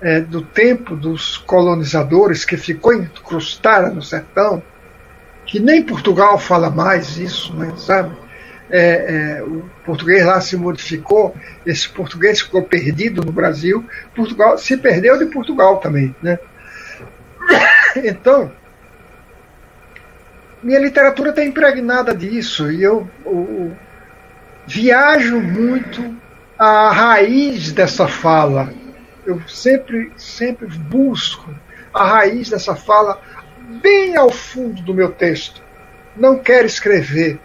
é, 0.03 0.21
do 0.21 0.43
tempo 0.43 0.95
dos 0.95 1.39
colonizadores 1.39 2.45
que 2.45 2.57
ficou 2.57 2.93
incrustada 2.93 3.89
no 3.89 4.03
sertão, 4.03 4.63
que 5.47 5.59
nem 5.59 5.83
Portugal 5.83 6.39
fala 6.39 6.69
mais 6.69 7.17
isso, 7.17 7.55
né, 7.55 7.73
sabe? 7.77 8.15
é, 8.73 9.37
é, 9.39 9.43
o 9.43 9.69
português 9.85 10.25
lá 10.25 10.41
se 10.41 10.57
modificou, 10.57 11.37
esse 11.67 11.87
português 11.91 12.41
ficou 12.41 12.63
perdido 12.63 13.23
no 13.23 13.31
Brasil, 13.31 13.85
Portugal 14.15 14.57
se 14.57 14.79
perdeu 14.79 15.19
de 15.19 15.27
Portugal 15.27 15.77
também. 15.77 16.17
Né? 16.23 16.39
Então, 17.95 18.51
minha 20.63 20.79
literatura 20.79 21.29
está 21.29 21.45
impregnada 21.45 22.15
disso 22.15 22.73
e 22.73 22.83
eu, 22.83 23.07
eu 23.27 23.77
viajo 24.67 25.39
muito 25.39 26.17
à 26.59 26.91
raiz 26.91 27.71
dessa 27.71 28.09
fala. 28.09 28.73
Eu 29.25 29.41
sempre, 29.49 30.12
sempre 30.16 30.66
busco 30.66 31.55
a 31.95 32.05
raiz 32.05 32.51
dessa 32.51 32.75
fala 32.75 33.20
bem 33.81 34.16
ao 34.16 34.31
fundo 34.31 34.83
do 34.83 34.95
meu 34.95 35.11
texto. 35.11 35.62
Não 36.16 36.39
quero 36.39 36.66
escrever 36.66 37.41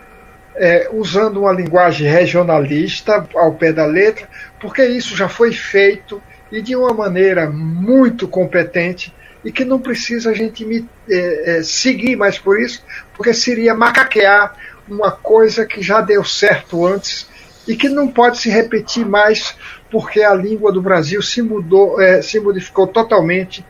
é, 0.56 0.90
usando 0.92 1.42
uma 1.42 1.54
linguagem 1.54 2.10
regionalista 2.10 3.28
ao 3.36 3.54
pé 3.54 3.72
da 3.72 3.86
letra, 3.86 4.28
porque 4.60 4.84
isso 4.86 5.16
já 5.16 5.30
foi 5.30 5.54
feito 5.54 6.22
e 6.52 6.62
de 6.62 6.76
uma 6.76 6.94
maneira 6.94 7.50
muito 7.50 8.28
competente 8.28 9.14
e 9.46 9.52
que 9.52 9.64
não 9.64 9.80
precisa 9.80 10.32
a 10.32 10.34
gente 10.34 10.66
me, 10.66 10.88
é, 11.10 11.58
é, 11.58 11.64
seguir 11.64 12.16
mais 12.16 12.40
por 12.40 12.60
isso, 12.60 12.84
porque 13.16 13.34
seria 13.34 13.76
macaquear 13.76 14.56
uma 14.90 15.12
coisa 15.12 15.66
que 15.66 15.82
já 15.82 16.02
deu 16.02 16.24
certo 16.24 16.86
antes 16.86 17.30
e 17.68 17.76
que 17.76 17.90
não 17.90 18.08
pode 18.08 18.40
se 18.40 18.50
repetir 18.50 19.06
mais 19.06 19.56
porque 19.90 20.22
a 20.22 20.34
língua 20.34 20.72
do 20.72 20.82
Brasil 20.82 21.22
se 21.22 21.42
mudou, 21.42 22.00
é, 22.02 22.22
se 22.22 22.40
modificou 22.40 22.88
totalmente 22.88 23.66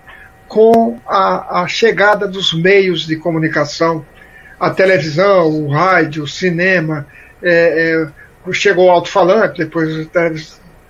com 0.48 1.00
a, 1.06 1.62
a 1.62 1.68
chegada 1.68 2.28
dos 2.28 2.54
meios 2.54 3.06
de 3.06 3.16
comunicação 3.18 4.06
a 4.60 4.72
televisão, 4.72 5.50
o 5.50 5.70
rádio, 5.70 6.24
o 6.24 6.28
cinema, 6.28 7.06
é, 7.42 8.08
é, 8.48 8.52
chegou 8.52 8.88
o 8.88 8.90
alto-falante, 8.90 9.60
depois 9.60 10.10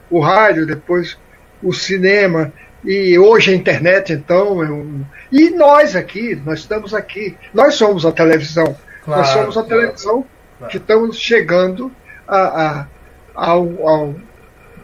o 0.10 0.20
rádio, 0.20 0.66
depois 0.66 1.18
o 1.62 1.74
cinema, 1.74 2.54
e 2.84 3.18
hoje 3.18 3.52
a 3.52 3.56
internet, 3.56 4.14
então. 4.14 4.64
É. 4.64 5.06
E 5.32 5.50
nós 5.50 5.96
aqui, 5.96 6.42
nós 6.46 6.60
estamos 6.60 6.94
aqui, 6.94 7.36
nós 7.54 7.76
somos 7.76 8.06
a 8.06 8.12
televisão. 8.12 8.76
Claro, 9.04 9.22
nós 9.22 9.30
somos 9.30 9.58
a 9.58 9.64
televisão 9.64 10.26
claro. 10.58 10.72
que 10.72 10.78
estamos 10.78 11.18
chegando 11.18 11.92
a, 12.28 12.38
a, 12.38 12.88
ao, 13.34 13.88
ao 13.88 14.16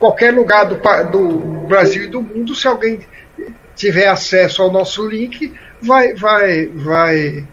qualquer 0.04 0.34
lugar 0.34 0.66
do, 0.66 0.76
do 1.10 1.66
Brasil 1.66 2.04
e 2.04 2.08
do 2.08 2.22
mundo, 2.22 2.54
se 2.54 2.68
alguém 2.68 3.00
tiver 3.74 4.08
acesso 4.08 4.62
ao 4.62 4.70
nosso 4.70 5.08
link, 5.08 5.54
vai, 5.82 6.14
vai, 6.14 6.66
vai 6.66 7.48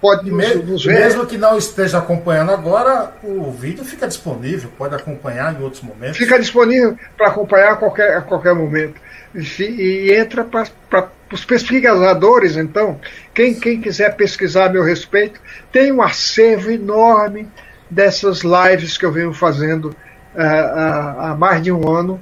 pode 0.00 0.30
nos, 0.30 0.64
nos 0.64 0.84
ver. 0.84 1.00
Mesmo 1.00 1.26
que 1.26 1.36
não 1.36 1.58
esteja 1.58 1.98
acompanhando 1.98 2.52
agora, 2.52 3.14
o 3.20 3.50
vídeo 3.50 3.84
fica 3.84 4.06
disponível, 4.06 4.70
pode 4.78 4.94
acompanhar 4.94 5.58
em 5.58 5.64
outros 5.64 5.82
momentos. 5.82 6.16
Fica 6.16 6.38
disponível 6.38 6.96
para 7.16 7.30
acompanhar 7.30 7.72
a 7.72 7.76
qualquer, 7.76 8.16
a 8.16 8.22
qualquer 8.22 8.54
momento. 8.54 9.00
E, 9.34 9.62
e 9.64 10.14
entra 10.14 10.44
para 10.44 11.10
os 11.32 11.44
pesquisadores, 11.44 12.56
então, 12.56 13.00
quem, 13.34 13.58
quem 13.58 13.80
quiser 13.80 14.14
pesquisar 14.14 14.66
a 14.66 14.72
meu 14.72 14.84
respeito, 14.84 15.40
tem 15.72 15.90
um 15.90 16.00
acervo 16.00 16.70
enorme 16.70 17.48
dessas 17.90 18.42
lives 18.42 18.96
que 18.96 19.04
eu 19.04 19.10
venho 19.10 19.32
fazendo 19.32 19.96
há, 20.42 21.30
há 21.30 21.34
mais 21.34 21.62
de 21.62 21.72
um 21.72 21.88
ano. 21.88 22.20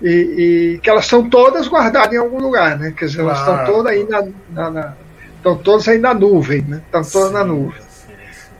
E, 0.00 0.74
e, 0.74 0.80
que 0.82 0.90
elas 0.90 1.04
estão 1.04 1.30
todas 1.30 1.68
guardadas 1.68 2.12
em 2.12 2.16
algum 2.16 2.38
lugar, 2.38 2.76
né? 2.76 2.92
Quer 2.96 3.04
dizer, 3.04 3.20
elas 3.20 3.38
estão 3.38 3.64
todas 3.64 3.92
aí 3.92 4.04
na, 4.08 4.24
na, 4.50 4.70
na 4.70 4.94
Estão 5.42 5.58
todos 5.58 5.88
aí 5.88 5.98
na 5.98 6.14
nuvem, 6.14 6.62
né? 6.62 6.80
Estão 6.86 7.02
todos 7.02 7.28
sim, 7.28 7.34
na 7.34 7.44
nuvem. 7.44 7.82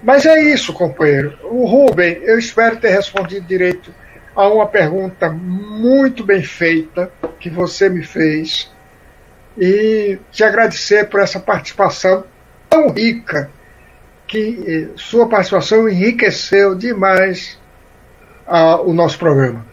Mas 0.02 0.26
é 0.26 0.42
isso, 0.42 0.72
companheiro. 0.72 1.38
O 1.44 1.64
Rubem, 1.64 2.18
eu 2.24 2.36
espero 2.36 2.76
ter 2.76 2.88
respondido 2.88 3.46
direito 3.46 3.94
a 4.34 4.48
uma 4.48 4.66
pergunta 4.66 5.30
muito 5.30 6.24
bem 6.24 6.42
feita 6.42 7.08
que 7.38 7.48
você 7.48 7.88
me 7.88 8.02
fez 8.02 8.68
e 9.56 10.18
te 10.32 10.42
agradecer 10.42 11.08
por 11.08 11.20
essa 11.20 11.38
participação 11.38 12.24
tão 12.68 12.90
rica 12.90 13.48
que 14.26 14.64
eh, 14.66 14.88
sua 14.96 15.28
participação 15.28 15.88
enriqueceu 15.88 16.74
demais 16.74 17.60
ah, 18.46 18.80
o 18.80 18.92
nosso 18.92 19.18
programa. 19.18 19.64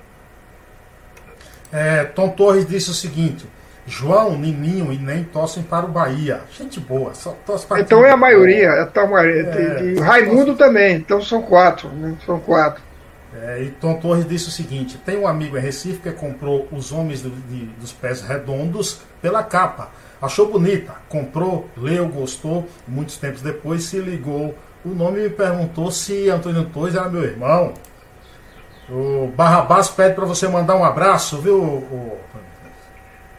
É, 1.71 2.03
Tom 2.03 2.29
Torres 2.29 2.67
disse 2.67 2.89
o 2.89 2.93
seguinte: 2.93 3.47
João, 3.85 4.37
Nininho 4.37 4.91
e 4.91 4.97
Nem 4.97 5.23
torcem 5.23 5.63
para 5.63 5.85
o 5.85 5.89
Bahia. 5.89 6.41
Gente 6.57 6.79
boa, 6.79 7.13
só 7.13 7.35
torce 7.45 7.65
para 7.65 7.81
Então 7.81 8.05
é 8.05 8.11
a 8.11 8.17
maioria. 8.17 8.69
É, 8.69 8.85
tá 8.85 9.03
uma, 9.03 9.25
é, 9.25 9.99
Raimundo 9.99 10.55
torce... 10.55 10.59
também, 10.59 10.95
então 10.95 11.21
são 11.21 11.41
quatro. 11.41 11.89
Né? 11.89 12.15
São 12.25 12.39
quatro. 12.39 12.81
É, 13.41 13.61
e 13.61 13.69
Tom 13.71 13.95
Torres 13.95 14.27
disse 14.27 14.47
o 14.47 14.51
seguinte: 14.51 14.97
tem 14.97 15.17
um 15.17 15.27
amigo 15.27 15.57
em 15.57 15.61
Recife 15.61 15.99
que 15.99 16.11
comprou 16.11 16.67
os 16.71 16.91
Homens 16.91 17.21
do, 17.21 17.29
de, 17.29 17.65
dos 17.79 17.93
Pés 17.93 18.21
Redondos 18.21 19.01
pela 19.21 19.43
capa. 19.43 19.89
Achou 20.21 20.51
bonita, 20.51 20.95
comprou, 21.07 21.69
leu, 21.77 22.07
gostou. 22.09 22.67
Muitos 22.87 23.17
tempos 23.17 23.41
depois 23.41 23.83
se 23.83 23.99
ligou 23.99 24.53
o 24.83 24.89
nome 24.89 25.23
me 25.23 25.29
perguntou 25.29 25.91
se 25.91 26.29
Antônio 26.29 26.65
Torres 26.65 26.95
era 26.95 27.09
meu 27.09 27.23
irmão. 27.23 27.73
O 28.91 29.27
Barrabás 29.27 29.87
pede 29.89 30.15
para 30.15 30.25
você 30.25 30.47
mandar 30.47 30.75
um 30.75 30.83
abraço, 30.83 31.39
viu? 31.39 31.61
Ô, 31.61 32.17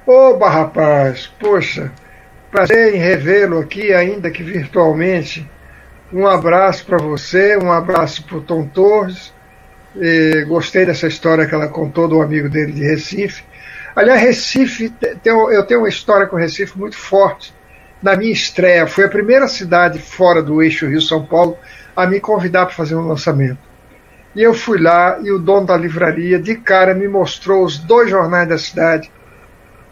Ô 0.07 0.37
Barrabás, 0.37 1.27
poxa, 1.39 1.93
prazer 2.51 2.95
em 2.95 2.99
revê-lo 2.99 3.59
aqui, 3.59 3.93
ainda 3.93 4.31
que 4.31 4.43
virtualmente. 4.43 5.49
Um 6.13 6.27
abraço 6.27 6.85
para 6.87 6.99
você, 6.99 7.57
um 7.57 7.71
abraço 7.71 8.25
para 8.25 8.37
o 8.37 8.41
Tom 8.41 8.67
Torres. 8.67 9.33
E 9.97 10.45
gostei 10.49 10.87
dessa 10.87 11.09
história 11.09 11.47
que 11.47 11.55
ela 11.55 11.69
contou 11.69 12.07
do 12.07 12.23
amigo 12.23 12.49
dele 12.49 12.73
de 12.73 12.85
Recife. 12.85 13.45
Aliás, 13.95 14.21
Recife, 14.21 14.93
eu 15.25 15.67
tenho 15.67 15.81
uma 15.81 15.89
história 15.89 16.27
com 16.27 16.37
Recife 16.37 16.79
muito 16.79 16.97
forte. 16.97 17.53
Na 18.01 18.17
minha 18.17 18.33
estreia, 18.33 18.87
foi 18.87 19.05
a 19.05 19.09
primeira 19.09 19.47
cidade 19.49 19.99
fora 19.99 20.43
do 20.43 20.63
eixo 20.63 20.87
Rio-São 20.87 21.27
Paulo 21.27 21.59
a 21.95 22.07
me 22.07 22.21
convidar 22.21 22.67
para 22.67 22.75
fazer 22.75 22.95
um 22.95 23.07
lançamento. 23.07 23.70
E 24.35 24.43
eu 24.43 24.55
fui 24.55 24.81
lá 24.81 25.19
e 25.23 25.31
o 25.33 25.39
dono 25.39 25.67
da 25.67 25.77
livraria, 25.77 26.39
de 26.39 26.55
cara, 26.57 26.95
me 26.95 27.09
mostrou 27.09 27.65
os 27.65 27.79
dois 27.79 28.09
jornais 28.09 28.49
da 28.49 28.59
cidade, 28.59 29.11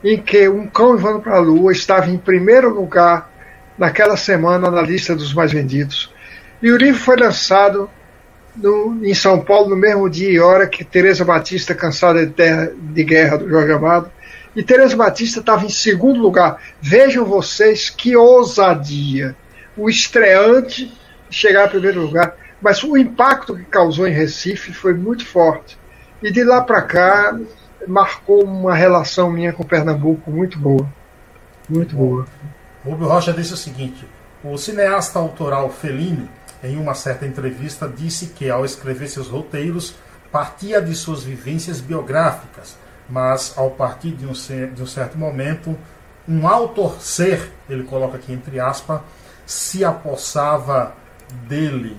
em 0.03 0.17
que 0.17 0.49
Um 0.49 0.67
Cão 0.67 0.97
Voando 0.97 1.21
para 1.21 1.37
a 1.37 1.41
Lua 1.41 1.73
estava 1.73 2.09
em 2.09 2.17
primeiro 2.17 2.73
lugar 2.73 3.31
naquela 3.77 4.17
semana 4.17 4.71
na 4.71 4.83
lista 4.83 5.15
dos 5.15 5.35
mais 5.35 5.53
vendidos. 5.53 6.13
E 6.63 6.71
o 6.71 6.77
livro 6.77 7.01
foi 7.01 7.17
lançado 7.17 7.91
no, 8.57 9.01
em 9.05 9.15
São 9.15 9.41
Paulo 9.41 9.71
no 9.71 9.77
mesmo 9.77 10.09
dia 10.09 10.31
e 10.31 10.41
hora 10.41 10.67
que 10.67 10.85
Teresa 10.85 11.25
Batista, 11.25 11.75
cansada 11.75 12.25
de, 12.25 12.33
terra, 12.33 12.73
de 12.77 13.05
guerra 13.05 13.39
do 13.39 13.49
Jorge 13.49 13.73
Amado, 13.73 14.11
e 14.55 14.63
Teresa 14.63 14.97
Batista 14.97 15.41
estava 15.41 15.65
em 15.65 15.69
segundo 15.69 16.21
lugar. 16.21 16.61
Vejam 16.81 17.25
vocês 17.25 17.91
que 17.91 18.17
ousadia. 18.17 19.37
O 19.77 19.89
estreante 19.89 20.93
chegar 21.31 21.67
em 21.67 21.71
primeiro 21.71 22.01
lugar. 22.01 22.35
Mas 22.61 22.83
o 22.83 22.97
impacto 22.97 23.57
que 23.57 23.65
causou 23.65 24.07
em 24.07 24.13
Recife 24.13 24.73
foi 24.73 24.95
muito 24.95 25.27
forte. 25.27 25.79
E 26.23 26.33
de 26.33 26.43
lá 26.43 26.61
para 26.61 26.83
cá 26.83 27.39
marcou 27.87 28.45
uma 28.45 28.75
relação 28.75 29.31
minha 29.31 29.53
com 29.53 29.63
Pernambuco 29.63 30.31
muito 30.31 30.59
boa. 30.59 30.89
Muito 31.69 31.95
boa. 31.95 32.27
Rubio 32.85 33.07
Rocha 33.07 33.33
disse 33.33 33.55
o 33.55 33.57
seguinte: 33.57 34.07
o 34.43 34.57
cineasta 34.59 35.19
autoral 35.19 35.71
Fellini, 35.71 36.29
em 36.65 36.77
uma 36.77 36.95
certa 36.95 37.27
entrevista, 37.27 37.89
disse 37.89 38.27
que 38.27 38.51
ao 38.51 38.65
escrever 38.65 39.09
seus 39.09 39.29
roteiros 39.29 39.95
partia 40.33 40.83
de 40.83 40.95
suas 40.95 41.23
vivências 41.23 41.81
biográficas 41.81 42.77
mas 43.09 43.55
ao 43.57 43.71
partir 43.71 44.11
de 44.11 44.27
um, 44.27 44.33
de 44.33 44.83
um 44.83 44.87
certo 44.87 45.17
momento, 45.17 45.77
um 46.29 46.47
autor 46.47 47.01
ser, 47.01 47.51
ele 47.69 47.85
coloca 47.85 48.19
aqui 48.19 48.33
entre 48.33 48.61
aspas, 48.61 49.01
se 49.47 49.85
apossava 49.85 50.95
dele. 51.49 51.97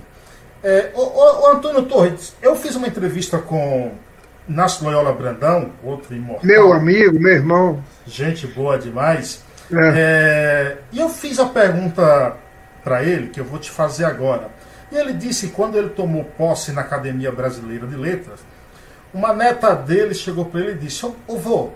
É, 0.62 0.90
o, 0.94 1.00
o, 1.00 1.42
o, 1.42 1.46
Antônio 1.48 1.82
Torres, 1.86 2.34
eu 2.42 2.54
fiz 2.54 2.76
uma 2.76 2.86
entrevista 2.86 3.38
com 3.38 3.92
Nácio 4.46 4.84
Loyola 4.84 5.12
Brandão, 5.12 5.70
outro 5.82 6.14
imortal. 6.14 6.44
Meu 6.44 6.72
amigo, 6.72 7.18
meu 7.18 7.32
irmão. 7.32 7.84
Gente 8.06 8.46
boa 8.46 8.78
demais. 8.78 9.42
É. 9.72 9.92
É, 9.96 10.78
e 10.92 10.98
eu 10.98 11.08
fiz 11.08 11.38
a 11.38 11.46
pergunta 11.46 12.36
para 12.82 13.02
ele, 13.02 13.28
que 13.28 13.40
eu 13.40 13.44
vou 13.44 13.58
te 13.58 13.70
fazer 13.70 14.04
agora. 14.04 14.48
E 14.90 14.96
ele 14.96 15.12
disse 15.12 15.46
que 15.46 15.52
quando 15.52 15.78
ele 15.78 15.90
tomou 15.90 16.24
posse 16.24 16.72
na 16.72 16.80
Academia 16.80 17.30
Brasileira 17.30 17.86
de 17.86 17.96
Letras, 17.96 18.40
uma 19.14 19.32
neta 19.32 19.74
dele 19.74 20.14
chegou 20.14 20.44
para 20.44 20.60
ele 20.60 20.72
e 20.72 20.78
disse: 20.78 21.06
Ô 21.06 21.36
vô, 21.36 21.70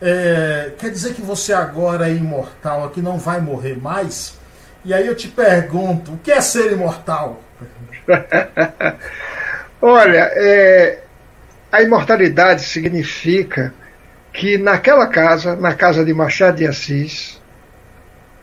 é, 0.00 0.72
quer 0.78 0.90
dizer 0.90 1.14
que 1.14 1.22
você 1.22 1.52
agora 1.52 2.08
é 2.08 2.14
imortal, 2.14 2.84
aqui 2.84 3.02
não 3.02 3.18
vai 3.18 3.40
morrer 3.40 3.76
mais? 3.76 4.38
E 4.84 4.94
aí 4.94 5.06
eu 5.06 5.14
te 5.14 5.28
pergunto: 5.28 6.12
o 6.12 6.18
que 6.18 6.32
é 6.32 6.40
ser 6.40 6.72
imortal? 6.72 7.40
Olha, 9.80 10.30
é, 10.34 11.00
a 11.70 11.82
imortalidade 11.82 12.62
significa 12.62 13.72
que 14.32 14.56
naquela 14.58 15.06
casa, 15.06 15.54
na 15.56 15.74
casa 15.74 16.04
de 16.04 16.12
Machado 16.14 16.56
de 16.56 16.66
Assis, 16.66 17.40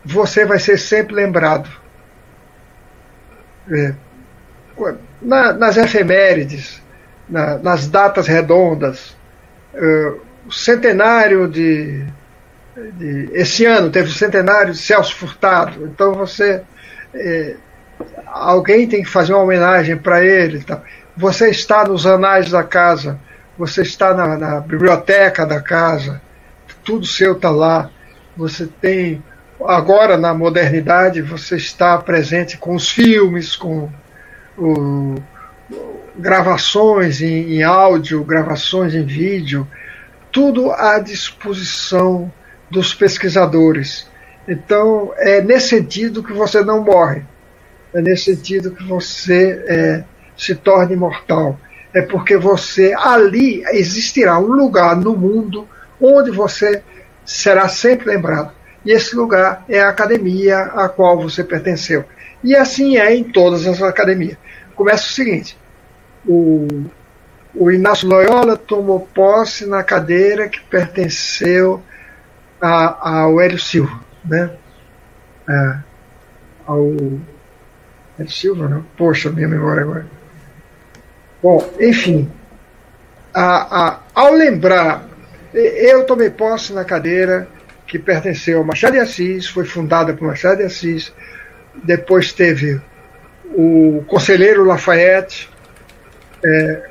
você 0.03 0.45
vai 0.45 0.59
ser 0.59 0.78
sempre 0.78 1.16
lembrado. 1.16 1.70
É, 3.72 3.93
na, 5.22 5.53
nas 5.53 5.78
efemérides, 5.78 6.82
na, 7.28 7.57
nas 7.57 7.88
datas 7.88 8.28
redondas. 8.28 9.16
Uh, 9.74 10.22
o 10.47 10.51
centenário 10.51 11.47
de, 11.47 12.05
de, 12.93 13.30
Esse 13.34 13.66
ano 13.66 13.89
teve 13.89 14.09
o 14.09 14.13
centenário 14.13 14.74
de 14.74 14.80
Celso 14.80 15.16
Furtado. 15.16 15.86
Então 15.86 16.13
você. 16.13 16.61
Alguém 18.25 18.87
tem 18.87 19.03
que 19.03 19.09
fazer 19.09 19.33
uma 19.33 19.43
homenagem 19.43 19.97
para 19.97 20.23
ele. 20.23 20.63
Tá? 20.63 20.81
Você 21.15 21.49
está 21.49 21.85
nos 21.85 22.05
anais 22.05 22.51
da 22.51 22.63
casa, 22.63 23.19
você 23.57 23.81
está 23.81 24.13
na, 24.13 24.37
na 24.37 24.59
biblioteca 24.59 25.45
da 25.45 25.61
casa, 25.61 26.21
tudo 26.83 27.05
seu 27.05 27.33
está 27.33 27.49
lá. 27.49 27.89
Você 28.35 28.67
tem. 28.67 29.23
Agora, 29.65 30.17
na 30.17 30.33
modernidade, 30.33 31.21
você 31.21 31.55
está 31.55 31.97
presente 31.97 32.57
com 32.57 32.75
os 32.75 32.89
filmes, 32.89 33.55
com 33.55 33.89
o, 34.57 35.15
gravações 36.17 37.21
em, 37.21 37.55
em 37.55 37.63
áudio, 37.63 38.23
gravações 38.23 38.93
em 38.93 39.05
vídeo, 39.05 39.67
tudo 40.31 40.71
à 40.71 40.99
disposição 40.99 42.31
dos 42.69 42.93
pesquisadores. 42.93 44.09
Então, 44.47 45.13
é 45.17 45.41
nesse 45.41 45.69
sentido 45.69 46.23
que 46.23 46.33
você 46.33 46.63
não 46.63 46.83
morre. 46.83 47.23
É 47.95 48.01
nesse 48.01 48.35
sentido 48.35 48.71
que 48.71 48.83
você 48.83 49.63
é, 49.67 50.03
se 50.37 50.53
torna 50.53 50.91
imortal. 50.91 51.57
É 51.93 52.01
porque 52.01 52.35
você, 52.35 52.93
ali 52.93 53.63
existirá 53.71 54.37
um 54.37 54.51
lugar 54.51 54.97
no 54.97 55.15
mundo 55.15 55.65
onde 55.99 56.29
você 56.29 56.83
será 57.25 57.69
sempre 57.69 58.07
lembrado. 58.07 58.51
E 58.85 58.91
esse 58.91 59.15
lugar 59.15 59.63
é 59.69 59.79
a 59.79 59.87
academia 59.87 60.59
a 60.59 60.89
qual 60.89 61.17
você 61.17 61.41
pertenceu. 61.41 62.03
E 62.43 62.53
assim 62.53 62.97
é 62.97 63.15
em 63.15 63.23
todas 63.23 63.65
as 63.65 63.81
academias. 63.81 64.37
Começa 64.75 65.05
o 65.05 65.13
seguinte: 65.13 65.57
o, 66.27 66.67
o 67.55 67.71
Inácio 67.71 68.09
Loyola 68.09 68.57
tomou 68.57 68.99
posse 68.99 69.65
na 69.65 69.81
cadeira 69.83 70.49
que 70.49 70.59
pertenceu 70.59 71.81
a, 72.59 73.21
ao 73.21 73.39
Hélio 73.39 73.57
Silva, 73.57 74.01
né? 74.25 74.51
É, 75.47 75.77
ao 76.67 76.93
Hélio 78.18 78.32
Silva, 78.32 78.68
não? 78.68 78.86
Poxa, 78.97 79.30
minha 79.30 79.47
memória 79.47 79.84
agora. 79.84 80.05
Bom, 81.41 81.70
enfim, 81.80 82.32
a, 83.34 83.88
a, 83.88 83.99
ao 84.13 84.34
lembrar, 84.34 85.07
eu 85.53 86.05
tomei 86.05 86.30
posse 86.30 86.74
na 86.74 86.86
cadeira 86.86 87.47
que 87.86 87.99
pertenceu 87.99 88.59
ao 88.59 88.63
Machado 88.63 88.93
de 88.93 88.99
Assis, 88.99 89.47
foi 89.47 89.66
fundada 89.66 90.13
por 90.13 90.28
Machado 90.28 90.57
de 90.57 90.63
Assis, 90.63 91.13
depois 91.84 92.32
teve 92.32 92.82
o 93.53 94.03
conselheiro 94.07 94.63
Lafayette, 94.63 95.49
é, 96.43 96.89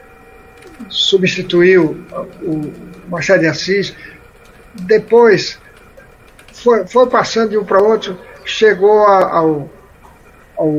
substituiu 0.89 2.05
o 2.43 2.72
Machado 3.09 3.41
de 3.41 3.47
Assis, 3.47 3.95
depois 4.75 5.59
foi, 6.53 6.87
foi 6.87 7.09
passando 7.09 7.51
de 7.51 7.59
um 7.59 7.64
para 7.64 7.83
outro, 7.83 8.18
chegou 8.45 9.01
ao, 9.01 9.70
ao 10.57 10.72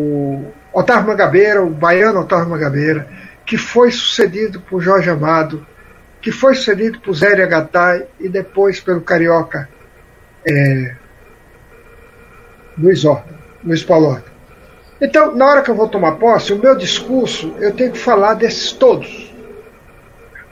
Otávio 0.73 1.07
Mangabeira, 1.07 1.63
o 1.63 1.69
baiano 1.69 2.21
Otávio 2.21 2.49
Mangabeira, 2.49 3.07
que 3.45 3.57
foi 3.57 3.91
sucedido 3.91 4.59
por 4.61 4.81
Jorge 4.81 5.09
Amado, 5.09 5.65
que 6.21 6.31
foi 6.31 6.55
sucedido 6.55 6.99
por 6.99 7.13
Zé 7.13 7.41
Agatai 7.41 8.05
e 8.19 8.27
depois 8.27 8.79
pelo 8.79 9.01
carioca 9.01 9.69
é, 10.47 10.95
Luiz 12.77 13.05
Horta, 13.05 13.33
Luiz 13.63 13.83
Paulo 13.83 14.07
Horta. 14.07 14.35
Então, 14.99 15.35
na 15.35 15.45
hora 15.45 15.61
que 15.61 15.69
eu 15.69 15.75
vou 15.75 15.87
tomar 15.87 16.13
posse, 16.13 16.53
o 16.53 16.59
meu 16.59 16.75
discurso, 16.75 17.53
eu 17.59 17.73
tenho 17.73 17.91
que 17.91 17.99
falar 17.99 18.33
desses 18.33 18.71
todos. 18.71 19.33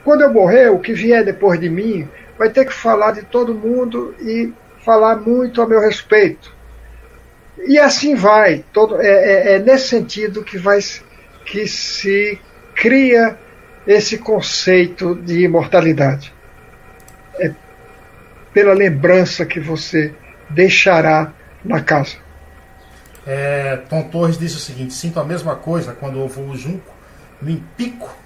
Quando 0.04 0.20
eu 0.20 0.32
morrer, 0.32 0.70
o 0.70 0.78
que 0.78 0.92
vier 0.92 1.24
depois 1.24 1.58
de 1.58 1.68
mim 1.68 2.08
vai 2.38 2.50
ter 2.50 2.64
que 2.66 2.72
falar 2.72 3.12
de 3.12 3.22
todo 3.22 3.54
mundo 3.54 4.14
e 4.20 4.52
falar 4.84 5.16
muito 5.16 5.62
a 5.62 5.66
meu 5.66 5.80
respeito. 5.80 6.53
E 7.58 7.78
assim 7.78 8.14
vai. 8.14 8.64
Todo, 8.72 9.00
é, 9.00 9.06
é, 9.06 9.54
é 9.54 9.58
nesse 9.58 9.88
sentido 9.88 10.42
que, 10.42 10.58
vai, 10.58 10.80
que 11.46 11.66
se 11.66 12.38
cria 12.74 13.38
esse 13.86 14.18
conceito 14.18 15.14
de 15.14 15.44
imortalidade. 15.44 16.32
É 17.38 17.52
pela 18.52 18.72
lembrança 18.72 19.44
que 19.44 19.58
você 19.58 20.14
deixará 20.48 21.32
na 21.64 21.82
casa. 21.82 22.16
É, 23.26 23.76
Tom 23.88 24.04
Torres 24.04 24.38
disse 24.38 24.56
o 24.56 24.60
seguinte: 24.60 24.94
sinto 24.94 25.18
a 25.18 25.24
mesma 25.24 25.56
coisa 25.56 25.92
quando 25.92 26.18
eu 26.18 26.28
vou 26.28 26.54
junco, 26.56 26.94
me 27.42 27.62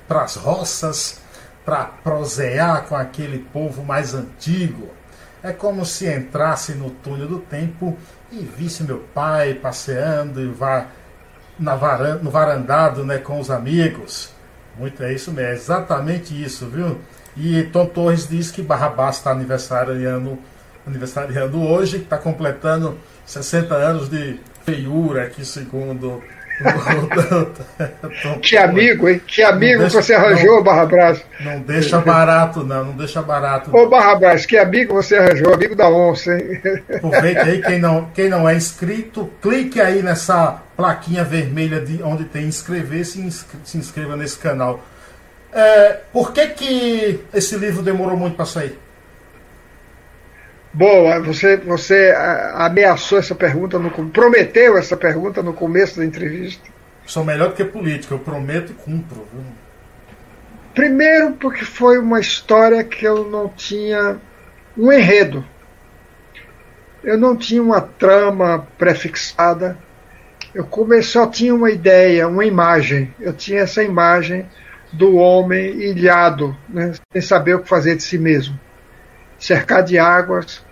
para 0.06 0.22
as 0.22 0.36
roças, 0.36 1.20
para 1.64 1.84
prosear 1.84 2.84
com 2.84 2.94
aquele 2.94 3.38
povo 3.52 3.82
mais 3.82 4.14
antigo. 4.14 4.88
É 5.42 5.52
como 5.52 5.84
se 5.84 6.06
entrasse 6.06 6.72
no 6.72 6.90
túnel 6.90 7.28
do 7.28 7.38
tempo 7.38 7.96
e 8.30 8.38
visse 8.40 8.82
meu 8.82 8.98
pai 9.14 9.54
passeando 9.54 10.40
e 10.40 10.48
vá 10.48 10.86
na 11.58 11.74
varanda, 11.74 12.22
no 12.22 12.30
varandado 12.30 13.04
né, 13.04 13.18
com 13.18 13.40
os 13.40 13.50
amigos. 13.50 14.32
Muito 14.76 15.02
é 15.02 15.12
isso 15.12 15.32
mesmo, 15.32 15.50
é 15.50 15.54
exatamente 15.54 16.40
isso, 16.40 16.66
viu? 16.66 17.00
E 17.36 17.64
Tom 17.64 17.86
Torres 17.86 18.28
diz 18.28 18.50
que 18.50 18.62
Barrabás 18.62 19.16
está 19.16 19.32
aniversariando, 19.32 20.38
aniversariando 20.86 21.60
hoje, 21.60 21.98
está 21.98 22.16
completando 22.16 22.98
60 23.26 23.74
anos 23.74 24.08
de 24.08 24.40
feiura 24.64 25.24
aqui, 25.24 25.44
segundo 25.44 26.22
que 28.42 28.56
amigo, 28.56 29.08
hein? 29.08 29.20
Que 29.26 29.42
amigo 29.42 29.80
deixa, 29.80 29.98
que 29.98 30.04
você 30.04 30.14
arranjou, 30.14 30.56
não, 30.56 30.62
Barra 30.62 30.86
Brás. 30.86 31.24
Não 31.40 31.60
deixa 31.60 32.00
barato, 32.00 32.64
não, 32.64 32.84
não 32.86 32.96
deixa 32.96 33.22
barato. 33.22 33.76
Ô, 33.76 33.88
Barra 33.88 34.14
Brás, 34.16 34.46
que 34.46 34.56
amigo 34.56 34.94
você 34.94 35.16
arranjou, 35.16 35.54
amigo 35.54 35.76
da 35.76 35.88
onça, 35.88 36.36
hein? 36.36 36.60
Aproveite 36.94 37.40
aí, 37.40 37.62
quem 37.62 37.78
não, 37.78 38.06
quem 38.14 38.28
não 38.28 38.48
é 38.48 38.54
inscrito, 38.54 39.30
clique 39.40 39.80
aí 39.80 40.02
nessa 40.02 40.62
plaquinha 40.76 41.24
vermelha 41.24 41.80
de 41.80 42.02
onde 42.02 42.24
tem 42.24 42.46
inscrever-se 42.46 43.26
e 43.26 43.30
se 43.30 43.78
inscreva 43.78 44.16
nesse 44.16 44.38
canal. 44.38 44.80
É, 45.52 46.00
por 46.12 46.32
que, 46.32 46.46
que 46.48 47.20
esse 47.32 47.56
livro 47.56 47.82
demorou 47.82 48.16
muito 48.16 48.36
para 48.36 48.44
sair? 48.44 48.78
Boa, 50.78 51.18
você, 51.18 51.56
você 51.56 52.14
ameaçou 52.54 53.18
essa 53.18 53.34
pergunta, 53.34 53.80
no, 53.80 53.90
prometeu 54.10 54.78
essa 54.78 54.96
pergunta 54.96 55.42
no 55.42 55.52
começo 55.52 55.98
da 55.98 56.04
entrevista. 56.04 56.70
Sou 57.04 57.24
melhor 57.24 57.48
do 57.48 57.56
que 57.56 57.64
político, 57.64 58.14
eu 58.14 58.20
prometo 58.20 58.70
e 58.70 58.74
cumpro. 58.74 59.26
Viu? 59.32 59.42
Primeiro, 60.76 61.32
porque 61.32 61.64
foi 61.64 61.98
uma 61.98 62.20
história 62.20 62.84
que 62.84 63.04
eu 63.04 63.28
não 63.28 63.48
tinha 63.48 64.18
um 64.76 64.92
enredo. 64.92 65.44
Eu 67.02 67.18
não 67.18 67.36
tinha 67.36 67.60
uma 67.60 67.80
trama 67.80 68.64
prefixada. 68.78 69.76
Eu 70.54 70.62
comecei, 70.62 71.10
só 71.10 71.26
tinha 71.26 71.52
uma 71.52 71.72
ideia, 71.72 72.28
uma 72.28 72.44
imagem. 72.44 73.12
Eu 73.18 73.32
tinha 73.32 73.62
essa 73.62 73.82
imagem 73.82 74.46
do 74.92 75.16
homem 75.16 75.70
ilhado, 75.80 76.56
né, 76.68 76.92
sem 77.12 77.20
saber 77.20 77.56
o 77.56 77.62
que 77.62 77.68
fazer 77.68 77.96
de 77.96 78.04
si 78.04 78.16
mesmo 78.16 78.56
cercar 79.38 79.82
de 79.82 79.98
águas 79.98 80.64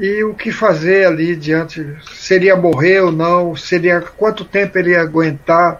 e 0.00 0.24
o 0.24 0.32
que 0.32 0.50
fazer 0.50 1.06
ali 1.06 1.36
diante, 1.36 1.94
seria 2.14 2.56
morrer 2.56 3.00
ou 3.00 3.12
não, 3.12 3.54
seria 3.54 4.00
quanto 4.00 4.46
tempo 4.46 4.78
ele 4.78 4.92
ia 4.92 5.02
aguentar 5.02 5.78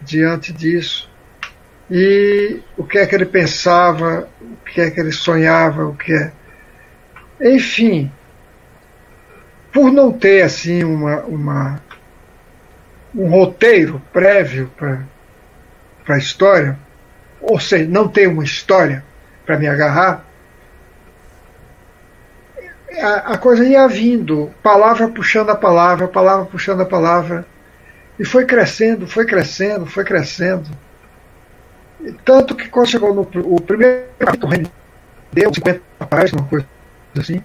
diante 0.00 0.52
disso? 0.52 1.10
E 1.90 2.60
o 2.76 2.84
que 2.84 2.98
é 2.98 3.06
que 3.06 3.16
ele 3.16 3.26
pensava, 3.26 4.28
o 4.40 4.64
que 4.64 4.80
é 4.80 4.92
que 4.92 5.00
ele 5.00 5.10
sonhava, 5.10 5.84
o 5.84 5.96
que 5.96 6.12
é, 6.12 6.30
enfim, 7.40 8.12
por 9.72 9.90
não 9.90 10.12
ter 10.12 10.42
assim 10.42 10.84
uma, 10.84 11.22
uma 11.22 11.82
um 13.12 13.28
roteiro 13.28 14.00
prévio 14.12 14.70
para 14.76 16.14
a 16.14 16.18
história, 16.18 16.78
ou 17.40 17.58
seja, 17.58 17.90
não 17.90 18.06
ter 18.06 18.28
uma 18.28 18.44
história 18.44 19.04
para 19.44 19.58
me 19.58 19.66
agarrar, 19.66 20.24
a, 23.00 23.32
a 23.32 23.38
coisa 23.38 23.64
ia 23.64 23.86
vindo, 23.88 24.52
palavra 24.62 25.08
puxando 25.08 25.50
a 25.50 25.56
palavra, 25.56 26.08
palavra 26.08 26.46
puxando 26.46 26.82
a 26.82 26.86
palavra. 26.86 27.46
E 28.18 28.24
foi 28.24 28.44
crescendo, 28.44 29.06
foi 29.06 29.24
crescendo, 29.24 29.86
foi 29.86 30.04
crescendo. 30.04 30.68
Tanto 32.24 32.54
que 32.54 32.68
quando 32.68 32.88
chegou 32.88 33.14
no 33.14 33.22
o 33.22 33.60
primeiro 33.60 34.06
capítulo, 34.18 34.52
rendeu 34.52 35.54
50 35.54 35.80
páginas, 36.08 36.42
uma 36.42 36.48
coisa 36.48 36.66
assim. 37.16 37.42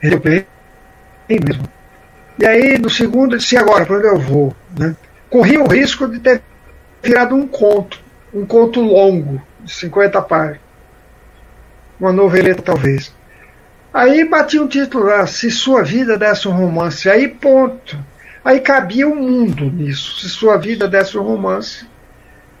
Rendeu 0.00 0.20
bem, 0.20 0.46
mesmo. 1.28 1.68
E 2.38 2.46
aí, 2.46 2.78
no 2.78 2.88
segundo, 2.88 3.34
eu 3.34 3.38
disse: 3.38 3.56
agora, 3.56 3.84
para 3.84 3.96
onde 3.96 4.06
eu 4.06 4.18
vou? 4.18 4.54
Né? 4.78 4.96
Corri 5.28 5.58
o 5.58 5.66
risco 5.66 6.08
de 6.08 6.20
ter 6.20 6.42
virado 7.02 7.34
um 7.34 7.46
conto, 7.46 8.00
um 8.32 8.46
conto 8.46 8.80
longo, 8.80 9.42
de 9.60 9.72
50 9.72 10.22
páginas. 10.22 10.60
Uma 11.98 12.12
noveleta, 12.12 12.62
talvez. 12.62 13.12
Aí 13.92 14.28
batia 14.28 14.62
um 14.62 14.68
título 14.68 15.06
lá, 15.06 15.26
se 15.26 15.50
sua 15.50 15.82
vida 15.82 16.18
desse 16.18 16.46
um 16.46 16.52
romance, 16.52 17.08
aí 17.08 17.26
ponto. 17.26 17.98
Aí 18.44 18.60
cabia 18.60 19.08
o 19.08 19.12
um 19.12 19.16
mundo 19.16 19.64
nisso, 19.64 20.20
se 20.20 20.28
sua 20.28 20.56
vida 20.58 20.86
desse 20.86 21.16
um 21.16 21.22
romance. 21.22 21.86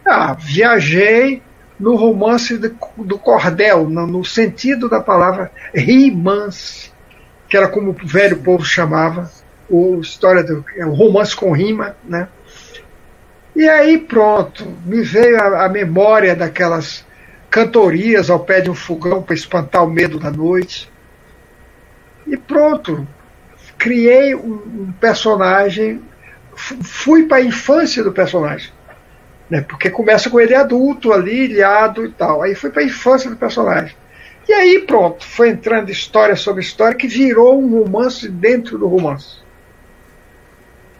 Ah, 0.04 0.32
viajei 0.32 1.42
no 1.78 1.96
romance 1.96 2.56
de, 2.56 2.72
do 2.96 3.18
cordel, 3.18 3.88
no, 3.88 4.06
no, 4.06 4.24
sentido 4.24 4.88
da 4.88 5.00
palavra 5.00 5.52
rimance, 5.74 6.90
que 7.48 7.56
era 7.56 7.68
como 7.68 7.90
o 7.90 8.06
velho 8.06 8.38
povo 8.38 8.64
chamava, 8.64 9.30
o 9.68 10.00
história 10.00 10.42
do 10.42 10.64
é, 10.76 10.86
o 10.86 10.92
romance 10.92 11.36
com 11.36 11.52
rima, 11.52 11.94
né? 12.04 12.28
E 13.54 13.68
aí 13.68 13.98
pronto, 13.98 14.66
me 14.84 15.02
veio 15.02 15.38
a, 15.38 15.66
a 15.66 15.68
memória 15.68 16.34
daquelas 16.34 17.04
cantorias 17.50 18.30
ao 18.30 18.40
pé 18.40 18.62
de 18.62 18.70
um 18.70 18.74
fogão 18.74 19.22
para 19.22 19.34
espantar 19.34 19.84
o 19.84 19.90
medo 19.90 20.18
da 20.18 20.30
noite 20.30 20.90
e 22.28 22.36
pronto. 22.36 23.06
Criei 23.76 24.34
um, 24.34 24.92
personagem, 25.00 26.02
fui 26.56 27.26
para 27.26 27.38
a 27.38 27.44
infância 27.44 28.02
do 28.02 28.12
personagem. 28.12 28.72
Né? 29.48 29.60
Porque 29.62 29.88
começa 29.88 30.28
com 30.28 30.40
ele 30.40 30.54
adulto 30.54 31.12
ali, 31.12 31.44
ilhado 31.44 32.04
e 32.04 32.10
tal. 32.10 32.42
Aí 32.42 32.54
fui 32.54 32.70
para 32.70 32.82
a 32.82 32.86
infância 32.86 33.30
do 33.30 33.36
personagem. 33.36 33.96
E 34.48 34.52
aí 34.52 34.80
pronto, 34.80 35.24
foi 35.24 35.50
entrando 35.50 35.90
história 35.90 36.34
sobre 36.34 36.62
história 36.62 36.96
que 36.96 37.06
virou 37.06 37.62
um 37.62 37.82
romance 37.82 38.28
dentro 38.28 38.78
do 38.78 38.86
romance. 38.86 39.38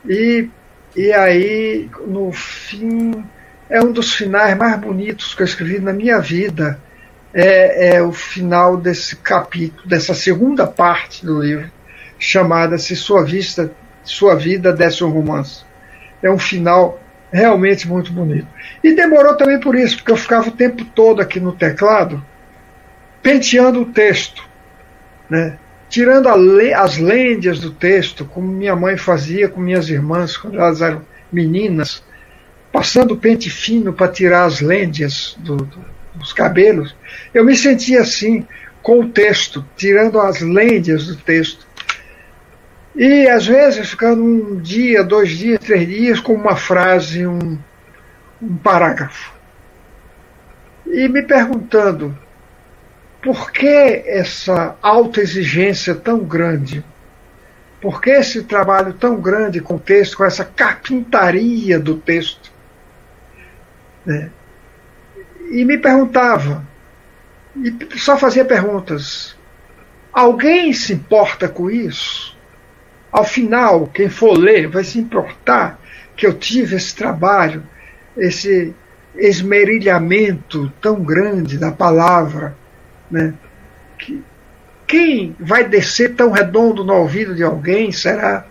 E, 0.07 0.49
e 0.95 1.12
aí, 1.12 1.91
no 2.07 2.31
fim, 2.33 3.24
é 3.68 3.83
um 3.83 3.91
dos 3.91 4.14
finais 4.14 4.57
mais 4.57 4.79
bonitos 4.79 5.35
que 5.35 5.43
eu 5.43 5.47
escrevi 5.47 5.79
na 5.79 5.93
minha 5.93 6.20
vida 6.20 6.79
é, 7.33 7.97
é 7.97 8.03
o 8.03 8.12
final 8.12 8.76
desse 8.76 9.16
capítulo, 9.16 9.87
dessa 9.87 10.14
segunda 10.14 10.66
parte 10.66 11.24
do 11.24 11.41
livro, 11.41 11.70
chamada 12.18 12.79
Se 12.79 12.97
Sua, 12.97 13.24
Vista, 13.24 13.70
Sua 14.03 14.35
Vida 14.35 14.72
Desse 14.72 15.05
um 15.05 15.11
Romance. 15.11 15.64
É 16.22 16.31
um 16.31 16.39
final 16.39 17.01
realmente 17.31 17.87
muito 17.87 18.12
bonito. 18.12 18.49
E 18.83 18.95
demorou 18.95 19.37
também 19.37 19.61
por 19.61 19.74
isso, 19.74 19.97
porque 19.97 20.12
eu 20.12 20.16
ficava 20.16 20.49
o 20.49 20.53
tempo 20.53 20.85
todo 20.85 21.20
aqui 21.20 21.39
no 21.39 21.53
teclado 21.53 22.24
penteando 23.22 23.83
o 23.83 23.87
texto, 23.87 24.43
né? 25.29 25.59
tirando 25.89 26.35
le 26.35 26.72
as 26.72 26.99
lêndias 26.99 27.61
do 27.61 27.70
texto, 27.70 28.24
como 28.24 28.47
minha 28.47 28.76
mãe 28.76 28.97
fazia 28.97 29.49
com 29.49 29.61
minhas 29.61 29.89
irmãs 29.89 30.37
quando 30.37 30.59
elas 30.59 30.81
eram 30.81 31.03
meninas, 31.33 32.03
passando 32.72 33.16
pente 33.16 33.51
fino 33.51 33.93
para 33.93 34.09
tirar 34.09 34.45
as 34.45 34.61
lêndias 34.61 35.37
do, 35.39 35.57
do, 35.57 35.85
dos 36.19 36.33
cabelos, 36.33 36.95
eu 37.33 37.45
me 37.45 37.57
sentia 37.57 38.03
assim 38.03 38.47
com 38.83 39.01
o 39.01 39.09
texto, 39.09 39.64
tirando 39.77 40.21
as 40.21 40.41
lêndias 40.41 41.07
do 41.07 41.16
texto. 41.16 41.66
E 42.95 43.29
às 43.29 43.47
vezes 43.47 43.91
ficando 43.91 44.23
um 44.23 44.57
dia, 44.57 45.05
dois 45.05 45.31
dias, 45.31 45.61
três 45.61 45.87
dias 45.87 46.21
com 46.21 46.35
uma 46.35 46.57
frase, 46.57 47.27
um, 47.27 47.59
um 48.43 48.57
parágrafo. 48.57 49.33
E 50.87 51.09
me 51.09 51.23
perguntando 51.23 52.16
por 53.23 53.51
que 53.53 54.03
essa 54.07 54.77
alta 54.81 55.21
exigência 55.21 55.95
tão 55.95 56.21
grande? 56.21 56.85
Por 57.81 58.01
que 58.01 58.11
esse 58.11 58.43
trabalho 58.43 58.93
tão 58.93 59.21
grande 59.21 59.61
com 59.61 59.77
o 59.77 59.81
texto, 59.81 60.16
com 60.16 60.25
essa 60.25 60.45
carpintaria 60.45 61.79
do 61.79 61.97
texto? 61.97 62.51
Né? 64.05 64.31
E 65.51 65.65
me 65.65 65.79
perguntava, 65.79 66.65
e 67.57 67.75
só 67.99 68.17
fazia 68.17 68.45
perguntas. 68.45 69.37
Alguém 70.13 70.73
se 70.73 70.93
importa 70.93 71.49
com 71.49 71.71
isso? 71.71 72.37
Ao 73.11 73.25
final, 73.25 73.87
quem 73.87 74.09
for 74.09 74.37
ler 74.37 74.69
vai 74.69 74.85
se 74.85 74.99
importar 74.99 75.81
que 76.17 76.27
eu 76.27 76.35
tive 76.35 76.77
esse 76.77 76.95
trabalho, 76.95 77.63
esse 78.17 78.75
esmerilhamento 79.17 80.71
tão 80.81 81.03
grande 81.03 81.57
da 81.57 81.73
palavra, 81.73 82.57
né? 83.11 83.35
Que, 83.99 84.23
quem 84.87 85.37
vai 85.39 85.65
descer 85.65 86.15
tão 86.15 86.31
redondo 86.31 86.85
no 86.85 86.95
ouvido 86.95 87.35
de 87.35 87.43
alguém 87.43 87.93
será? 87.93 88.47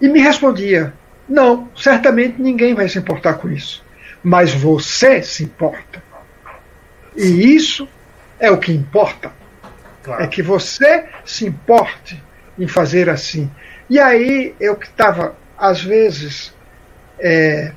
E 0.00 0.08
me 0.08 0.20
respondia: 0.20 0.92
não, 1.28 1.68
certamente 1.76 2.40
ninguém 2.40 2.74
vai 2.74 2.88
se 2.88 2.98
importar 2.98 3.34
com 3.34 3.50
isso 3.50 3.84
mas 4.22 4.52
você 4.52 5.22
se 5.22 5.44
importa. 5.44 6.02
E 7.16 7.54
isso 7.54 7.88
é 8.38 8.50
o 8.50 8.58
que 8.58 8.72
importa. 8.72 9.32
Claro. 10.02 10.22
É 10.22 10.26
que 10.26 10.42
você 10.42 11.06
se 11.24 11.46
importe 11.46 12.22
em 12.58 12.66
fazer 12.66 13.08
assim. 13.08 13.50
E 13.90 13.98
aí 13.98 14.54
eu 14.60 14.76
que 14.76 14.86
estava, 14.86 15.36
às 15.56 15.82
vezes, 15.82 16.54
é, 17.18 17.72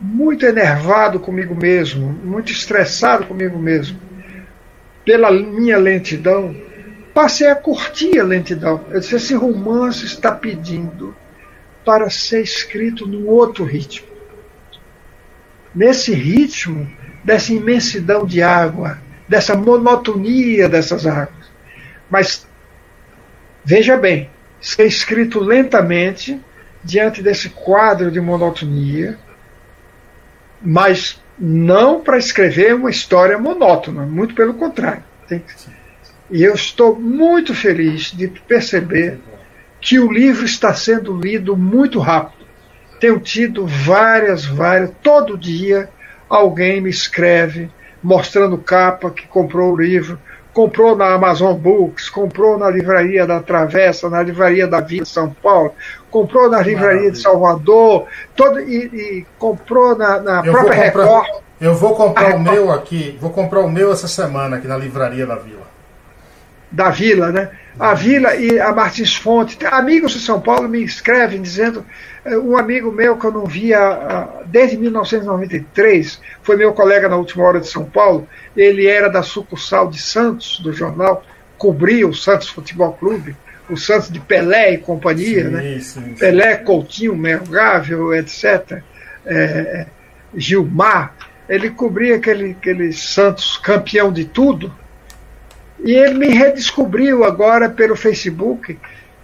muito 0.00 0.44
enervado 0.44 1.20
comigo 1.20 1.54
mesmo, 1.54 2.12
muito 2.12 2.50
estressado 2.50 3.24
comigo 3.24 3.58
mesmo, 3.58 3.98
pela 5.04 5.30
minha 5.30 5.78
lentidão, 5.78 6.54
passei 7.14 7.48
a 7.48 7.56
curtir 7.56 8.18
a 8.18 8.24
lentidão. 8.24 8.84
Eu 8.90 9.00
disse: 9.00 9.16
esse 9.16 9.34
romance 9.34 10.04
está 10.04 10.32
pedindo 10.32 11.14
para 11.84 12.10
ser 12.10 12.42
escrito 12.42 13.06
num 13.06 13.28
outro 13.28 13.64
ritmo. 13.64 14.11
Nesse 15.74 16.12
ritmo, 16.12 16.90
dessa 17.24 17.52
imensidão 17.52 18.26
de 18.26 18.42
água, 18.42 18.98
dessa 19.28 19.56
monotonia 19.56 20.68
dessas 20.68 21.06
águas. 21.06 21.50
Mas, 22.10 22.46
veja 23.64 23.96
bem, 23.96 24.28
ser 24.60 24.86
escrito 24.86 25.40
lentamente, 25.40 26.40
diante 26.84 27.22
desse 27.22 27.48
quadro 27.48 28.10
de 28.10 28.20
monotonia, 28.20 29.18
mas 30.60 31.20
não 31.38 32.00
para 32.00 32.18
escrever 32.18 32.74
uma 32.74 32.90
história 32.90 33.38
monótona, 33.38 34.04
muito 34.04 34.34
pelo 34.34 34.54
contrário. 34.54 35.04
E 36.30 36.42
eu 36.42 36.54
estou 36.54 36.98
muito 36.98 37.54
feliz 37.54 38.12
de 38.12 38.28
perceber 38.28 39.18
que 39.80 39.98
o 39.98 40.10
livro 40.10 40.44
está 40.44 40.74
sendo 40.74 41.16
lido 41.16 41.56
muito 41.56 41.98
rápido. 41.98 42.41
Tenho 43.02 43.18
tido 43.18 43.66
várias, 43.66 44.44
várias, 44.44 44.92
todo 45.02 45.36
dia 45.36 45.88
alguém 46.28 46.80
me 46.80 46.88
escreve 46.88 47.68
mostrando 48.00 48.56
capa 48.56 49.10
que 49.10 49.26
comprou 49.26 49.72
o 49.72 49.76
livro, 49.76 50.16
comprou 50.52 50.96
na 50.96 51.12
Amazon 51.12 51.52
Books, 51.52 52.08
comprou 52.08 52.56
na 52.56 52.70
livraria 52.70 53.26
da 53.26 53.40
Travessa, 53.40 54.08
na 54.08 54.22
livraria 54.22 54.68
da 54.68 54.80
Vila 54.80 55.02
de 55.02 55.08
São 55.08 55.34
Paulo, 55.42 55.74
comprou 56.12 56.48
na 56.48 56.62
livraria 56.62 56.90
Maravilha. 56.90 57.10
de 57.10 57.18
Salvador, 57.20 58.06
todo, 58.36 58.60
e, 58.60 58.84
e 58.84 59.26
comprou 59.36 59.98
na, 59.98 60.20
na 60.20 60.40
própria 60.40 60.92
comprar, 60.92 61.04
Record. 61.04 61.26
Eu 61.60 61.74
vou 61.74 61.96
comprar 61.96 62.36
o 62.36 62.38
meu 62.38 62.70
aqui, 62.70 63.18
vou 63.20 63.30
comprar 63.30 63.62
o 63.62 63.68
meu 63.68 63.90
essa 63.90 64.06
semana 64.06 64.58
aqui 64.58 64.68
na 64.68 64.76
livraria 64.76 65.26
da 65.26 65.34
Vila. 65.34 65.61
Da 66.72 66.90
Vila, 66.90 67.30
né? 67.30 67.50
A 67.78 67.94
Vila 67.94 68.34
e 68.36 68.58
a 68.58 68.72
Martins 68.72 69.14
Fonte. 69.14 69.58
Amigos 69.66 70.12
de 70.12 70.20
São 70.20 70.40
Paulo 70.40 70.68
me 70.68 70.82
escrevem 70.82 71.40
dizendo 71.40 71.84
eh, 72.24 72.36
um 72.36 72.56
amigo 72.56 72.90
meu 72.92 73.16
que 73.16 73.26
eu 73.26 73.32
não 73.32 73.46
via 73.46 73.78
ah, 73.78 74.42
desde 74.46 74.76
1993, 74.76 76.20
foi 76.42 76.56
meu 76.56 76.72
colega 76.72 77.08
na 77.08 77.16
última 77.16 77.44
hora 77.44 77.60
de 77.60 77.68
São 77.68 77.84
Paulo, 77.84 78.28
ele 78.56 78.86
era 78.86 79.08
da 79.08 79.22
sucursal 79.22 79.88
de 79.88 80.00
Santos, 80.00 80.60
do 80.60 80.72
jornal, 80.72 81.24
cobria 81.56 82.06
o 82.06 82.14
Santos 82.14 82.48
Futebol 82.48 82.92
Clube, 82.92 83.36
o 83.70 83.76
Santos 83.76 84.10
de 84.10 84.20
Pelé 84.20 84.74
e 84.74 84.78
companhia, 84.78 85.44
sim, 85.44 85.50
né? 85.50 85.62
Sim, 85.62 85.80
sim. 85.80 86.14
Pelé, 86.14 86.56
Coutinho, 86.56 87.16
Mergável, 87.16 88.14
etc. 88.14 88.82
É, 89.24 89.86
Gilmar, 90.34 91.14
ele 91.48 91.70
cobria 91.70 92.16
aquele, 92.16 92.52
aquele 92.52 92.92
Santos 92.92 93.56
campeão 93.56 94.12
de 94.12 94.24
tudo, 94.24 94.72
e 95.82 95.92
ele 95.94 96.14
me 96.14 96.28
redescobriu 96.28 97.24
agora 97.24 97.68
pelo 97.68 97.96
Facebook 97.96 98.78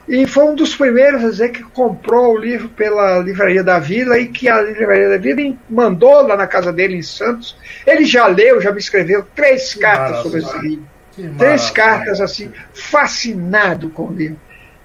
e 0.08 0.26
foi 0.26 0.44
um 0.44 0.54
dos 0.54 0.74
primeiros 0.74 1.22
a 1.22 1.28
dizer 1.28 1.50
que 1.50 1.62
comprou 1.62 2.34
o 2.34 2.38
livro 2.38 2.70
pela 2.70 3.18
Livraria 3.18 3.62
da 3.62 3.78
Vila 3.78 4.18
e 4.18 4.26
que 4.26 4.48
a 4.48 4.62
Livraria 4.62 5.10
da 5.10 5.18
Vila 5.18 5.54
mandou 5.68 6.22
lá 6.26 6.34
na 6.34 6.46
casa 6.46 6.72
dele 6.72 6.96
em 6.96 7.02
Santos. 7.02 7.54
Ele 7.86 8.06
já 8.06 8.26
leu, 8.26 8.58
já 8.60 8.72
me 8.72 8.78
escreveu 8.78 9.26
três 9.34 9.74
que 9.74 9.80
cartas 9.80 10.22
sobre 10.22 10.38
esse 10.40 10.58
livro. 10.60 10.88
Três 11.36 11.70
cartas 11.70 12.22
assim, 12.22 12.50
fascinado 12.72 13.90
com 13.90 14.04
o 14.04 14.12
livro. 14.12 14.40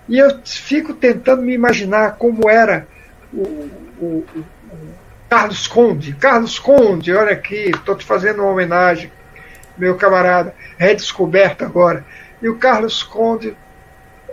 E 0.09 0.19
eu 0.19 0.29
fico 0.43 0.93
tentando 0.93 1.41
me 1.41 1.53
imaginar 1.53 2.17
como 2.17 2.49
era 2.49 2.85
o, 3.31 3.69
o, 4.01 4.25
o 4.35 4.45
Carlos 5.29 5.67
Conde. 5.67 6.13
Carlos 6.15 6.59
Conde, 6.59 7.13
olha 7.13 7.31
aqui, 7.31 7.69
estou 7.69 7.95
te 7.95 8.03
fazendo 8.03 8.41
uma 8.41 8.51
homenagem, 8.51 9.09
meu 9.77 9.95
camarada, 9.95 10.53
redescoberto 10.77 11.63
agora. 11.63 12.05
E 12.41 12.49
o 12.49 12.57
Carlos 12.57 13.03
Conde 13.03 13.55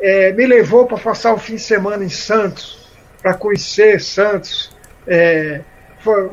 é, 0.00 0.32
me 0.32 0.46
levou 0.46 0.86
para 0.86 0.98
passar 0.98 1.32
o 1.32 1.38
fim 1.38 1.54
de 1.54 1.62
semana 1.62 2.04
em 2.04 2.08
Santos, 2.08 2.90
para 3.22 3.34
conhecer 3.34 4.00
Santos. 4.00 4.76
É, 5.06 5.60
foi, 6.00 6.28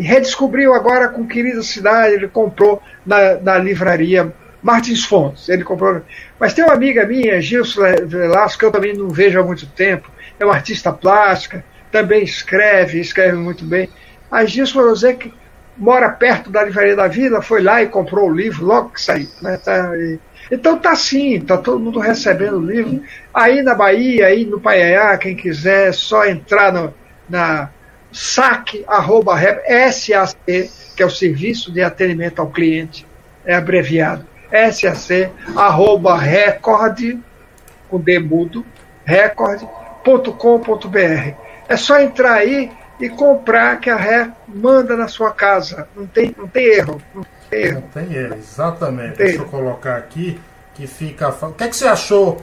redescobriu 0.00 0.74
agora 0.74 1.08
com 1.08 1.26
Querida 1.26 1.62
Cidade, 1.62 2.14
ele 2.14 2.28
comprou 2.28 2.82
na, 3.04 3.34
na 3.34 3.58
livraria 3.58 4.32
Martins 4.62 5.04
Fontes. 5.04 5.48
Ele 5.48 5.62
comprou. 5.62 6.02
Mas 6.38 6.52
tem 6.52 6.64
uma 6.64 6.74
amiga 6.74 7.06
minha, 7.06 7.40
Gilson 7.40 7.82
Velasco, 8.06 8.58
que 8.58 8.64
eu 8.64 8.72
também 8.72 8.94
não 8.94 9.08
vejo 9.08 9.38
há 9.40 9.44
muito 9.44 9.66
tempo, 9.66 10.10
é 10.38 10.44
uma 10.44 10.54
artista 10.54 10.92
plástica, 10.92 11.64
também 11.90 12.24
escreve, 12.24 13.00
escreve 13.00 13.36
muito 13.36 13.64
bem. 13.64 13.88
A 14.30 14.44
Gilson 14.44 14.80
falou 14.80 15.16
que 15.16 15.32
mora 15.76 16.08
perto 16.10 16.50
da 16.50 16.64
livraria 16.64 16.96
da 16.96 17.06
Vila, 17.06 17.42
foi 17.42 17.62
lá 17.62 17.82
e 17.82 17.88
comprou 17.88 18.28
o 18.28 18.34
livro 18.34 18.64
logo 18.64 18.90
que 18.90 19.00
saiu. 19.00 19.28
Né? 19.42 19.58
Tá, 19.58 19.92
então 20.50 20.78
tá 20.78 20.94
sim, 20.94 21.40
tá 21.40 21.56
todo 21.56 21.80
mundo 21.80 21.98
recebendo 21.98 22.58
o 22.58 22.64
livro. 22.64 23.02
Aí 23.32 23.62
na 23.62 23.74
Bahia, 23.74 24.26
aí 24.26 24.44
no 24.44 24.60
Paiaiá, 24.60 25.16
quem 25.18 25.36
quiser, 25.36 25.88
é 25.88 25.92
só 25.92 26.26
entrar 26.26 26.72
no, 26.72 26.94
na 27.28 27.70
saque, 28.12 28.84
arroba, 28.86 29.36
SAC, 29.92 30.70
que 30.96 31.02
é 31.02 31.06
o 31.06 31.10
Serviço 31.10 31.72
de 31.72 31.82
Atendimento 31.82 32.40
ao 32.40 32.50
Cliente, 32.50 33.06
é 33.44 33.54
abreviado, 33.54 34.24
SAC, 34.72 35.30
arroba, 35.54 36.16
record, 36.16 37.18
com 37.88 38.00
D 38.00 38.18
mudo, 38.18 38.64
record.com.br. 39.04 40.06
É 41.68 41.76
só 41.76 42.00
entrar 42.00 42.34
aí 42.34 42.70
e 43.00 43.08
comprar 43.08 43.78
que 43.80 43.90
a 43.90 43.96
Ré 43.96 44.30
manda 44.48 44.96
na 44.96 45.08
sua 45.08 45.32
casa. 45.32 45.88
Não 45.94 46.06
tem, 46.06 46.34
não 46.36 46.48
tem 46.48 46.64
erro. 46.64 47.00
Não 47.14 47.24
tem 47.50 47.60
erro. 47.60 47.80
Não 47.80 47.88
tem 47.88 48.14
erro, 48.14 48.34
exatamente. 48.34 49.16
Tem 49.16 49.26
Deixa 49.26 49.42
eu 49.42 49.46
colocar 49.46 49.96
aqui 49.96 50.40
que 50.74 50.86
fica. 50.86 51.28
O 51.28 51.52
que 51.52 51.64
é 51.64 51.68
que 51.68 51.76
você 51.76 51.86
achou? 51.86 52.42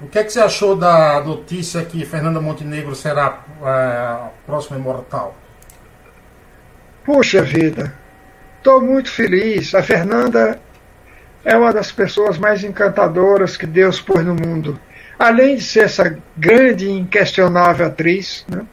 O 0.00 0.06
que 0.06 0.18
é 0.18 0.24
que 0.24 0.32
você 0.32 0.40
achou 0.40 0.76
da 0.76 1.20
notícia 1.20 1.84
que 1.84 2.04
Fernanda 2.04 2.40
Montenegro 2.40 2.94
será 2.94 3.42
é, 3.62 3.66
a 3.66 4.30
próxima 4.44 4.76
imortal? 4.76 5.34
Puxa 7.04 7.42
vida, 7.42 7.94
estou 8.58 8.80
muito 8.82 9.10
feliz. 9.10 9.74
A 9.74 9.82
Fernanda 9.82 10.60
é 11.44 11.56
uma 11.56 11.72
das 11.72 11.92
pessoas 11.92 12.38
mais 12.38 12.64
encantadoras 12.64 13.56
que 13.56 13.66
Deus 13.66 14.00
pôs 14.00 14.24
no 14.24 14.34
mundo. 14.34 14.78
Além 15.18 15.56
de 15.56 15.62
ser 15.62 15.84
essa 15.84 16.18
grande 16.36 16.86
e 16.86 16.90
inquestionável 16.90 17.86
atriz, 17.86 18.44
né? 18.48 18.66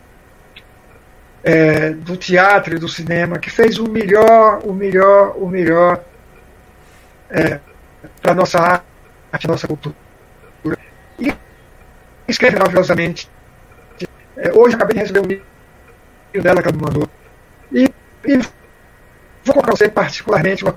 É, 1.43 1.91
do 1.91 2.15
teatro 2.15 2.75
e 2.75 2.79
do 2.79 2.87
cinema, 2.87 3.39
que 3.39 3.49
fez 3.49 3.77
o 3.77 3.89
melhor, 3.89 4.61
o 4.63 4.73
melhor, 4.73 5.35
o 5.37 5.47
melhor 5.47 6.03
é, 7.29 7.59
para 8.21 8.31
a 8.31 8.35
nossa 8.35 8.83
arte, 9.31 9.47
nossa 9.47 9.67
cultura. 9.67 9.95
E 11.19 11.33
escreve 12.27 12.57
maravilhosamente. 12.57 13.29
É, 14.37 14.51
hoje 14.53 14.75
acabei 14.75 14.93
de 14.93 15.01
receber 15.01 15.19
um 15.19 15.27
livro 15.27 15.45
dela 16.33 16.61
que 16.61 16.67
ela 16.67 16.77
me 16.77 16.83
mandou. 16.83 17.09
E, 17.71 17.85
e 18.25 18.37
vou 19.43 19.53
colocar 19.53 19.71
você 19.71 19.89
particularmente 19.89 20.63
uma 20.63 20.75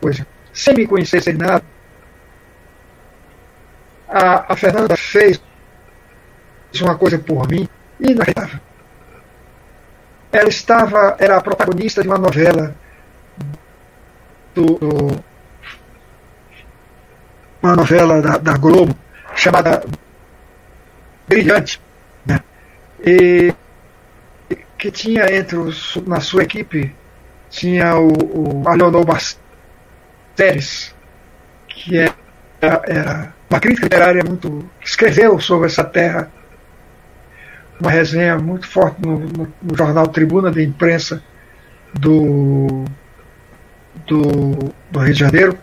coisa. 0.00 0.26
Sem 0.52 0.74
me 0.74 0.86
conhecer, 0.86 1.22
sem 1.22 1.34
nada, 1.34 1.62
a, 4.08 4.52
a 4.52 4.56
Fernanda 4.56 4.96
fez 4.96 5.40
uma 6.80 6.96
coisa 6.96 7.18
por 7.18 7.48
mim 7.48 7.68
inacreditável 8.00 8.60
ela 10.32 10.48
estava, 10.48 11.16
era 11.18 11.36
a 11.36 11.40
protagonista 11.40 12.02
de 12.02 12.08
uma 12.08 12.18
novela 12.18 12.74
do, 14.54 14.64
do 14.78 15.24
uma 17.62 17.76
novela 17.76 18.22
da, 18.22 18.38
da, 18.38 18.56
Globo 18.56 18.96
chamada 19.34 19.84
Brilhante, 21.28 21.80
né? 22.24 22.40
e 23.04 23.52
que 24.78 24.90
tinha 24.90 25.26
entre 25.30 25.56
os, 25.56 25.96
na 26.06 26.20
sua 26.20 26.42
equipe 26.42 26.94
tinha 27.50 27.96
o, 27.96 28.62
o 28.62 28.76
Leonor 28.76 29.04
Basteres, 29.04 30.94
que 31.68 31.98
era, 31.98 32.14
era 32.60 33.34
uma 33.50 33.60
crítica 33.60 33.86
literária 33.86 34.24
muito 34.24 34.68
escreveu 34.82 35.38
sobre 35.38 35.66
essa 35.66 35.84
terra 35.84 36.30
uma 37.80 37.90
resenha 37.90 38.38
muito 38.38 38.68
forte 38.68 39.00
no, 39.00 39.18
no, 39.18 39.52
no 39.62 39.76
jornal 39.76 40.06
Tribuna 40.08 40.50
de 40.50 40.62
Imprensa 40.62 41.22
do, 41.94 42.84
do, 44.06 44.72
do, 44.90 44.98
Rio 45.00 45.14
de 45.14 45.18
Janeiro. 45.18 45.58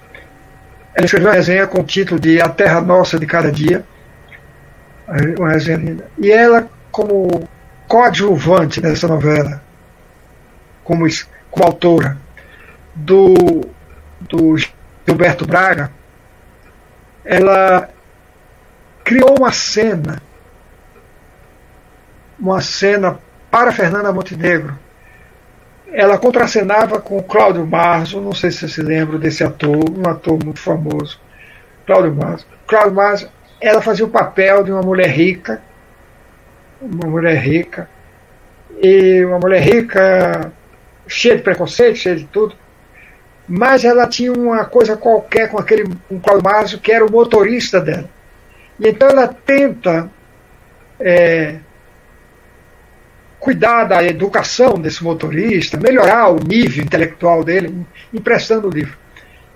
Ela 0.96 1.06
escreveu 1.06 1.30
uma 1.30 1.36
resenha 1.36 1.68
com 1.68 1.82
o 1.82 1.84
título 1.84 2.20
de 2.20 2.42
A 2.42 2.50
Terra 2.50 2.82
Nossa 2.82 3.20
de 3.20 3.26
Cada 3.26 3.52
Dia. 3.52 3.86
Uma 5.38 5.52
resenha. 5.52 5.98
E 6.18 6.32
ela, 6.32 6.68
como 6.92 7.48
coadjuvante 7.88 8.82
dessa 8.82 9.08
novela, 9.08 9.62
como, 10.84 11.06
como 11.52 11.66
autora 11.66 12.18
do, 12.96 13.62
do 14.22 14.56
Gilberto 15.06 15.46
Braga, 15.46 15.92
ela 17.24 17.90
criou 19.04 19.38
uma 19.38 19.52
cena 19.52 20.22
uma 22.40 22.62
cena 22.62 23.20
para 23.50 23.72
Fernanda 23.72 24.12
Montenegro, 24.12 24.78
ela 25.92 26.18
contracenava 26.18 27.00
com 27.00 27.22
Cláudio 27.24 27.66
Marzo, 27.66 28.22
não 28.22 28.34
sei 28.34 28.52
se 28.52 28.60
você 28.60 28.68
se 28.68 28.82
lembra 28.82 29.18
desse 29.18 29.44
ator, 29.44 29.78
um 29.90 30.08
ator 30.10 30.38
muito 30.44 30.60
famoso, 30.60 31.20
Cláudio 31.86 32.14
Marzo. 32.14 32.46
Cláudio 32.68 32.94
Marzo, 32.94 33.30
ela 33.60 33.82
fazia 33.82 34.06
o 34.06 34.10
papel 34.10 34.64
de 34.64 34.72
uma 34.72 34.82
mulher 34.82 35.10
rica, 35.10 35.62
uma 36.82 37.10
mulher 37.10 37.38
rica, 37.38 37.90
e 38.82 39.24
uma 39.26 39.40
mulher 39.40 39.62
rica, 39.62 40.52
cheia 41.08 41.38
de 41.38 41.42
preconceito, 41.42 41.98
cheia 41.98 42.16
de 42.16 42.26
tudo, 42.26 42.56
mas 43.48 43.86
ela 43.86 44.06
tinha 44.08 44.32
uma 44.32 44.66
coisa 44.66 44.98
qualquer 44.98 45.50
com 45.50 45.58
aquele 45.58 45.90
com 46.08 46.20
Cláudio 46.20 46.44
Marzo, 46.44 46.80
que 46.80 46.92
era 46.92 47.06
o 47.06 47.12
motorista 47.12 47.80
dela. 47.80 48.10
E 48.80 48.90
então 48.90 49.08
ela 49.08 49.28
tenta 49.28 50.12
é, 51.00 51.56
cuidar 53.48 53.86
da 53.86 54.04
educação 54.04 54.74
desse 54.74 55.02
motorista, 55.02 55.80
melhorar 55.80 56.28
o 56.28 56.36
nível 56.36 56.84
intelectual 56.84 57.46
dele, 57.46 57.88
emprestando 58.14 58.68
o 58.68 58.70
livro. 58.70 58.98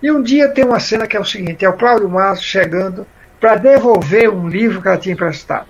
E 0.01 0.09
um 0.09 0.23
dia 0.23 0.47
tem 0.47 0.63
uma 0.63 0.79
cena 0.79 1.05
que 1.05 1.17
é 1.17 1.19
o 1.19 1.25
seguinte: 1.25 1.65
é 1.65 1.69
o 1.69 1.73
Cláudio 1.73 2.07
Marzo 2.07 2.41
chegando 2.41 3.05
para 3.37 3.57
devolver 3.57 4.29
um 4.29 4.47
livro 4.47 4.81
que 4.81 4.87
ela 4.87 4.97
tinha 4.97 5.11
emprestado. 5.11 5.67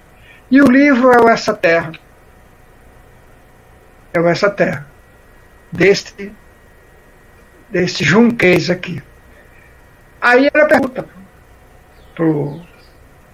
E 0.51 0.61
o 0.61 0.65
livro 0.65 1.11
é 1.11 1.19
o 1.19 1.27
Essa 1.27 1.51
Terra. 1.51 1.93
É 4.13 4.19
o 4.19 4.27
Essa 4.27 4.51
Terra. 4.51 4.85
Deste, 5.71 6.31
deste 7.71 8.03
Junquês 8.03 8.69
aqui. 8.69 9.01
Aí 10.21 10.47
ela 10.53 10.67
pergunta 10.67 11.07
pro, 12.13 12.61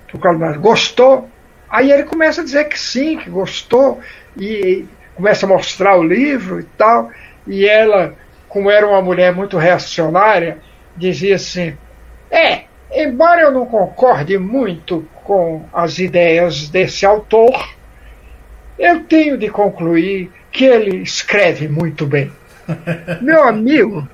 pro 0.07 0.17
Cláudio 0.17 0.39
Marzo: 0.39 0.61
gostou? 0.61 1.29
Aí 1.69 1.91
ele 1.91 2.03
começa 2.03 2.41
a 2.41 2.43
dizer 2.43 2.65
que 2.65 2.79
sim, 2.79 3.17
que 3.17 3.29
gostou, 3.29 3.99
e 4.37 4.85
começa 5.15 5.45
a 5.45 5.49
mostrar 5.49 5.97
o 5.97 6.03
livro 6.03 6.59
e 6.59 6.63
tal. 6.63 7.11
E 7.45 7.67
ela, 7.67 8.15
como 8.47 8.71
era 8.71 8.87
uma 8.87 9.01
mulher 9.01 9.33
muito 9.33 9.57
reacionária, 9.57 10.59
dizia 10.95 11.35
assim: 11.35 11.77
É, 12.31 12.63
embora 12.91 13.41
eu 13.41 13.51
não 13.51 13.65
concorde 13.65 14.37
muito 14.37 15.07
com 15.23 15.65
as 15.73 15.99
ideias 15.99 16.69
desse 16.69 17.05
autor, 17.05 17.75
eu 18.79 19.03
tenho 19.03 19.37
de 19.37 19.49
concluir 19.49 20.31
que 20.51 20.63
ele 20.63 20.97
escreve 20.97 21.67
muito 21.67 22.05
bem. 22.05 22.31
meu 23.21 23.43
amigo, 23.43 24.07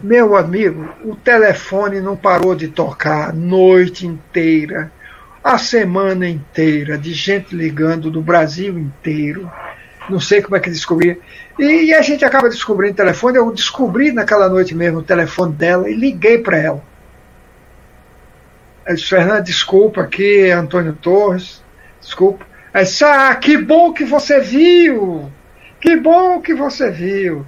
meu 0.00 0.36
amigo, 0.36 0.88
o 1.04 1.14
telefone 1.14 2.00
não 2.00 2.16
parou 2.16 2.54
de 2.54 2.68
tocar 2.68 3.30
a 3.30 3.32
noite 3.32 4.06
inteira 4.06 4.90
a 5.42 5.56
semana 5.58 6.28
inteira 6.28 6.98
de 6.98 7.12
gente 7.14 7.54
ligando 7.54 8.10
do 8.10 8.20
Brasil 8.20 8.78
inteiro. 8.78 9.50
Não 10.08 10.20
sei 10.20 10.42
como 10.42 10.56
é 10.56 10.60
que 10.60 10.70
descobri. 10.70 11.20
E, 11.58 11.84
e 11.84 11.94
a 11.94 12.02
gente 12.02 12.24
acaba 12.24 12.48
descobrindo 12.48 12.94
o 12.94 12.96
telefone. 12.96 13.38
Eu 13.38 13.50
descobri 13.52 14.12
naquela 14.12 14.48
noite 14.48 14.74
mesmo 14.74 14.98
o 14.98 15.04
telefone 15.04 15.54
dela 15.54 15.88
e 15.88 15.94
liguei 15.94 16.38
para 16.38 16.58
ela. 16.58 16.84
Ela 18.84 18.94
disse, 18.94 19.08
Fernanda, 19.08 19.42
desculpa 19.42 20.02
aqui, 20.02 20.50
Antônio 20.50 20.92
Torres. 20.94 21.62
Desculpa. 22.00 22.46
Ela 22.72 22.84
disse, 22.84 23.04
ah, 23.04 23.34
que 23.34 23.56
bom 23.56 23.92
que 23.92 24.04
você 24.04 24.40
viu! 24.40 25.30
Que 25.80 25.96
bom 25.96 26.40
que 26.40 26.54
você 26.54 26.90
viu! 26.90 27.46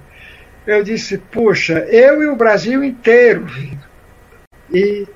Eu 0.65 0.83
disse, 0.83 1.17
puxa, 1.17 1.79
eu 1.89 2.23
e 2.23 2.27
o 2.27 2.35
Brasil 2.35 2.83
inteiro 2.83 3.45
viram. 3.45 3.83
E 4.71 5.07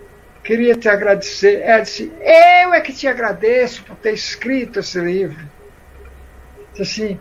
queria 0.48 0.76
te 0.76 0.88
agradecer. 0.88 1.62
Ela 1.62 1.82
disse, 1.82 2.10
eu 2.22 2.74
é 2.74 2.80
que 2.80 2.94
te 2.94 3.06
agradeço 3.06 3.84
por 3.84 3.98
ter 3.98 4.14
escrito 4.14 4.80
esse 4.80 4.98
livro. 4.98 5.46
Disse 6.74 6.82
assim, 7.04 7.20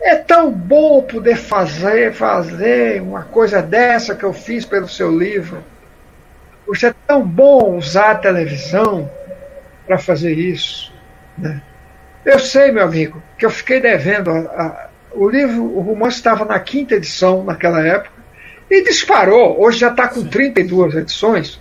é 0.00 0.16
tão 0.16 0.50
bom 0.50 1.02
poder 1.02 1.36
fazer, 1.36 2.14
fazer 2.14 3.02
uma 3.02 3.24
coisa 3.24 3.60
dessa 3.60 4.14
que 4.14 4.24
eu 4.24 4.32
fiz 4.32 4.64
pelo 4.64 4.88
seu 4.88 5.16
livro. 5.16 5.62
Puxa, 6.64 6.88
é 6.88 6.94
tão 7.06 7.22
bom 7.22 7.76
usar 7.76 8.12
a 8.12 8.18
televisão 8.18 9.10
para 9.86 9.98
fazer 9.98 10.32
isso. 10.32 10.90
Né? 11.36 11.60
Eu 12.24 12.38
sei, 12.38 12.72
meu 12.72 12.84
amigo, 12.84 13.22
que 13.36 13.44
eu 13.44 13.50
fiquei 13.50 13.80
devendo. 13.80 14.30
A, 14.30 14.40
a, 14.40 14.88
o 15.12 15.28
livro, 15.28 15.62
o 15.62 15.80
romance 15.80 16.16
estava 16.16 16.46
na 16.46 16.58
quinta 16.58 16.94
edição 16.94 17.44
naquela 17.44 17.86
época 17.86 18.16
e 18.70 18.82
disparou. 18.82 19.60
Hoje 19.60 19.80
já 19.80 19.90
está 19.90 20.08
com 20.08 20.26
32 20.26 20.94
edições. 20.94 21.60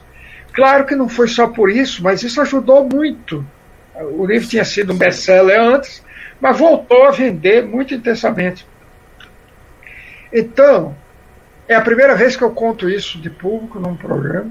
Claro 0.55 0.85
que 0.85 0.95
não 0.95 1.09
foi 1.09 1.27
só 1.27 1.49
por 1.49 1.69
isso, 1.69 2.01
mas 2.01 2.23
isso 2.23 2.39
ajudou 2.39 2.87
muito. 2.87 3.45
O 3.93 4.25
livro 4.25 4.47
tinha 4.47 4.63
sido 4.63 4.93
um 4.93 4.97
best-seller 4.97 5.59
antes, 5.59 6.01
mas 6.39 6.57
voltou 6.57 7.03
a 7.03 7.11
vender 7.11 7.65
muito 7.65 7.93
intensamente. 7.93 8.65
Então, 10.31 10.95
é 11.67 11.75
a 11.75 11.81
primeira 11.81 12.15
vez 12.15 12.37
que 12.37 12.43
eu 12.43 12.51
conto 12.51 12.89
isso 12.89 13.19
de 13.19 13.29
público 13.29 13.81
num 13.81 13.97
programa. 13.97 14.49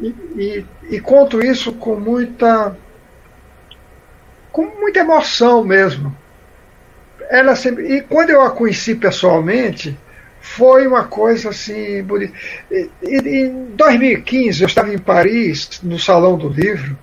E, 0.00 0.08
e, 0.08 0.66
e 0.96 1.00
conto 1.00 1.44
isso 1.44 1.72
com 1.74 1.96
muita 1.96 2.74
com 4.50 4.64
muita 4.64 5.00
emoção 5.00 5.62
mesmo. 5.62 6.16
Ela 7.28 7.54
sempre, 7.56 7.96
e 7.96 8.00
quando 8.00 8.30
eu 8.30 8.40
a 8.40 8.50
conheci 8.50 8.94
pessoalmente, 8.94 9.98
foi 10.44 10.86
uma 10.86 11.04
coisa 11.04 11.48
assim 11.48 12.02
bonita. 12.02 12.34
Em 13.02 13.70
2015 13.74 14.62
eu 14.62 14.66
estava 14.66 14.92
em 14.92 14.98
Paris, 14.98 15.80
no 15.82 15.98
Salão 15.98 16.36
do 16.36 16.50
Livro, 16.50 16.98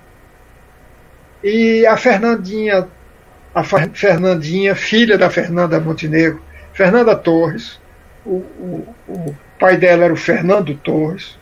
e 1.43 1.83
a 1.87 1.97
Fernandinha, 1.97 2.87
a 3.53 3.63
Fernandinha, 3.63 4.75
filha 4.75 5.17
da 5.17 5.27
Fernanda 5.31 5.79
Montenegro, 5.79 6.39
Fernanda 6.71 7.15
Torres, 7.15 7.79
o, 8.23 8.35
o, 8.35 8.95
o 9.07 9.37
pai 9.59 9.75
dela 9.75 10.05
era 10.05 10.13
o 10.13 10.17
Fernando 10.17 10.75
Torres, 10.75 11.35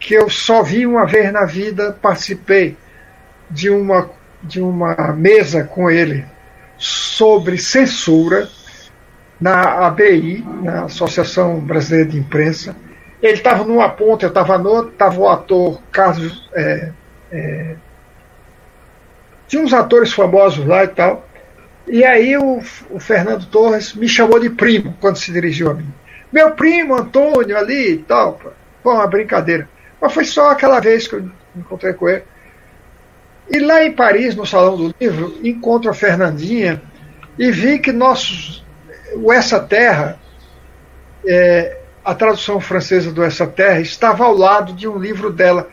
que 0.00 0.14
eu 0.14 0.30
só 0.30 0.62
vi 0.62 0.86
uma 0.86 1.04
vez 1.04 1.30
na 1.30 1.44
vida, 1.44 1.92
participei 2.00 2.78
de 3.50 3.68
uma, 3.68 4.10
de 4.42 4.58
uma 4.58 5.12
mesa 5.12 5.64
com 5.64 5.90
ele 5.90 6.24
sobre 6.78 7.58
censura 7.58 8.48
na 9.40 9.86
ABI, 9.86 10.44
na 10.62 10.84
Associação 10.84 11.60
Brasileira 11.60 12.10
de 12.10 12.18
Imprensa. 12.18 12.76
Ele 13.22 13.34
estava 13.34 13.64
numa 13.64 13.88
ponta, 13.88 14.26
eu 14.26 14.28
estava 14.28 14.58
no 14.58 14.70
outro, 14.70 14.92
estava 14.92 15.18
o 15.18 15.28
ator 15.28 15.80
Carlos. 15.90 16.48
É, 16.54 16.90
é, 17.32 17.74
tinha 19.48 19.62
uns 19.62 19.72
atores 19.72 20.12
famosos 20.12 20.66
lá 20.66 20.84
e 20.84 20.88
tal. 20.88 21.26
E 21.86 22.04
aí 22.04 22.36
o, 22.36 22.60
o, 22.90 22.98
Fernando 22.98 23.46
Torres 23.46 23.94
me 23.94 24.08
chamou 24.08 24.40
de 24.40 24.50
primo 24.50 24.96
quando 25.00 25.16
se 25.16 25.32
dirigiu 25.32 25.70
a 25.70 25.74
mim. 25.74 25.92
Meu 26.32 26.52
primo 26.52 26.94
Antônio 26.94 27.56
ali 27.56 27.92
e 27.92 27.98
tal. 27.98 28.40
Foi 28.82 28.94
uma 28.94 29.06
brincadeira. 29.06 29.68
Mas 30.00 30.12
foi 30.12 30.24
só 30.24 30.50
aquela 30.50 30.80
vez 30.80 31.06
que 31.06 31.14
eu 31.14 31.30
encontrei 31.56 31.92
com 31.92 32.08
ele. 32.08 32.24
E 33.50 33.58
lá 33.58 33.84
em 33.84 33.92
Paris, 33.92 34.34
no 34.34 34.46
Salão 34.46 34.76
do 34.76 34.94
Livro, 34.98 35.38
encontro 35.42 35.90
a 35.90 35.94
Fernandinha 35.94 36.82
e 37.38 37.50
vi 37.50 37.78
que 37.78 37.92
nossos 37.92 38.63
o 39.16 39.32
Essa 39.32 39.60
Terra, 39.60 40.18
é, 41.26 41.78
a 42.04 42.14
tradução 42.14 42.60
francesa 42.60 43.12
do 43.12 43.22
Essa 43.22 43.46
Terra, 43.46 43.80
estava 43.80 44.24
ao 44.24 44.34
lado 44.34 44.72
de 44.72 44.86
um 44.88 44.98
livro 44.98 45.32
dela, 45.32 45.68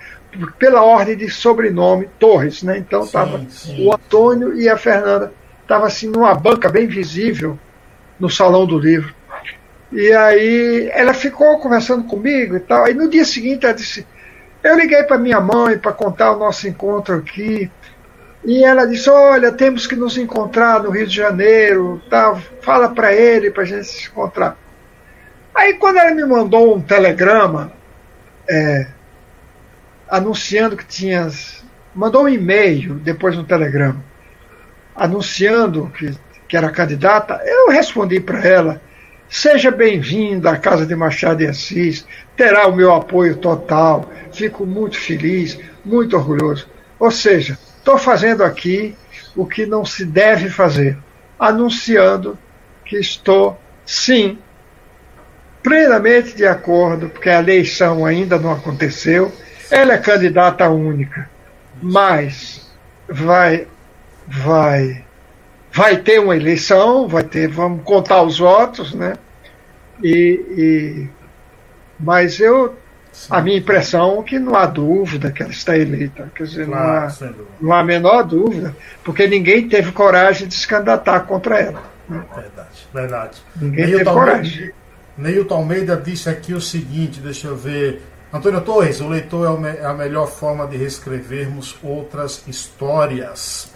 pela 0.58 0.82
ordem 0.82 1.18
de 1.18 1.30
sobrenome, 1.30 2.10
Torres. 2.20 2.64
Né? 2.64 2.78
Então 2.78 3.03
estava 3.03 3.45
o 3.80 3.94
Antônio 3.94 4.56
e 4.60 4.70
a 4.70 4.78
Fernanda. 4.78 5.34
Estava 5.62 5.88
assim 5.88 6.08
numa 6.08 6.34
banca 6.34 6.70
bem 6.70 6.88
visível 6.88 7.58
no 8.20 8.30
salão 8.30 8.66
do 8.66 8.78
livro. 8.78 9.14
E 9.91 10.12
aí 10.14 10.90
ela 10.94 11.14
ficou 11.14 11.60
conversando 11.60 12.03
comigo 12.06 12.56
e 12.56 12.60
tal. 12.60 12.86
Aí 12.86 12.94
no 12.94 13.10
dia 13.10 13.26
seguinte 13.26 13.66
ela 13.66 13.74
disse: 13.74 14.08
Eu 14.64 14.78
liguei 14.78 15.03
para 15.03 15.18
minha 15.18 15.41
mãe 15.41 15.78
para 15.78 15.91
contar 15.91 16.32
o 16.32 16.40
nosso 16.40 16.68
encontro 16.68 17.16
aqui. 17.16 17.70
E 18.44 18.64
ela 18.64 18.86
disse: 18.86 19.10
Olha, 19.10 19.52
temos 19.52 19.86
que 19.86 19.96
nos 19.96 20.18
encontrar 20.18 20.82
no 20.82 20.90
Rio 20.90 21.08
de 21.08 21.16
Janeiro, 21.16 22.02
tá? 22.10 22.36
fala 22.62 22.90
para 22.90 23.14
ele 23.14 23.52
para 23.52 23.64
a 23.64 23.66
gente 23.66 23.86
se 23.86 24.08
encontrar. 24.08 24.58
Aí, 25.54 25.76
quando 25.76 25.98
ela 25.98 26.14
me 26.16 26.26
mandou 26.26 26.76
um 26.76 26.82
telegrama 26.82 27.72
é, 28.50 28.88
anunciando 30.10 30.76
que 30.76 30.86
tinha. 30.86 31.30
Mandou 31.94 32.24
um 32.24 32.30
e-mail 32.30 32.96
depois 32.96 33.38
um 33.38 33.44
telegrama, 33.44 34.04
anunciando 34.96 35.92
que, 35.98 36.14
que 36.48 36.56
era 36.56 36.70
candidata, 36.70 37.42
eu 37.46 37.70
respondi 37.70 38.20
para 38.20 38.46
ela: 38.46 38.82
Seja 39.30 39.72
bem-vinda 39.72 40.52
à 40.52 40.58
Casa 40.58 40.86
de 40.86 40.96
Machado 40.96 41.38
de 41.38 41.48
Assis, 41.48 42.06
terá 42.36 42.68
o 42.68 42.76
meu 42.76 42.94
apoio 42.94 43.38
total, 43.38 44.10
fico 44.34 44.66
muito 44.66 44.98
feliz, 44.98 45.60
muito 45.84 46.16
orgulhoso. 46.16 46.68
Ou 47.00 47.12
seja, 47.12 47.58
Estou 47.82 47.98
fazendo 47.98 48.44
aqui 48.44 48.95
o 49.36 49.44
que 49.44 49.66
não 49.66 49.84
se 49.84 50.06
deve 50.06 50.52
fazer, 50.52 50.95
anunciando 51.40 52.38
que 52.86 52.95
estou, 52.95 53.60
sim, 53.84 54.38
plenamente 55.64 56.36
de 56.36 56.45
acordo, 56.45 57.10
porque 57.10 57.28
a 57.28 57.40
eleição 57.40 58.06
ainda 58.06 58.38
não 58.38 58.52
aconteceu, 58.52 59.32
ela 59.72 59.94
é 59.94 59.98
candidata 59.98 60.70
única, 60.70 61.28
mas 61.82 62.72
vai, 63.10 63.68
vai, 64.28 65.03
vai 65.74 65.98
ter 65.98 66.20
uma 66.20 66.36
eleição, 66.36 67.08
vai 67.08 67.24
ter, 67.24 67.48
vamos 67.48 67.84
contar 67.84 68.22
os 68.22 68.38
votos, 68.38 68.94
né? 68.94 69.14
E, 70.03 70.45
e, 70.56 71.10
mas 71.99 72.40
eu 72.40 72.76
Sim. 73.22 73.27
a 73.35 73.39
minha 73.39 73.60
impressão 73.60 74.19
é 74.19 74.23
que 74.23 74.39
não 74.39 74.56
há 74.56 74.65
dúvida 74.65 75.31
que 75.31 75.43
ela 75.43 75.52
está 75.52 75.77
eleita. 75.77 76.31
Quer 76.34 76.43
dizer, 76.43 76.65
claro, 76.65 77.14
não, 77.19 77.27
há, 77.27 77.34
não 77.61 77.73
há 77.73 77.80
a 77.80 77.84
menor 77.84 78.23
dúvida, 78.23 78.76
porque 79.03 79.27
ninguém 79.27 79.69
teve 79.69 79.91
coragem 79.91 80.48
de 80.48 80.56
se 80.56 80.68
candidatar 80.68 81.19
contra 81.22 81.60
ela. 81.60 81.84
Né? 82.10 82.23
Verdade, 82.35 82.88
verdade. 82.91 83.38
Ninguém 83.56 83.85
Neilton 83.85 83.98
teve 83.99 84.10
coragem. 84.10 84.72
Neilton 85.15 85.56
Almeida 85.56 85.95
disse 85.98 86.30
aqui 86.30 86.56
o 86.56 86.60
seguinte, 86.60 87.19
deixa 87.19 87.48
eu 87.48 87.56
ver. 87.56 88.02
Antônio 88.34 88.60
Torres, 88.61 88.99
o 89.02 89.07
leitor 89.07 89.64
é 89.68 89.85
a 89.85 89.93
melhor 89.93 90.26
forma 90.26 90.65
de 90.65 90.77
reescrevermos 90.77 91.77
outras 91.84 92.43
histórias. 92.48 93.72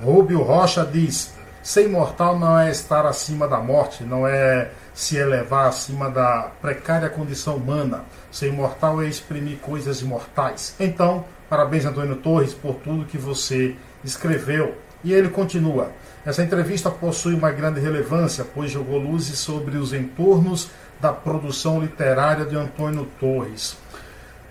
Rubio 0.00 0.42
Rocha 0.42 0.84
diz: 0.84 1.34
ser 1.60 1.86
imortal 1.86 2.38
não 2.38 2.56
é 2.56 2.70
estar 2.70 3.04
acima 3.04 3.48
da 3.48 3.58
morte, 3.58 4.04
não 4.04 4.28
é 4.28 4.70
se 4.94 5.16
elevar 5.16 5.66
acima 5.66 6.08
da 6.08 6.52
precária 6.60 7.08
condição 7.08 7.56
humana. 7.56 8.04
Ser 8.30 8.48
imortal 8.48 9.02
é 9.02 9.06
exprimir 9.06 9.58
coisas 9.58 10.00
imortais. 10.00 10.74
Então, 10.78 11.24
parabéns, 11.48 11.84
Antônio 11.84 12.16
Torres, 12.16 12.54
por 12.54 12.74
tudo 12.76 13.06
que 13.06 13.18
você 13.18 13.74
escreveu. 14.04 14.76
E 15.02 15.12
ele 15.12 15.28
continua. 15.28 15.90
Essa 16.24 16.42
entrevista 16.42 16.90
possui 16.90 17.34
uma 17.34 17.50
grande 17.50 17.80
relevância, 17.80 18.46
pois 18.54 18.70
jogou 18.70 18.98
luzes 18.98 19.38
sobre 19.38 19.78
os 19.78 19.92
entornos 19.92 20.70
da 21.00 21.12
produção 21.12 21.80
literária 21.80 22.44
de 22.44 22.54
Antônio 22.54 23.08
Torres. 23.18 23.76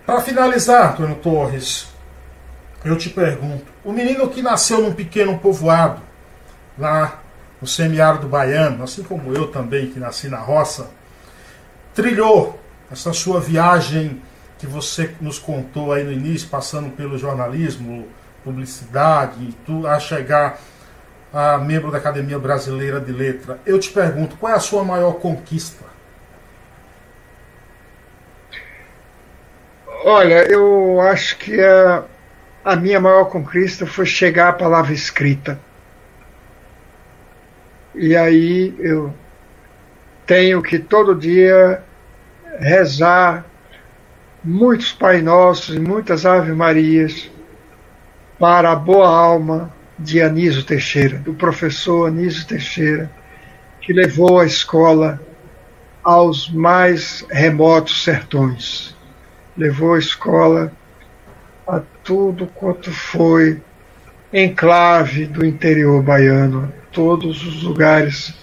Para 0.06 0.22
finalizar, 0.22 0.93
Antônio 0.93 1.15
Torres, 1.18 1.88
eu 2.84 2.97
te 2.97 3.10
pergunto: 3.10 3.65
o 3.84 3.91
menino 3.91 4.27
que 4.27 4.41
nasceu 4.41 4.81
num 4.81 4.93
pequeno 4.93 5.38
povoado, 5.38 6.01
lá 6.77 7.22
no 7.61 7.68
semiárido 7.68 8.27
baiano, 8.27 8.84
assim 8.84 9.03
como 9.03 9.34
eu 9.34 9.51
também, 9.51 9.91
que 9.91 9.99
nasci 9.99 10.27
na 10.27 10.39
roça, 10.39 10.89
trilhou 11.93 12.59
essa 12.91 13.14
sua 13.14 13.40
viagem 13.40 14.22
que 14.57 14.68
você 14.68 15.16
nos 15.22 15.40
contou 15.40 15.94
aí 15.94 16.03
no 16.03 16.11
início, 16.11 16.49
passando 16.49 16.90
pelo 16.90 17.18
jornalismo, 17.18 18.07
publicidade, 18.44 19.56
a 19.88 19.99
chegar 19.99 20.60
a 21.32 21.57
membro 21.57 21.91
da 21.91 21.98
Academia 21.98 22.40
Brasileira 22.40 22.99
de 22.99 23.11
Letra. 23.11 23.60
Eu 23.66 23.80
te 23.80 23.90
pergunto, 23.91 24.36
qual 24.36 24.52
é 24.52 24.56
a 24.56 24.60
sua 24.60 24.84
maior 24.84 25.14
conquista? 25.14 25.86
Olha, 30.03 30.49
eu 30.52 30.99
acho 31.02 31.38
que 31.38 31.61
a, 31.61 32.03
a 32.64 32.76
minha 32.76 32.99
maior 32.99 33.26
conquista 33.26 33.86
foi 33.86 34.06
chegar 34.06 34.49
à 34.49 34.53
palavra 34.53 34.94
escrita. 34.94 35.60
E 37.94 38.16
aí 38.16 38.74
eu 38.80 39.14
tenho 40.26 40.61
que 40.61 40.80
todo 40.80 41.16
dia 41.16 41.84
rezar 42.57 43.45
muitos 44.43 44.91
Pai 44.91 45.21
Nossos 45.21 45.76
e 45.76 45.80
muitas 45.80 46.26
Ave 46.26 46.53
Marias 46.53 47.30
para 48.39 48.71
a 48.71 48.76
boa 48.76 49.07
alma 49.07 49.73
de 49.97 50.21
Anísio 50.21 50.63
Teixeira, 50.63 51.17
do 51.17 51.34
professor 51.34 52.07
Anísio 52.07 52.47
Teixeira, 52.47 53.11
que 53.81 53.91
levou 53.91 54.39
a 54.39 54.45
escola 54.45 55.21
aos 56.03 56.49
mais 56.49 57.26
remotos 57.30 58.03
sertões. 58.03 58.95
Levou 59.57 59.95
a 59.95 59.99
escola 59.99 60.71
a 61.67 61.81
tudo 62.03 62.47
quanto 62.47 62.91
foi 62.91 63.61
enclave 64.31 65.26
do 65.26 65.45
interior 65.45 66.01
baiano, 66.01 66.71
todos 66.91 67.45
os 67.45 67.63
lugares, 67.63 68.34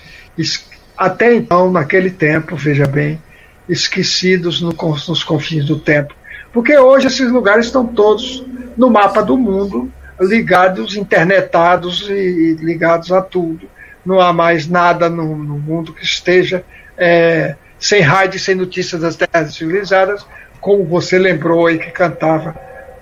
até 0.96 1.34
então, 1.34 1.70
naquele 1.70 2.10
tempo, 2.10 2.54
veja 2.56 2.86
bem, 2.86 3.20
esquecidos 3.68 4.60
no, 4.60 4.72
nos 4.72 5.24
confins 5.24 5.64
do 5.64 5.78
tempo. 5.78 6.14
Porque 6.52 6.76
hoje 6.78 7.08
esses 7.08 7.30
lugares 7.30 7.66
estão 7.66 7.86
todos 7.86 8.44
no 8.76 8.90
mapa 8.90 9.22
do 9.22 9.36
mundo, 9.36 9.92
ligados, 10.20 10.96
internetados 10.96 12.08
e 12.08 12.56
ligados 12.60 13.12
a 13.12 13.20
tudo. 13.20 13.68
Não 14.04 14.20
há 14.20 14.32
mais 14.32 14.68
nada 14.68 15.08
no, 15.08 15.36
no 15.36 15.58
mundo 15.58 15.92
que 15.92 16.04
esteja 16.04 16.64
é, 16.96 17.56
sem 17.78 18.00
rádio, 18.00 18.40
sem 18.40 18.54
notícias 18.54 19.00
das 19.00 19.16
terras 19.16 19.54
civilizadas, 19.54 20.26
como 20.60 20.84
você 20.84 21.18
lembrou 21.18 21.66
aí 21.66 21.78
que 21.78 21.90
cantava 21.90 22.56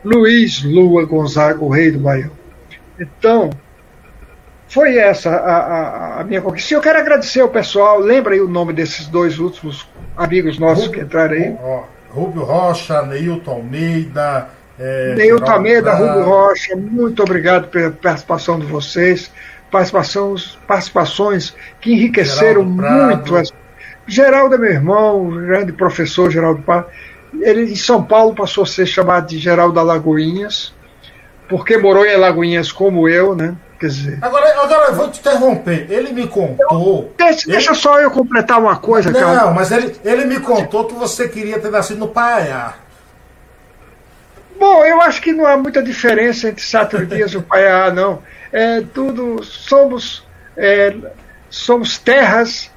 Luiz 0.04 0.62
Lua 0.62 1.04
Gonzaga, 1.04 1.62
o 1.62 1.68
rei 1.68 1.90
do 1.90 1.98
Baião. 1.98 2.30
Então, 2.98 3.50
foi 4.74 4.98
essa 4.98 5.30
a, 5.30 5.56
a, 5.56 6.20
a 6.20 6.24
minha 6.24 6.42
conquista. 6.42 6.74
Eu 6.74 6.80
quero 6.80 6.98
agradecer 6.98 7.40
ao 7.40 7.48
pessoal. 7.48 8.00
Lembra 8.00 8.34
aí 8.34 8.40
o 8.40 8.48
nome 8.48 8.72
desses 8.72 9.06
dois 9.06 9.38
últimos 9.38 9.88
amigos 10.16 10.58
nossos 10.58 10.86
Rubio, 10.86 10.98
que 10.98 11.06
entraram 11.06 11.32
aí? 11.32 11.56
Rubio 12.10 12.42
Rocha, 12.42 13.02
Neilton 13.02 13.52
Almeida. 13.52 14.48
É, 14.76 15.14
Neilton 15.14 15.52
Almeida, 15.52 15.94
Rubio 15.94 16.24
Rocha, 16.24 16.74
muito 16.74 17.22
obrigado 17.22 17.68
pela 17.68 17.92
participação 17.92 18.58
de 18.58 18.66
vocês. 18.66 19.30
Participações, 19.70 20.58
participações 20.66 21.54
que 21.80 21.92
enriqueceram 21.92 22.64
muito. 22.64 23.36
As... 23.36 23.52
Geraldo 24.08 24.56
é 24.56 24.58
meu 24.58 24.72
irmão, 24.72 25.30
grande 25.30 25.72
professor 25.72 26.32
Geraldo 26.32 26.62
Prado. 26.62 26.86
Ele 27.40 27.72
em 27.72 27.76
São 27.76 28.02
Paulo 28.02 28.34
passou 28.34 28.64
a 28.64 28.66
ser 28.66 28.86
chamado 28.86 29.28
de 29.28 29.38
Geraldo 29.38 29.78
Alagoinhas, 29.78 30.74
porque 31.48 31.78
morou 31.78 32.04
em 32.04 32.14
Alagoinhas 32.14 32.72
como 32.72 33.08
eu, 33.08 33.36
né? 33.36 33.56
Quer 33.84 33.88
dizer. 33.88 34.18
Agora, 34.22 34.62
agora 34.62 34.86
eu 34.88 34.94
vou 34.94 35.10
te 35.10 35.20
interromper. 35.20 35.86
Ele 35.90 36.10
me 36.10 36.26
contou. 36.26 37.12
Deixa, 37.18 37.44
ele... 37.44 37.52
deixa 37.52 37.74
só 37.74 38.00
eu 38.00 38.10
completar 38.10 38.58
uma 38.58 38.76
coisa, 38.76 39.10
Não, 39.10 39.52
mas 39.52 39.70
ele, 39.70 39.94
ele 40.02 40.24
me 40.24 40.40
contou 40.40 40.86
que 40.86 40.94
você 40.94 41.28
queria 41.28 41.58
ter 41.58 41.70
nascido 41.70 41.98
no 41.98 42.08
Paiá. 42.08 42.76
Bom, 44.58 44.82
eu 44.86 45.02
acho 45.02 45.20
que 45.20 45.32
não 45.32 45.46
há 45.46 45.54
muita 45.58 45.82
diferença 45.82 46.48
entre 46.48 46.64
Sátiro 46.64 47.04
Dias 47.04 47.32
e 47.32 47.36
o 47.36 47.42
Paiá, 47.42 47.90
não. 47.90 48.22
É 48.50 48.80
tudo. 48.80 49.44
Somos. 49.44 50.26
É, 50.56 50.94
somos 51.50 51.98
terras. 51.98 52.70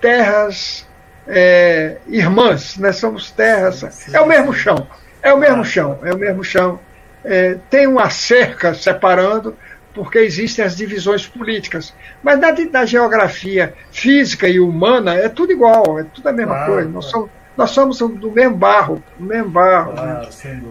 Terras 0.00 0.84
é, 1.28 1.98
irmãs, 2.08 2.76
né? 2.78 2.90
Somos 2.90 3.30
terras. 3.30 4.08
É 4.12 4.20
o 4.20 4.26
mesmo 4.26 4.52
chão. 4.52 4.88
É 5.22 5.32
o 5.32 5.38
mesmo 5.38 5.64
chão. 5.64 6.00
É 6.02 6.12
o 6.12 6.18
mesmo 6.18 6.42
chão. 6.42 6.80
É, 7.24 7.58
tem 7.68 7.86
uma 7.86 8.10
cerca 8.10 8.74
separando, 8.74 9.56
porque 9.98 10.20
existem 10.20 10.64
as 10.64 10.76
divisões 10.76 11.26
políticas. 11.26 11.92
Mas 12.22 12.38
na, 12.38 12.54
na, 12.70 12.86
geografia 12.86 13.74
física 13.90 14.48
e 14.48 14.60
humana 14.60 15.12
é 15.14 15.28
tudo 15.28 15.50
igual, 15.50 15.98
é 15.98 16.04
tudo 16.04 16.28
a 16.28 16.32
mesma 16.32 16.54
claro, 16.54 16.72
coisa. 16.72 16.88
Nós, 16.88 17.04
somos, 17.06 17.30
nós 17.56 17.70
somos 17.70 17.98
do 17.98 18.30
mesmo 18.30 18.56
barro, 18.56 19.02
do 19.18 19.24
mesmo 19.24 19.50
barro. 19.50 19.92
Claro, 19.94 20.28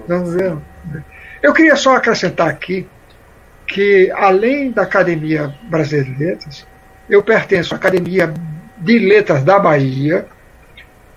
né? 0.07 0.57
Eu 1.43 1.51
queria 1.51 1.75
só 1.75 1.97
acrescentar 1.97 2.47
aqui 2.47 2.87
que, 3.67 4.09
além 4.15 4.71
da 4.71 4.83
Academia 4.83 5.53
Brasileira 5.63 6.09
de 6.09 6.23
Letras, 6.23 6.67
eu 7.09 7.21
pertenço 7.21 7.73
à 7.73 7.77
Academia 7.77 8.33
de 8.77 8.97
Letras 8.97 9.43
da 9.43 9.59
Bahia, 9.59 10.25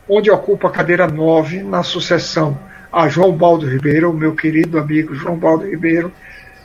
onde 0.08 0.32
ocupo 0.32 0.66
a 0.66 0.70
cadeira 0.72 1.06
9 1.06 1.62
na 1.62 1.84
sucessão 1.84 2.58
a 2.92 3.08
João 3.08 3.30
Baldo 3.30 3.68
Ribeiro, 3.68 4.12
meu 4.12 4.34
querido 4.34 4.80
amigo 4.80 5.14
João 5.14 5.36
Baldo 5.36 5.64
Ribeiro. 5.64 6.12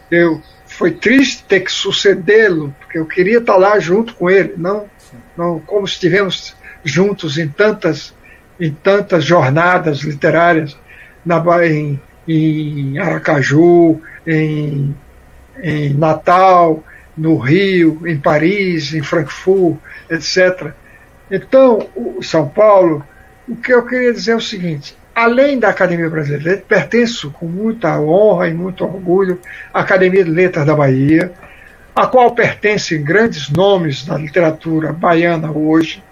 Eu 0.09 0.41
foi 0.76 0.91
triste 0.91 1.43
ter 1.43 1.61
que 1.61 1.72
sucedê-lo, 1.72 2.76
porque 2.80 2.99
eu 2.99 3.06
queria 3.06 3.39
estar 3.39 3.56
lá 3.56 3.80
junto 3.80 4.14
com 4.15 4.30
ele, 4.30 4.53
não, 4.57 4.85
não 5.38 5.60
como 5.60 5.85
estivemos 5.85 6.56
juntos 6.84 7.38
em 7.38 7.47
tantas, 7.47 8.14
em 8.60 8.72
tantas 8.72 9.23
jornadas 9.23 9.99
literárias 9.99 10.77
na, 11.26 11.41
em, 11.65 11.99
em 12.27 12.99
Aracaju, 12.99 14.02
em, 14.27 14.95
em 15.64 15.93
Natal, 15.93 16.84
no 17.18 17.38
Rio, 17.38 18.02
em 18.06 18.18
Paris, 18.18 18.93
em 18.93 19.02
Frankfurt, 19.02 19.77
etc. 20.10 20.73
Então, 21.31 21.89
o 21.95 22.22
São 22.22 22.47
Paulo, 22.49 23.03
o 23.47 23.56
que 23.56 23.73
eu 23.73 23.85
queria 23.85 24.14
dizer 24.14 24.31
é 24.31 24.35
o 24.35 24.41
seguinte: 24.41 24.95
além 25.16 25.58
da 25.58 25.70
Academia 25.70 26.10
Brasileira, 26.10 26.62
pertenço 26.68 27.32
com 27.32 27.46
muita 27.46 27.98
honra 27.98 28.50
e 28.50 28.54
muito 28.54 28.84
orgulho 28.84 29.40
à 29.74 29.80
Academia 29.80 30.26
de 30.26 30.30
Letras 30.30 30.66
da 30.66 30.76
Bahia, 30.76 31.32
a 31.96 32.06
qual 32.06 32.36
pertencem 32.36 33.02
grandes 33.02 33.50
nomes 33.50 34.06
da 34.06 34.18
literatura 34.18 34.92
baiana 34.92 35.50
hoje, 35.50 36.04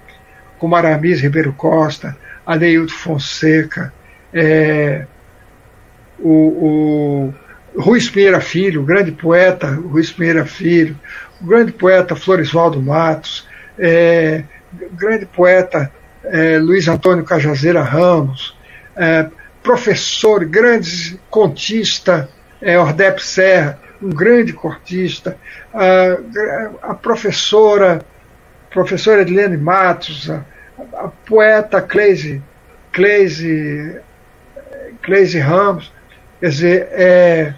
como 0.58 0.78
Aramis 0.78 1.20
Ribeiro 1.20 1.52
Costa, 1.52 2.16
Adeildo 2.46 2.94
Fonseca, 2.94 3.94
é, 4.34 5.06
o, 6.18 7.34
o 7.76 7.82
Rui 7.82 8.00
Pinheira 8.10 8.40
Filho, 8.40 8.82
o 8.82 8.86
grande 8.86 9.12
poeta 9.12 9.68
Rui 9.68 10.04
Pinheira 10.08 10.46
Filho, 10.46 10.98
o 11.42 11.46
grande 11.46 11.74
poeta 11.74 12.16
Floresvaldo 12.16 12.82
Matos, 12.82 13.46
é, 13.78 14.46
o 14.74 14.96
grande 14.96 15.26
poeta 15.26 15.92
é, 16.24 16.58
Luiz 16.58 16.88
Antônio 16.88 17.26
Cajazeira 17.26 17.82
Ramos, 17.82 18.56
é, 18.96 19.28
professor, 19.62 20.44
grande 20.46 21.20
contista, 21.30 22.30
é, 22.62 22.78
Ordep 22.80 23.24
Serra, 23.24 23.80
um 24.02 24.10
grande 24.10 24.54
cortista, 24.54 25.38
a, 25.74 26.92
a 26.92 26.94
professora, 26.94 28.02
professora 28.70 29.22
Edilene 29.22 29.58
Matos, 29.58 30.30
a, 30.30 30.44
a 30.94 31.08
poeta 31.08 31.82
Cleise, 31.82 32.42
Cleise, 32.92 34.00
Cleise 35.02 35.40
Ramos, 35.40 35.92
quer 36.40 36.50
dizer, 36.50 36.88
é, 36.92 37.54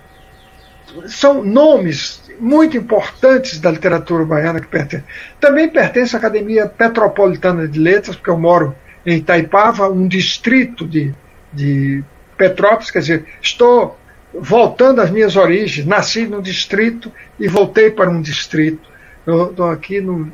são 1.08 1.44
nomes 1.44 2.24
muito 2.40 2.78
importantes 2.78 3.60
da 3.60 3.72
literatura 3.72 4.26
baiana 4.26 4.60
que 4.60 4.68
pertencem. 4.68 5.06
Também 5.40 5.70
pertence 5.70 6.16
à 6.16 6.20
Academia 6.20 6.68
Petropolitana 6.68 7.68
de 7.68 7.80
Letras, 7.80 8.16
porque 8.16 8.30
eu 8.30 8.38
moro 8.38 8.76
em 9.06 9.18
Itaipava, 9.18 9.90
um 9.90 10.08
distrito 10.08 10.88
de, 10.88 11.14
de 11.56 12.04
Petrópolis, 12.38 12.92
quer 12.92 13.00
dizer, 13.00 13.26
estou 13.42 13.98
voltando 14.34 15.02
às 15.02 15.10
minhas 15.10 15.36
origens, 15.36 15.86
nasci 15.86 16.26
no 16.28 16.42
distrito 16.42 17.12
e 17.40 17.48
voltei 17.48 17.90
para 17.90 18.10
um 18.10 18.22
distrito. 18.22 18.90
Estou 19.26 19.72
aqui 19.72 20.02
no, 20.02 20.32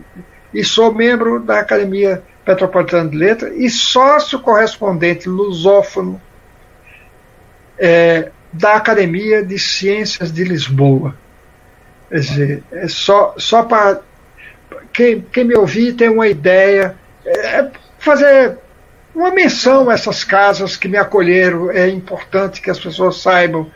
e 0.54 0.64
sou 0.64 0.94
membro 0.94 1.40
da 1.40 1.60
Academia 1.60 2.24
Petropolitana 2.44 3.10
de 3.10 3.18
Letras 3.18 3.54
e 3.56 3.70
sócio 3.70 4.40
correspondente 4.40 5.30
lusófono 5.30 6.22
é, 7.78 8.32
da 8.52 8.76
Academia 8.76 9.44
de 9.44 9.58
Ciências 9.58 10.32
de 10.32 10.44
Lisboa. 10.44 11.16
Quer 12.10 12.20
dizer, 12.20 12.64
é 12.72 12.88
só, 12.88 13.34
só 13.38 13.64
para 13.64 14.02
quem, 14.92 15.22
quem 15.22 15.46
me 15.46 15.56
ouvir 15.56 15.94
ter 15.94 16.10
uma 16.10 16.28
ideia, 16.28 16.96
é 17.26 17.70
fazer 17.98 18.58
uma 19.14 19.32
menção 19.32 19.90
a 19.90 19.94
essas 19.94 20.24
casas 20.24 20.76
que 20.76 20.88
me 20.88 20.98
acolheram. 20.98 21.70
É 21.72 21.88
importante 21.90 22.62
que 22.62 22.70
as 22.70 22.80
pessoas 22.80 23.22
saibam 23.22 23.70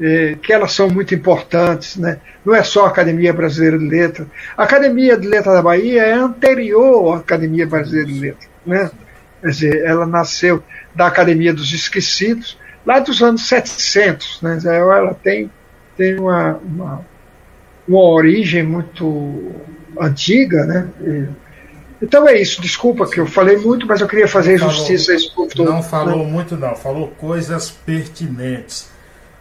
é, 0.00 0.36
que 0.40 0.52
elas 0.52 0.72
são 0.72 0.88
muito 0.88 1.14
importantes. 1.14 1.96
Né? 1.96 2.18
Não 2.44 2.54
é 2.54 2.62
só 2.62 2.86
a 2.86 2.88
Academia 2.88 3.32
Brasileira 3.32 3.78
de 3.78 3.86
Letras. 3.86 4.26
A 4.56 4.64
Academia 4.64 5.16
de 5.16 5.26
Letras 5.26 5.54
da 5.54 5.62
Bahia 5.62 6.02
é 6.02 6.12
anterior 6.12 7.16
à 7.16 7.18
Academia 7.18 7.66
Brasileira 7.66 8.06
de 8.06 8.18
Letras. 8.18 8.50
Né? 8.64 8.90
Quer 9.40 9.48
dizer, 9.48 9.84
ela 9.84 10.06
nasceu 10.06 10.62
da 10.94 11.06
Academia 11.06 11.52
dos 11.52 11.72
Esquecidos, 11.72 12.58
lá 12.84 12.98
dos 12.98 13.22
anos 13.22 13.46
700. 13.46 14.42
Né? 14.42 14.58
Ela 14.64 15.14
tem, 15.14 15.50
tem 15.96 16.18
uma, 16.18 16.54
uma, 16.56 17.06
uma 17.86 18.00
origem 18.00 18.62
muito 18.62 19.52
antiga. 20.00 20.64
Né? 20.64 20.88
Então 22.00 22.28
é 22.28 22.40
isso, 22.40 22.62
desculpa 22.62 23.08
que 23.08 23.18
eu 23.18 23.26
falei 23.26 23.56
muito, 23.56 23.86
mas 23.86 24.00
eu 24.00 24.06
queria 24.06 24.28
fazer 24.28 24.58
justiça 24.58 25.12
a 25.12 25.14
esse 25.16 25.34
povo 25.34 25.50
todo. 25.54 25.70
Não 25.70 25.82
falou 25.82 26.24
né? 26.24 26.30
muito, 26.30 26.56
não, 26.56 26.76
falou 26.76 27.08
coisas 27.18 27.70
pertinentes. 27.70 28.88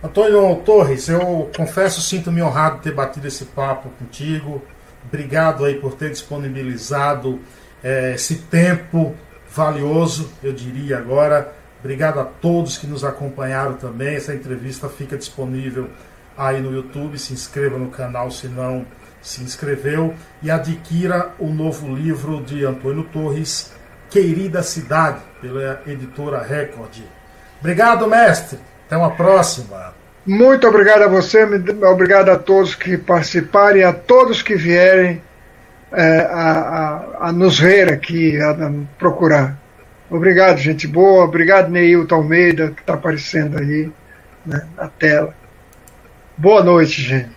Antônio 0.03 0.55
Torres, 0.65 1.07
eu 1.09 1.49
confesso, 1.55 2.01
sinto-me 2.01 2.41
honrado 2.41 2.77
de 2.77 2.83
ter 2.83 2.93
batido 2.93 3.27
esse 3.27 3.45
papo 3.45 3.89
contigo. 3.99 4.61
Obrigado 5.07 5.65
aí 5.65 5.75
por 5.75 5.93
ter 5.93 6.09
disponibilizado 6.09 7.39
é, 7.83 8.13
esse 8.15 8.35
tempo 8.35 9.15
valioso, 9.49 10.31
eu 10.43 10.51
diria 10.51 10.97
agora, 10.97 11.55
Obrigado 11.79 12.19
a 12.19 12.25
todos 12.25 12.77
que 12.77 12.87
nos 12.87 13.03
acompanharam 13.03 13.75
também. 13.75 14.15
Essa 14.15 14.33
entrevista 14.33 14.89
fica 14.89 15.17
disponível 15.17 15.89
aí 16.37 16.59
no 16.59 16.73
YouTube. 16.73 17.17
Se 17.19 17.33
inscreva 17.33 17.77
no 17.77 17.89
canal 17.89 18.31
se 18.31 18.47
não 18.47 18.85
se 19.27 19.43
inscreveu 19.43 20.13
e 20.41 20.49
adquira 20.49 21.31
o 21.37 21.47
novo 21.47 21.93
livro 21.93 22.41
de 22.41 22.63
Antônio 22.63 23.03
Torres, 23.03 23.73
Querida 24.09 24.63
Cidade, 24.63 25.19
pela 25.41 25.81
editora 25.85 26.41
Record. 26.41 27.01
Obrigado, 27.59 28.07
mestre. 28.07 28.57
Até 28.85 28.95
uma 28.95 29.11
próxima. 29.11 29.93
Muito 30.25 30.65
obrigado 30.65 31.01
a 31.01 31.07
você, 31.09 31.43
obrigado 31.43 32.29
a 32.29 32.39
todos 32.39 32.73
que 32.73 32.97
participarem, 32.97 33.83
a 33.83 33.91
todos 33.91 34.41
que 34.41 34.55
vierem 34.55 35.21
é, 35.91 36.19
a, 36.19 37.17
a, 37.19 37.27
a, 37.27 37.31
nos 37.33 37.59
ver 37.59 37.91
aqui, 37.91 38.39
a, 38.39 38.51
a 38.51 38.71
procurar. 38.97 39.57
Obrigado, 40.09 40.57
gente 40.57 40.87
boa. 40.87 41.25
Obrigado, 41.25 41.69
Neilton 41.69 42.15
Almeida, 42.15 42.71
que 42.71 42.79
está 42.79 42.93
aparecendo 42.93 43.57
aí 43.59 43.91
né, 44.45 44.65
na 44.77 44.87
tela. 44.87 45.35
Boa 46.37 46.63
noite, 46.63 47.01
gente. 47.01 47.36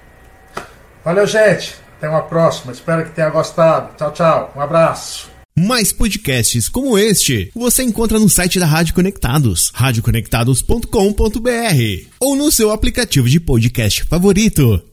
Valeu, 1.04 1.26
gente. 1.26 1.74
Até 1.98 2.08
uma 2.08 2.22
próxima. 2.22 2.72
Espero 2.72 3.04
que 3.04 3.10
tenha 3.10 3.30
gostado. 3.30 3.94
Tchau, 3.96 4.12
tchau. 4.12 4.52
Um 4.56 4.60
abraço. 4.60 5.28
Mais 5.58 5.92
podcasts 5.92 6.68
como 6.68 6.96
este 6.96 7.50
você 7.54 7.82
encontra 7.82 8.18
no 8.18 8.30
site 8.30 8.58
da 8.58 8.66
Rádio 8.66 8.94
Conectados, 8.94 9.70
radioconectados.com.br 9.74 12.06
ou 12.18 12.36
no 12.36 12.50
seu 12.50 12.70
aplicativo 12.70 13.28
de 13.28 13.38
podcast 13.38 14.04
favorito. 14.04 14.89